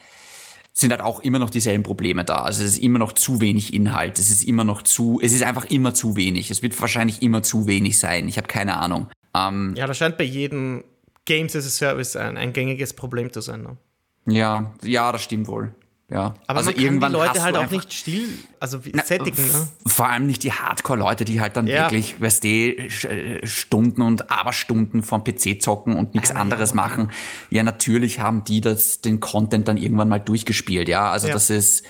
sind 0.72 0.90
halt 0.90 1.02
auch 1.02 1.20
immer 1.20 1.38
noch 1.38 1.50
dieselben 1.50 1.84
Probleme 1.84 2.24
da. 2.24 2.42
Also 2.42 2.64
es 2.64 2.72
ist 2.72 2.78
immer 2.82 2.98
noch 2.98 3.12
zu 3.12 3.40
wenig 3.40 3.72
Inhalt. 3.72 4.18
Es 4.18 4.28
ist 4.28 4.42
immer 4.42 4.64
noch 4.64 4.82
zu, 4.82 5.20
es 5.22 5.32
ist 5.32 5.44
einfach 5.44 5.66
immer 5.66 5.94
zu 5.94 6.16
wenig. 6.16 6.50
Es 6.50 6.62
wird 6.62 6.78
wahrscheinlich 6.80 7.22
immer 7.22 7.44
zu 7.44 7.68
wenig 7.68 7.96
sein. 7.96 8.26
Ich 8.26 8.38
habe 8.38 8.48
keine 8.48 8.78
Ahnung. 8.78 9.06
Ähm, 9.36 9.74
ja, 9.76 9.86
das 9.86 9.98
scheint 9.98 10.18
bei 10.18 10.24
jedem 10.24 10.82
Games 11.26 11.54
as 11.54 11.64
a 11.64 11.70
Service 11.70 12.16
ein, 12.16 12.36
ein 12.36 12.52
gängiges 12.52 12.92
Problem 12.92 13.32
zu 13.32 13.40
sein. 13.40 13.62
Ne? 13.62 13.76
Ja, 14.26 14.74
ja, 14.82 15.12
das 15.12 15.22
stimmt 15.22 15.46
wohl. 15.46 15.72
Ja. 16.12 16.34
Aber 16.46 16.58
also 16.58 16.70
irgendwann 16.70 17.12
die 17.12 17.18
Leute 17.18 17.42
halt 17.42 17.56
auch 17.56 17.70
nicht 17.70 17.92
still, 17.92 18.28
also 18.60 18.80
na, 18.92 19.02
sättigen. 19.02 19.42
Ne? 19.42 19.68
Vor 19.86 20.08
allem 20.08 20.26
nicht 20.26 20.42
die 20.42 20.52
Hardcore-Leute, 20.52 21.24
die 21.24 21.40
halt 21.40 21.56
dann 21.56 21.66
ja. 21.66 21.84
wirklich, 21.84 22.20
weißt 22.20 22.44
du, 22.44 22.90
Stunden 23.44 24.02
und 24.02 24.30
Aberstunden 24.30 25.02
vom 25.02 25.24
PC 25.24 25.62
zocken 25.62 25.96
und 25.96 26.14
nichts 26.14 26.30
ja, 26.30 26.36
anderes 26.36 26.70
ja. 26.70 26.76
machen. 26.76 27.10
Ja, 27.50 27.62
natürlich 27.62 28.20
haben 28.20 28.44
die 28.44 28.60
das, 28.60 29.00
den 29.00 29.20
Content 29.20 29.68
dann 29.68 29.78
irgendwann 29.78 30.10
mal 30.10 30.20
durchgespielt. 30.20 30.88
Ja, 30.88 31.10
also 31.10 31.28
das 31.28 31.48
ist, 31.48 31.84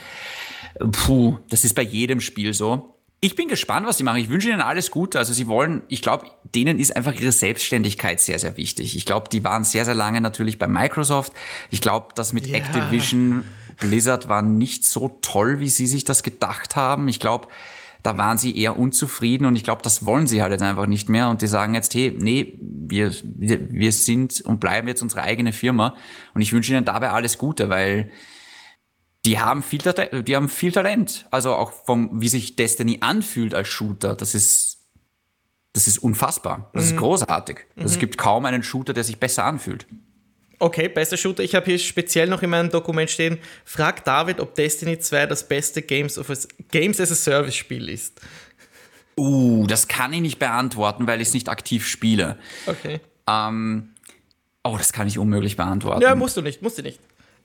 puh, 0.92 1.38
das 1.50 1.64
ist 1.64 1.74
bei 1.74 1.82
jedem 1.82 2.20
Spiel 2.20 2.54
so. 2.54 2.92
Ich 3.24 3.36
bin 3.36 3.46
gespannt, 3.46 3.86
was 3.86 3.98
sie 3.98 4.04
machen. 4.04 4.18
Ich 4.18 4.28
wünsche 4.28 4.48
ihnen 4.50 4.60
alles 4.60 4.90
Gute. 4.90 5.18
Also 5.18 5.32
sie 5.32 5.46
wollen, 5.46 5.82
ich 5.86 6.02
glaube, 6.02 6.26
denen 6.56 6.80
ist 6.80 6.94
einfach 6.96 7.14
ihre 7.14 7.30
Selbstständigkeit 7.30 8.20
sehr, 8.20 8.40
sehr 8.40 8.56
wichtig. 8.56 8.96
Ich 8.96 9.06
glaube, 9.06 9.28
die 9.28 9.44
waren 9.44 9.62
sehr, 9.62 9.84
sehr 9.84 9.94
lange 9.94 10.20
natürlich 10.20 10.58
bei 10.58 10.66
Microsoft. 10.66 11.32
Ich 11.70 11.80
glaube, 11.80 12.08
das 12.16 12.32
mit 12.32 12.52
Activision 12.52 13.44
Blizzard 13.78 14.28
war 14.28 14.42
nicht 14.42 14.84
so 14.84 15.18
toll, 15.22 15.60
wie 15.60 15.68
sie 15.68 15.86
sich 15.86 16.04
das 16.04 16.22
gedacht 16.22 16.76
haben. 16.76 17.08
Ich 17.08 17.20
glaube, 17.20 17.48
da 18.02 18.18
waren 18.18 18.36
sie 18.36 18.56
eher 18.56 18.78
unzufrieden 18.78 19.46
und 19.46 19.54
ich 19.54 19.64
glaube, 19.64 19.82
das 19.82 20.04
wollen 20.04 20.26
sie 20.26 20.42
halt 20.42 20.52
jetzt 20.52 20.62
einfach 20.62 20.86
nicht 20.86 21.08
mehr 21.08 21.28
und 21.28 21.40
die 21.40 21.46
sagen 21.46 21.74
jetzt, 21.74 21.94
hey, 21.94 22.16
nee, 22.18 22.58
wir, 22.60 23.12
wir, 23.22 23.92
sind 23.92 24.40
und 24.40 24.58
bleiben 24.58 24.88
jetzt 24.88 25.02
unsere 25.02 25.22
eigene 25.22 25.52
Firma 25.52 25.94
und 26.34 26.42
ich 26.42 26.52
wünsche 26.52 26.72
ihnen 26.72 26.84
dabei 26.84 27.10
alles 27.10 27.38
Gute, 27.38 27.68
weil 27.68 28.10
die 29.24 29.38
haben 29.38 29.62
viel, 29.62 29.80
die 29.80 30.34
haben 30.34 30.48
viel 30.48 30.72
Talent. 30.72 31.26
Also 31.30 31.54
auch 31.54 31.72
vom, 31.72 32.20
wie 32.20 32.28
sich 32.28 32.56
Destiny 32.56 32.98
anfühlt 33.00 33.54
als 33.54 33.68
Shooter, 33.68 34.16
das 34.16 34.34
ist, 34.34 34.78
das 35.72 35.86
ist 35.86 35.98
unfassbar. 35.98 36.70
Das 36.72 36.86
mhm. 36.86 36.90
ist 36.90 36.96
großartig. 36.96 37.58
Mhm. 37.76 37.82
Also 37.82 37.94
es 37.94 38.00
gibt 38.00 38.18
kaum 38.18 38.46
einen 38.46 38.64
Shooter, 38.64 38.94
der 38.94 39.04
sich 39.04 39.20
besser 39.20 39.44
anfühlt. 39.44 39.86
Okay, 40.62 40.88
bester 40.88 41.16
Shooter. 41.16 41.42
Ich 41.42 41.54
habe 41.54 41.66
hier 41.66 41.78
speziell 41.78 42.28
noch 42.28 42.42
in 42.42 42.50
meinem 42.50 42.70
Dokument 42.70 43.10
stehen, 43.10 43.38
frag 43.64 44.04
David, 44.04 44.40
ob 44.40 44.54
Destiny 44.54 44.98
2 44.98 45.26
das 45.26 45.46
beste 45.46 45.82
Games, 45.82 46.18
of 46.18 46.30
a, 46.30 46.34
Games 46.70 47.00
as 47.00 47.10
a 47.10 47.16
Service 47.16 47.56
Spiel 47.56 47.88
ist. 47.88 48.20
Uh, 49.18 49.66
das 49.66 49.88
kann 49.88 50.12
ich 50.12 50.20
nicht 50.20 50.38
beantworten, 50.38 51.06
weil 51.06 51.20
ich 51.20 51.28
es 51.28 51.34
nicht 51.34 51.48
aktiv 51.48 51.86
spiele. 51.86 52.38
Okay. 52.66 53.00
Ähm, 53.26 53.92
Oh, 54.64 54.76
das 54.76 54.92
kann 54.92 55.08
ich 55.08 55.18
unmöglich 55.18 55.56
beantworten. 55.56 56.02
Ja, 56.02 56.14
musst 56.14 56.36
du 56.36 56.42
nicht, 56.42 56.62
musst 56.62 56.78
du 56.78 56.82
nicht. 56.82 57.00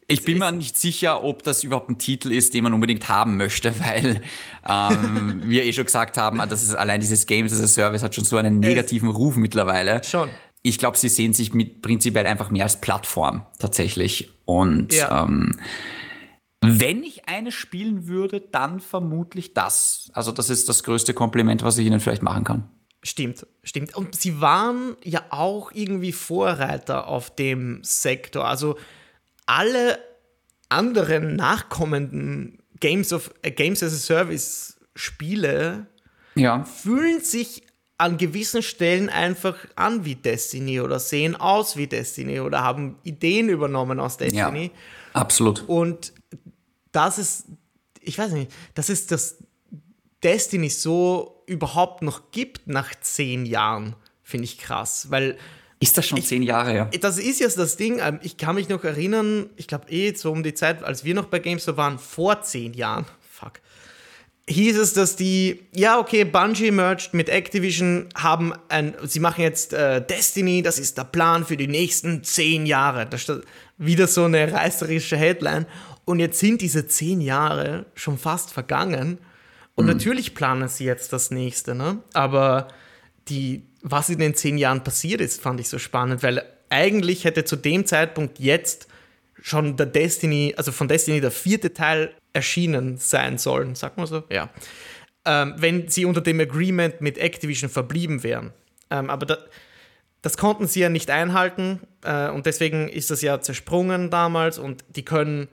Ich 0.09 0.23
bin 0.23 0.37
mir 0.37 0.51
nicht 0.53 0.77
sicher, 0.77 1.23
ob 1.23 1.43
das 1.43 1.63
überhaupt 1.63 1.89
ein 1.89 1.97
Titel 1.97 2.31
ist, 2.31 2.53
den 2.53 2.63
man 2.63 2.73
unbedingt 2.73 3.09
haben 3.09 3.35
möchte, 3.35 3.77
weil 3.85 4.21
ähm, 4.67 5.41
wir 5.43 5.65
eh 5.65 5.73
schon 5.73 5.85
gesagt 5.85 6.17
haben, 6.17 6.37
das 6.49 6.63
ist 6.63 6.75
allein 6.75 7.01
dieses 7.01 7.25
Games 7.25 7.51
as 7.51 7.61
a 7.61 7.67
Service 7.67 8.03
hat 8.03 8.15
schon 8.15 8.23
so 8.23 8.37
einen 8.37 8.59
negativen 8.59 9.09
Ruf 9.09 9.35
mittlerweile. 9.35 10.01
Schon. 10.03 10.29
Ich 10.63 10.79
glaube, 10.79 10.97
sie 10.97 11.09
sehen 11.09 11.33
sich 11.33 11.53
mit 11.53 11.81
prinzipiell 11.81 12.25
einfach 12.25 12.49
mehr 12.49 12.63
als 12.63 12.81
Plattform 12.81 13.45
tatsächlich. 13.59 14.31
Und 14.45 14.93
Ja. 14.93 15.23
ähm, 15.23 15.59
wenn 16.61 17.03
ich 17.03 17.27
eine 17.29 17.51
spielen 17.51 18.07
würde, 18.07 18.41
dann 18.41 18.79
vermutlich 18.79 19.53
das. 19.53 20.09
Also 20.13 20.31
das 20.31 20.49
ist 20.49 20.67
das 20.67 20.83
größte 20.83 21.13
Kompliment, 21.13 21.63
was 21.63 21.77
ich 21.77 21.85
ihnen 21.85 21.99
vielleicht 21.99 22.23
machen 22.23 22.43
kann. 22.43 22.69
Stimmt, 23.03 23.45
stimmt. 23.63 23.95
Und 23.95 24.15
sie 24.15 24.41
waren 24.41 24.97
ja 25.03 25.23
auch 25.29 25.71
irgendwie 25.71 26.11
Vorreiter 26.11 27.07
auf 27.07 27.33
dem 27.33 27.79
Sektor. 27.83 28.47
Also 28.47 28.77
alle 29.45 29.99
anderen 30.67 31.35
nachkommenden 31.35 32.57
Games 32.79 33.13
of 33.13 33.31
äh, 33.43 33.51
Games 33.51 33.81
as 33.83 33.93
a 33.93 33.97
Service 33.97 34.79
Spiele 34.95 35.85
Ja. 36.35 36.63
fühlen 36.65 37.21
sich 37.21 37.63
an 37.97 38.17
gewissen 38.17 38.61
Stellen 38.61 39.09
einfach 39.09 39.55
an 39.75 40.05
wie 40.05 40.15
Destiny 40.15 40.81
oder 40.81 40.99
sehen 40.99 41.35
aus 41.35 41.77
wie 41.77 41.87
Destiny 41.87 42.39
oder 42.39 42.63
haben 42.63 42.97
Ideen 43.03 43.49
übernommen 43.49 43.99
aus 43.99 44.17
Destiny. 44.17 44.71
Absolut. 45.13 45.63
Und 45.67 46.13
das 46.91 47.17
ist, 47.17 47.45
ich 48.01 48.17
weiß 48.17 48.31
nicht, 48.33 48.51
das 48.75 48.89
ist 48.89 49.11
das 49.11 49.37
Destiny 50.23 50.69
so 50.69 51.43
überhaupt 51.47 52.01
noch 52.03 52.31
gibt 52.31 52.67
nach 52.67 52.93
zehn 53.01 53.45
Jahren, 53.45 53.95
finde 54.23 54.45
ich 54.45 54.57
krass. 54.57 55.09
Weil 55.09 55.37
Ist 55.79 55.97
das 55.97 56.05
schon 56.07 56.21
zehn 56.21 56.43
Jahre 56.43 56.71
her? 56.71 56.89
das 57.01 57.17
ist 57.17 57.39
jetzt 57.39 57.57
das 57.57 57.77
Ding, 57.77 57.99
ähm, 57.99 58.19
ich 58.21 58.37
kann 58.37 58.55
mich 58.55 58.69
noch 58.69 58.83
erinnern, 58.83 59.49
ich 59.55 59.67
glaube 59.67 59.89
eh 59.89 60.13
so 60.13 60.31
um 60.31 60.43
die 60.43 60.53
Zeit, 60.53 60.83
als 60.83 61.03
wir 61.03 61.15
noch 61.15 61.25
bei 61.25 61.39
GameStop 61.39 61.77
waren, 61.77 61.97
vor 61.97 62.41
zehn 62.41 62.73
Jahren, 62.73 63.05
fuck, 63.29 63.53
hieß 64.49 64.77
es, 64.77 64.93
dass 64.93 65.15
die, 65.15 65.61
ja 65.73 65.99
okay, 65.99 66.23
Bungie 66.23 66.71
merged 66.71 67.13
mit 67.13 67.29
Activision, 67.29 68.07
haben 68.15 68.53
ein, 68.69 68.95
sie 69.03 69.19
machen 69.19 69.41
jetzt 69.41 69.73
äh, 69.73 70.01
Destiny, 70.05 70.61
das 70.61 70.79
ist 70.79 70.97
der 70.97 71.03
Plan 71.03 71.45
für 71.45 71.57
die 71.57 71.67
nächsten 71.67 72.23
zehn 72.23 72.65
Jahre. 72.65 73.05
Da 73.05 73.17
steht 73.17 73.43
wieder 73.77 74.07
so 74.07 74.23
eine 74.23 74.51
reißerische 74.51 75.17
Headline. 75.17 75.65
Und 76.05 76.19
jetzt 76.19 76.39
sind 76.39 76.61
diese 76.61 76.87
zehn 76.87 77.19
Jahre 77.19 77.85
schon 77.93 78.17
fast 78.17 78.51
vergangen. 78.51 79.17
Und 79.75 79.85
natürlich 79.85 80.33
planen 80.33 80.69
sie 80.69 80.85
jetzt 80.85 81.13
das 81.13 81.29
nächste, 81.29 81.75
ne? 81.75 81.99
Aber 82.13 82.69
die, 83.27 83.63
was 83.83 84.09
in 84.09 84.17
den 84.17 84.33
zehn 84.33 84.57
Jahren 84.57 84.83
passiert 84.83 85.21
ist, 85.21 85.41
fand 85.41 85.59
ich 85.59 85.69
so 85.69 85.77
spannend, 85.77 86.23
weil 86.23 86.41
eigentlich 86.69 87.25
hätte 87.25 87.45
zu 87.45 87.57
dem 87.57 87.85
Zeitpunkt 87.85 88.39
jetzt 88.39 88.87
schon 89.41 89.77
der 89.77 89.85
Destiny, 89.85 90.53
also 90.57 90.71
von 90.71 90.87
Destiny 90.87 91.21
der 91.21 91.31
vierte 91.31 91.73
Teil 91.73 92.13
erschienen 92.33 92.97
sein 92.97 93.37
sollen, 93.37 93.75
sagt 93.75 93.97
man 93.97 94.07
so? 94.07 94.23
Ja. 94.29 94.49
Ähm, 95.25 95.55
wenn 95.57 95.89
sie 95.89 96.05
unter 96.05 96.21
dem 96.21 96.39
Agreement 96.39 97.01
mit 97.01 97.17
Activision 97.17 97.69
verblieben 97.69 98.23
wären. 98.23 98.53
Ähm, 98.89 99.09
aber 99.09 99.25
da, 99.25 99.37
das 100.21 100.37
konnten 100.37 100.67
sie 100.67 100.79
ja 100.79 100.89
nicht 100.89 101.09
einhalten 101.09 101.81
äh, 102.03 102.29
und 102.29 102.45
deswegen 102.45 102.89
ist 102.89 103.11
das 103.11 103.21
ja 103.21 103.41
zersprungen 103.41 104.09
damals 104.09 104.57
und 104.59 104.83
die 104.89 105.03
können 105.03 105.47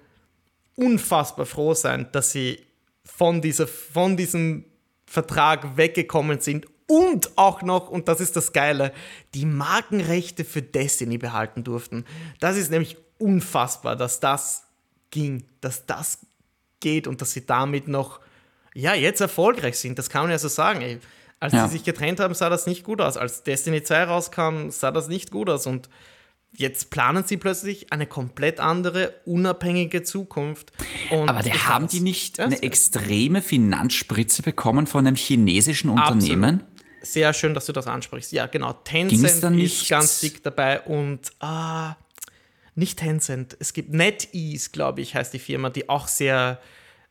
unfassbar 0.76 1.46
froh 1.46 1.74
sein, 1.74 2.08
dass 2.12 2.32
sie 2.32 2.60
von, 3.04 3.40
dieser, 3.40 3.66
von 3.66 4.16
diesem 4.16 4.64
Vertrag 5.06 5.76
weggekommen 5.76 6.40
sind 6.40 6.66
und 6.86 7.30
auch 7.36 7.62
noch, 7.62 7.88
und 7.88 8.08
das 8.08 8.20
ist 8.20 8.36
das 8.36 8.52
Geile, 8.52 8.92
die 9.34 9.46
Markenrechte 9.46 10.44
für 10.44 10.62
Destiny 10.62 11.18
behalten 11.18 11.64
durften. 11.64 12.04
Das 12.40 12.56
ist 12.56 12.70
nämlich 12.70 12.96
unfassbar, 13.18 13.96
dass 13.96 14.20
das 14.20 14.64
ging, 15.10 15.44
dass 15.60 15.86
das 15.86 16.18
geht 16.80 17.06
und 17.06 17.20
dass 17.20 17.32
sie 17.32 17.46
damit 17.46 17.88
noch, 17.88 18.20
ja, 18.74 18.94
jetzt 18.94 19.20
erfolgreich 19.20 19.78
sind. 19.78 19.98
Das 19.98 20.10
kann 20.10 20.22
man 20.22 20.30
ja 20.30 20.38
so 20.38 20.48
sagen. 20.48 20.80
Ey. 20.82 20.98
Als 21.40 21.52
Ja. 21.52 21.66
sie 21.68 21.74
sich 21.74 21.84
getrennt 21.84 22.20
haben, 22.20 22.34
sah 22.34 22.48
das 22.48 22.66
nicht 22.66 22.84
gut 22.84 23.00
aus. 23.00 23.16
Als 23.16 23.42
Destiny 23.42 23.82
2 23.82 24.04
rauskam, 24.04 24.70
sah 24.70 24.90
das 24.90 25.08
nicht 25.08 25.30
gut 25.30 25.48
aus. 25.50 25.66
Und 25.66 25.88
jetzt 26.56 26.90
planen 26.90 27.24
sie 27.26 27.36
plötzlich 27.36 27.92
eine 27.92 28.06
komplett 28.06 28.60
andere, 28.60 29.14
unabhängige 29.26 30.02
Zukunft. 30.02 30.72
Und 31.10 31.28
Aber 31.28 31.42
die, 31.42 31.52
haben 31.52 31.86
die 31.88 32.00
nicht 32.00 32.40
eine 32.40 32.62
extreme 32.62 33.42
Finanzspritze 33.42 34.42
bekommen 34.42 34.86
von 34.86 35.06
einem 35.06 35.16
chinesischen 35.16 35.90
Unternehmen? 35.90 36.62
Sehr 37.02 37.34
schön, 37.34 37.52
dass 37.52 37.66
du 37.66 37.72
das 37.72 37.86
ansprichst. 37.86 38.32
Ja, 38.32 38.46
genau. 38.46 38.72
Tencent 38.72 39.24
ist 39.44 39.44
nicht- 39.50 39.88
ganz 39.90 40.20
dick 40.20 40.42
dabei 40.42 40.80
und 40.80 41.20
ah, 41.40 41.96
nicht 42.74 42.98
Tencent. 42.98 43.56
Es 43.60 43.72
gibt 43.72 43.92
NetEase, 43.92 44.70
glaube 44.70 45.00
ich, 45.00 45.14
heißt 45.14 45.32
die 45.32 45.38
Firma, 45.38 45.70
die 45.70 45.88
auch 45.88 46.08
sehr, 46.08 46.60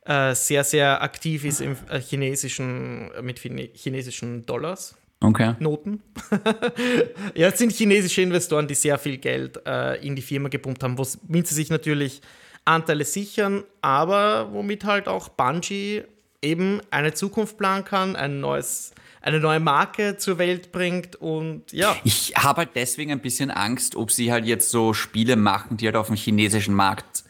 äh, 0.05 0.36
sehr, 0.36 0.64
sehr 0.64 1.01
aktiv 1.01 1.45
ist 1.45 1.61
im 1.61 1.78
äh, 1.89 1.99
chinesischen, 1.99 3.11
äh, 3.11 3.22
mit 3.22 3.39
Chine- 3.39 3.70
chinesischen 3.74 4.45
Dollars. 4.45 4.95
Okay. 5.22 5.55
Noten. 5.59 6.01
ja, 7.36 7.47
es 7.47 7.57
sind 7.57 7.72
chinesische 7.72 8.22
Investoren, 8.22 8.68
die 8.68 8.76
sehr 8.76 8.97
viel 8.97 9.18
Geld 9.18 9.57
äh, 9.66 10.05
in 10.05 10.18
die 10.18 10.22
Firma 10.22 10.49
gepumpt 10.49 10.84
haben, 10.84 10.97
womit 10.97 11.47
sie 11.47 11.55
sich 11.55 11.70
natürlich 11.70 12.22
Anteile 12.66 13.05
sichern, 13.05 13.64
aber 13.82 14.51
womit 14.51 14.84
halt 14.84 15.07
auch 15.07 15.30
Bungie 15.30 16.03
eben 16.41 16.82
eine 16.91 17.14
Zukunft 17.14 17.57
planen 17.57 17.86
kann, 17.86 18.18
ein 18.18 18.41
neues, 18.41 18.93
eine 19.24 19.39
neue 19.39 19.59
Marke 19.59 20.17
zur 20.17 20.38
Welt 20.38 20.71
bringt 20.71 21.15
und 21.15 21.71
ja. 21.71 21.95
Ich 22.03 22.34
habe 22.36 22.59
halt 22.59 22.69
deswegen 22.76 23.11
ein 23.11 23.21
bisschen 23.21 23.49
Angst, 23.49 23.95
ob 23.95 24.11
sie 24.11 24.32
halt 24.32 24.45
jetzt 24.45 24.69
so 24.69 24.93
Spiele 24.93 25.36
machen, 25.38 25.78
die 25.78 25.86
halt 25.86 25.95
auf 25.95 26.07
dem 26.07 26.15
chinesischen 26.17 26.76
Markt 26.76 27.24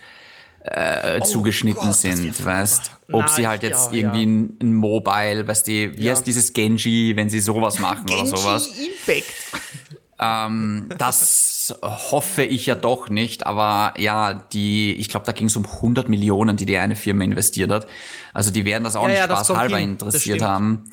äh, 0.63 1.21
zugeschnitten 1.21 1.77
Oh 1.81 1.85
Gott, 1.85 1.89
das 1.91 2.01
sind, 2.01 2.45
weißt? 2.45 2.91
Ob 3.11 3.21
Na, 3.21 3.27
sie 3.27 3.47
halt 3.47 3.63
ja, 3.63 3.69
jetzt 3.69 3.91
ja. 3.91 3.99
irgendwie 3.99 4.25
ein, 4.25 4.57
ein 4.61 4.73
Mobile, 4.73 5.47
weißt 5.47 5.67
du, 5.67 5.71
wie 5.71 6.03
Ja. 6.05 6.11
heißt 6.13 6.25
dieses 6.25 6.51
Genji, 6.53 7.15
wenn 7.15 7.29
sie 7.29 7.39
sowas 7.39 7.79
machen 7.79 8.05
oder 8.09 8.25
sowas. 8.25 8.67
Impact. 8.67 9.33
Ähm, 10.19 10.89
das 10.97 11.75
hoffe 11.81 12.43
ich 12.43 12.65
ja 12.65 12.75
doch 12.75 13.09
nicht, 13.09 13.45
aber 13.45 13.93
ja, 13.99 14.33
die, 14.33 14.93
ich 14.95 15.09
glaube, 15.09 15.25
da 15.25 15.31
ging 15.31 15.47
es 15.47 15.55
um 15.55 15.65
100 15.65 16.09
Millionen, 16.09 16.55
die 16.57 16.65
die 16.65 16.77
eine 16.77 16.95
Firma 16.95 17.23
investiert 17.23 17.71
hat. 17.71 17.87
Also 18.33 18.51
die 18.51 18.65
werden 18.65 18.83
das 18.83 18.95
auch 18.95 19.03
Ja, 19.03 19.09
nicht 19.09 19.17
ja, 19.17 19.25
spaßhalber 19.25 19.79
interessiert 19.79 20.41
haben. 20.41 20.85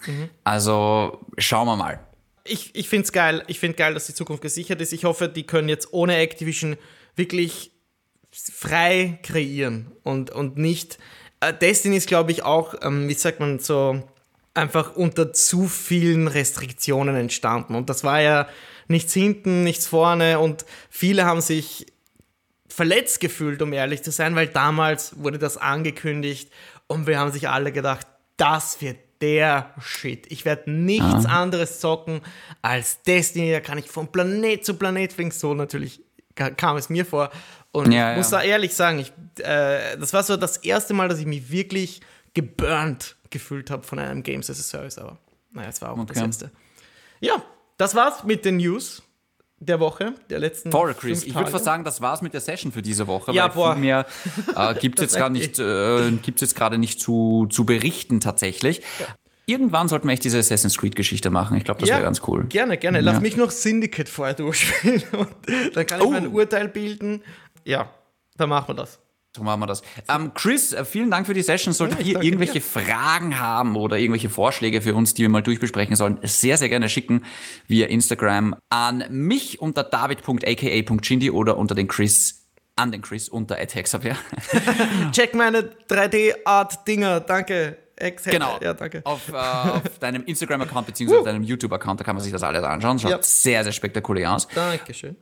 Also 0.44 1.20
schauen 1.38 1.66
wir 1.66 1.76
mal. 1.76 2.00
ich, 2.44 2.74
ich 2.74 2.88
finde 2.88 3.04
es 3.04 3.12
geil. 3.12 3.42
Ich 3.46 3.60
finde 3.60 3.76
geil, 3.76 3.94
dass 3.94 4.06
die 4.06 4.14
Zukunft 4.14 4.42
gesichert 4.42 4.80
ist. 4.80 4.92
Ich 4.92 5.04
hoffe, 5.04 5.28
die 5.28 5.44
können 5.44 5.68
jetzt 5.68 5.92
ohne 5.92 6.16
Activision 6.16 6.76
wirklich 7.16 7.72
frei 8.32 9.18
kreieren 9.22 9.92
und, 10.02 10.30
und 10.30 10.56
nicht. 10.56 10.98
Äh, 11.40 11.52
Destiny 11.52 11.96
ist, 11.96 12.06
glaube 12.08 12.30
ich, 12.32 12.42
auch, 12.42 12.74
ähm, 12.82 13.08
wie 13.08 13.14
sagt 13.14 13.40
man, 13.40 13.58
so 13.58 14.02
einfach 14.54 14.96
unter 14.96 15.32
zu 15.32 15.66
vielen 15.68 16.28
Restriktionen 16.28 17.16
entstanden. 17.16 17.74
Und 17.74 17.88
das 17.90 18.04
war 18.04 18.20
ja 18.20 18.48
nichts 18.90 19.12
hinten, 19.14 19.62
nichts 19.64 19.86
vorne 19.86 20.38
und 20.38 20.64
viele 20.90 21.24
haben 21.24 21.40
sich 21.40 21.86
verletzt 22.68 23.20
gefühlt, 23.20 23.62
um 23.62 23.72
ehrlich 23.72 24.02
zu 24.02 24.10
sein, 24.12 24.34
weil 24.36 24.46
damals 24.48 25.18
wurde 25.22 25.38
das 25.38 25.56
angekündigt 25.56 26.50
und 26.86 27.06
wir 27.06 27.18
haben 27.18 27.32
sich 27.32 27.48
alle 27.48 27.72
gedacht, 27.72 28.06
das 28.36 28.80
wird 28.80 28.98
der 29.20 29.74
Shit. 29.82 30.30
Ich 30.32 30.44
werde 30.44 30.70
nichts 30.70 31.26
anderes 31.26 31.78
zocken 31.80 32.22
als 32.62 33.02
Destiny. 33.02 33.52
Da 33.52 33.60
kann 33.60 33.76
ich 33.76 33.90
von 33.90 34.10
Planet 34.10 34.64
zu 34.64 34.74
Planet 34.74 35.12
fliegen. 35.12 35.30
So 35.30 35.52
natürlich 35.52 36.00
ka- 36.34 36.50
kam 36.50 36.76
es 36.78 36.88
mir 36.88 37.04
vor. 37.04 37.30
Und 37.70 37.92
Ja, 37.92 38.12
ich 38.12 38.16
muss 38.16 38.30
ja. 38.30 38.38
da 38.38 38.44
ehrlich 38.44 38.72
sagen, 38.74 38.98
ich, 38.98 39.12
äh, 39.44 39.98
das 39.98 40.14
war 40.14 40.22
so 40.22 40.38
das 40.38 40.56
erste 40.58 40.94
Mal, 40.94 41.08
dass 41.08 41.18
ich 41.18 41.26
mich 41.26 41.50
wirklich 41.50 42.00
geburnt 42.32 43.16
gefühlt 43.28 43.70
habe 43.70 43.82
von 43.82 43.98
einem 43.98 44.22
Games 44.22 44.48
as 44.48 44.58
a 44.58 44.62
Service. 44.62 44.96
Aber 44.96 45.18
naja, 45.52 45.68
es 45.68 45.82
war 45.82 45.90
auch 45.92 46.04
das 46.06 46.16
Okay. 46.16 46.26
erste. 46.26 46.50
Ja, 47.20 47.44
das 47.80 47.94
war's 47.94 48.24
mit 48.24 48.44
den 48.44 48.58
News 48.58 49.02
der 49.58 49.80
Woche, 49.80 50.14
der 50.30 50.38
letzten 50.38 50.70
Voll, 50.70 50.94
Chris. 50.94 51.22
Ich 51.24 51.34
würde 51.34 51.50
fast 51.50 51.64
sagen, 51.64 51.84
das 51.84 52.00
war's 52.00 52.22
mit 52.22 52.32
der 52.34 52.40
Session 52.40 52.72
für 52.72 52.82
diese 52.82 53.06
Woche. 53.06 53.32
Ja, 53.32 53.44
weil 53.44 53.50
boah. 53.54 53.72
viel 53.74 53.80
mehr 53.82 54.06
äh, 54.56 54.74
gibt 54.74 54.98
es 54.98 55.02
jetzt 55.04 55.16
gerade 55.16 55.32
merkt 55.32 55.58
nicht, 55.58 55.58
äh, 55.58 56.10
gibt's 56.22 56.40
jetzt 56.40 56.54
gerade 56.54 56.78
nicht 56.78 57.00
zu, 57.00 57.46
zu 57.50 57.64
berichten 57.64 58.20
tatsächlich. 58.20 58.82
Irgendwann 59.46 59.88
sollten 59.88 60.06
wir 60.06 60.12
echt 60.12 60.24
diese 60.24 60.38
Assassin's 60.38 60.78
Creed-Geschichte 60.78 61.28
machen. 61.30 61.56
Ich 61.56 61.64
glaube, 61.64 61.80
das 61.80 61.88
wäre 61.88 62.02
ganz 62.02 62.22
cool. 62.28 62.44
Gerne, 62.44 62.78
gerne. 62.78 63.00
Lass 63.00 63.14
Ja. 63.16 63.20
mich 63.20 63.36
noch 63.36 63.50
Syndicate 63.50 64.08
vorher 64.08 64.34
durchspielen 64.36 65.02
dann 65.74 65.86
kann 65.86 66.00
ich 66.00 66.06
Oh. 66.06 66.10
mein 66.10 66.28
Urteil 66.28 66.68
bilden. 66.68 67.22
Ja, 67.64 67.90
dann 68.36 68.48
machen 68.48 68.68
wir 68.68 68.74
das. 68.74 69.00
So 69.36 69.44
machen 69.44 69.60
wir 69.60 69.66
das. 69.68 69.82
Ähm, 70.08 70.32
Chris, 70.34 70.72
äh, 70.72 70.84
vielen 70.84 71.10
Dank 71.10 71.26
für 71.26 71.34
die 71.34 71.42
Session. 71.42 71.72
Solltet 71.72 72.00
Ja, 72.00 72.18
ihr 72.18 72.22
irgendwelche 72.22 72.60
Fragen 72.60 73.38
haben 73.38 73.76
oder 73.76 73.96
irgendwelche 73.96 74.28
Vorschläge 74.28 74.82
für 74.82 74.94
uns, 74.94 75.14
die 75.14 75.22
wir 75.22 75.28
mal 75.28 75.42
durchbesprechen 75.42 75.94
sollen, 75.94 76.18
sehr, 76.22 76.56
sehr 76.56 76.68
gerne 76.68 76.88
schicken 76.88 77.24
via 77.68 77.86
Instagram 77.86 78.56
an 78.70 79.04
mich 79.08 79.60
unter 79.60 79.84
david.aka.chindi 79.84 81.30
oder 81.30 81.58
unter 81.58 81.74
den 81.76 81.86
Chris 81.86 82.48
an 82.76 82.90
den 82.92 83.02
Chris 83.02 83.28
unter 83.28 83.56
@hexabär. 83.56 84.16
Check 85.12 85.34
meine 85.34 85.70
3D-Art-Dinger. 85.88 87.20
Danke. 87.20 87.76
Ex 87.96 88.24
Genau. 88.24 88.58
Ja, 88.62 88.72
danke. 88.72 89.02
Auf, 89.04 89.28
äh, 89.28 89.36
auf 89.36 89.98
deinem 90.00 90.24
Instagram-Account 90.24 90.86
bzw. 90.86 91.22
deinem 91.22 91.42
YouTube-Account, 91.42 92.00
da 92.00 92.04
kann 92.04 92.16
man 92.16 92.22
sich 92.24 92.32
das 92.32 92.42
alles 92.42 92.64
anschauen. 92.64 92.98
Schaut 92.98 93.10
Ja. 93.10 93.18
sehr, 93.22 93.62
sehr 93.62 93.72
spektakulär 93.72 94.34
aus. 94.34 94.48
Dankeschön. 94.48 95.16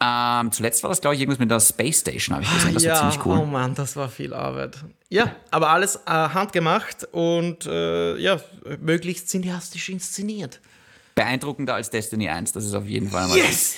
Ähm, 0.00 0.52
zuletzt 0.52 0.82
war 0.84 0.90
das, 0.90 1.00
glaube 1.00 1.16
ich, 1.16 1.20
irgendwas 1.20 1.40
mit 1.40 1.50
der 1.50 1.58
Space 1.60 2.00
Station, 2.00 2.36
habe 2.36 2.44
ich 2.44 2.52
gesehen. 2.54 2.74
Das 2.74 2.82
ja, 2.84 2.92
war 2.92 3.10
ziemlich 3.10 3.26
cool. 3.26 3.38
oh 3.42 3.44
Mann, 3.46 3.74
das 3.74 3.96
war 3.96 4.08
viel 4.08 4.32
Arbeit. 4.32 4.76
Ja, 5.08 5.34
aber 5.50 5.70
alles 5.70 5.96
äh, 6.06 6.10
handgemacht 6.10 7.08
und 7.12 7.66
äh, 7.66 8.16
ja, 8.16 8.36
möglichst 8.80 9.28
cineastisch 9.28 9.88
inszeniert. 9.88 10.60
Beeindruckender 11.16 11.74
als 11.74 11.90
Destiny 11.90 12.28
1, 12.28 12.52
das 12.52 12.64
ist 12.64 12.74
auf 12.74 12.84
jeden 12.86 13.10
Fall 13.10 13.26
mal. 13.26 13.36
Yes! 13.36 13.74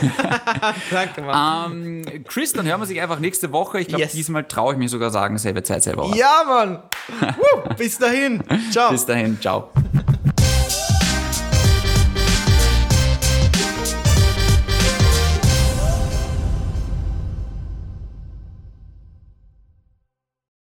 Danke, 0.92 1.22
Mann. 1.22 1.72
Ähm, 2.04 2.24
Chris, 2.28 2.52
dann 2.52 2.64
hören 2.64 2.80
wir 2.80 2.86
sich 2.86 3.00
einfach 3.00 3.18
nächste 3.18 3.50
Woche. 3.50 3.80
Ich 3.80 3.88
glaube, 3.88 4.04
Yes. 4.04 4.12
diesmal 4.12 4.44
traue 4.44 4.74
ich 4.74 4.78
mir 4.78 4.88
sogar 4.88 5.10
sagen, 5.10 5.36
selbe 5.36 5.64
Zeit, 5.64 5.82
selber. 5.82 6.12
Ja, 6.14 6.44
Mann! 6.46 6.82
Woo, 7.38 7.74
bis 7.74 7.98
dahin. 7.98 8.40
Ciao. 8.70 8.92
Bis 8.92 9.04
dahin, 9.04 9.36
ciao. 9.40 9.72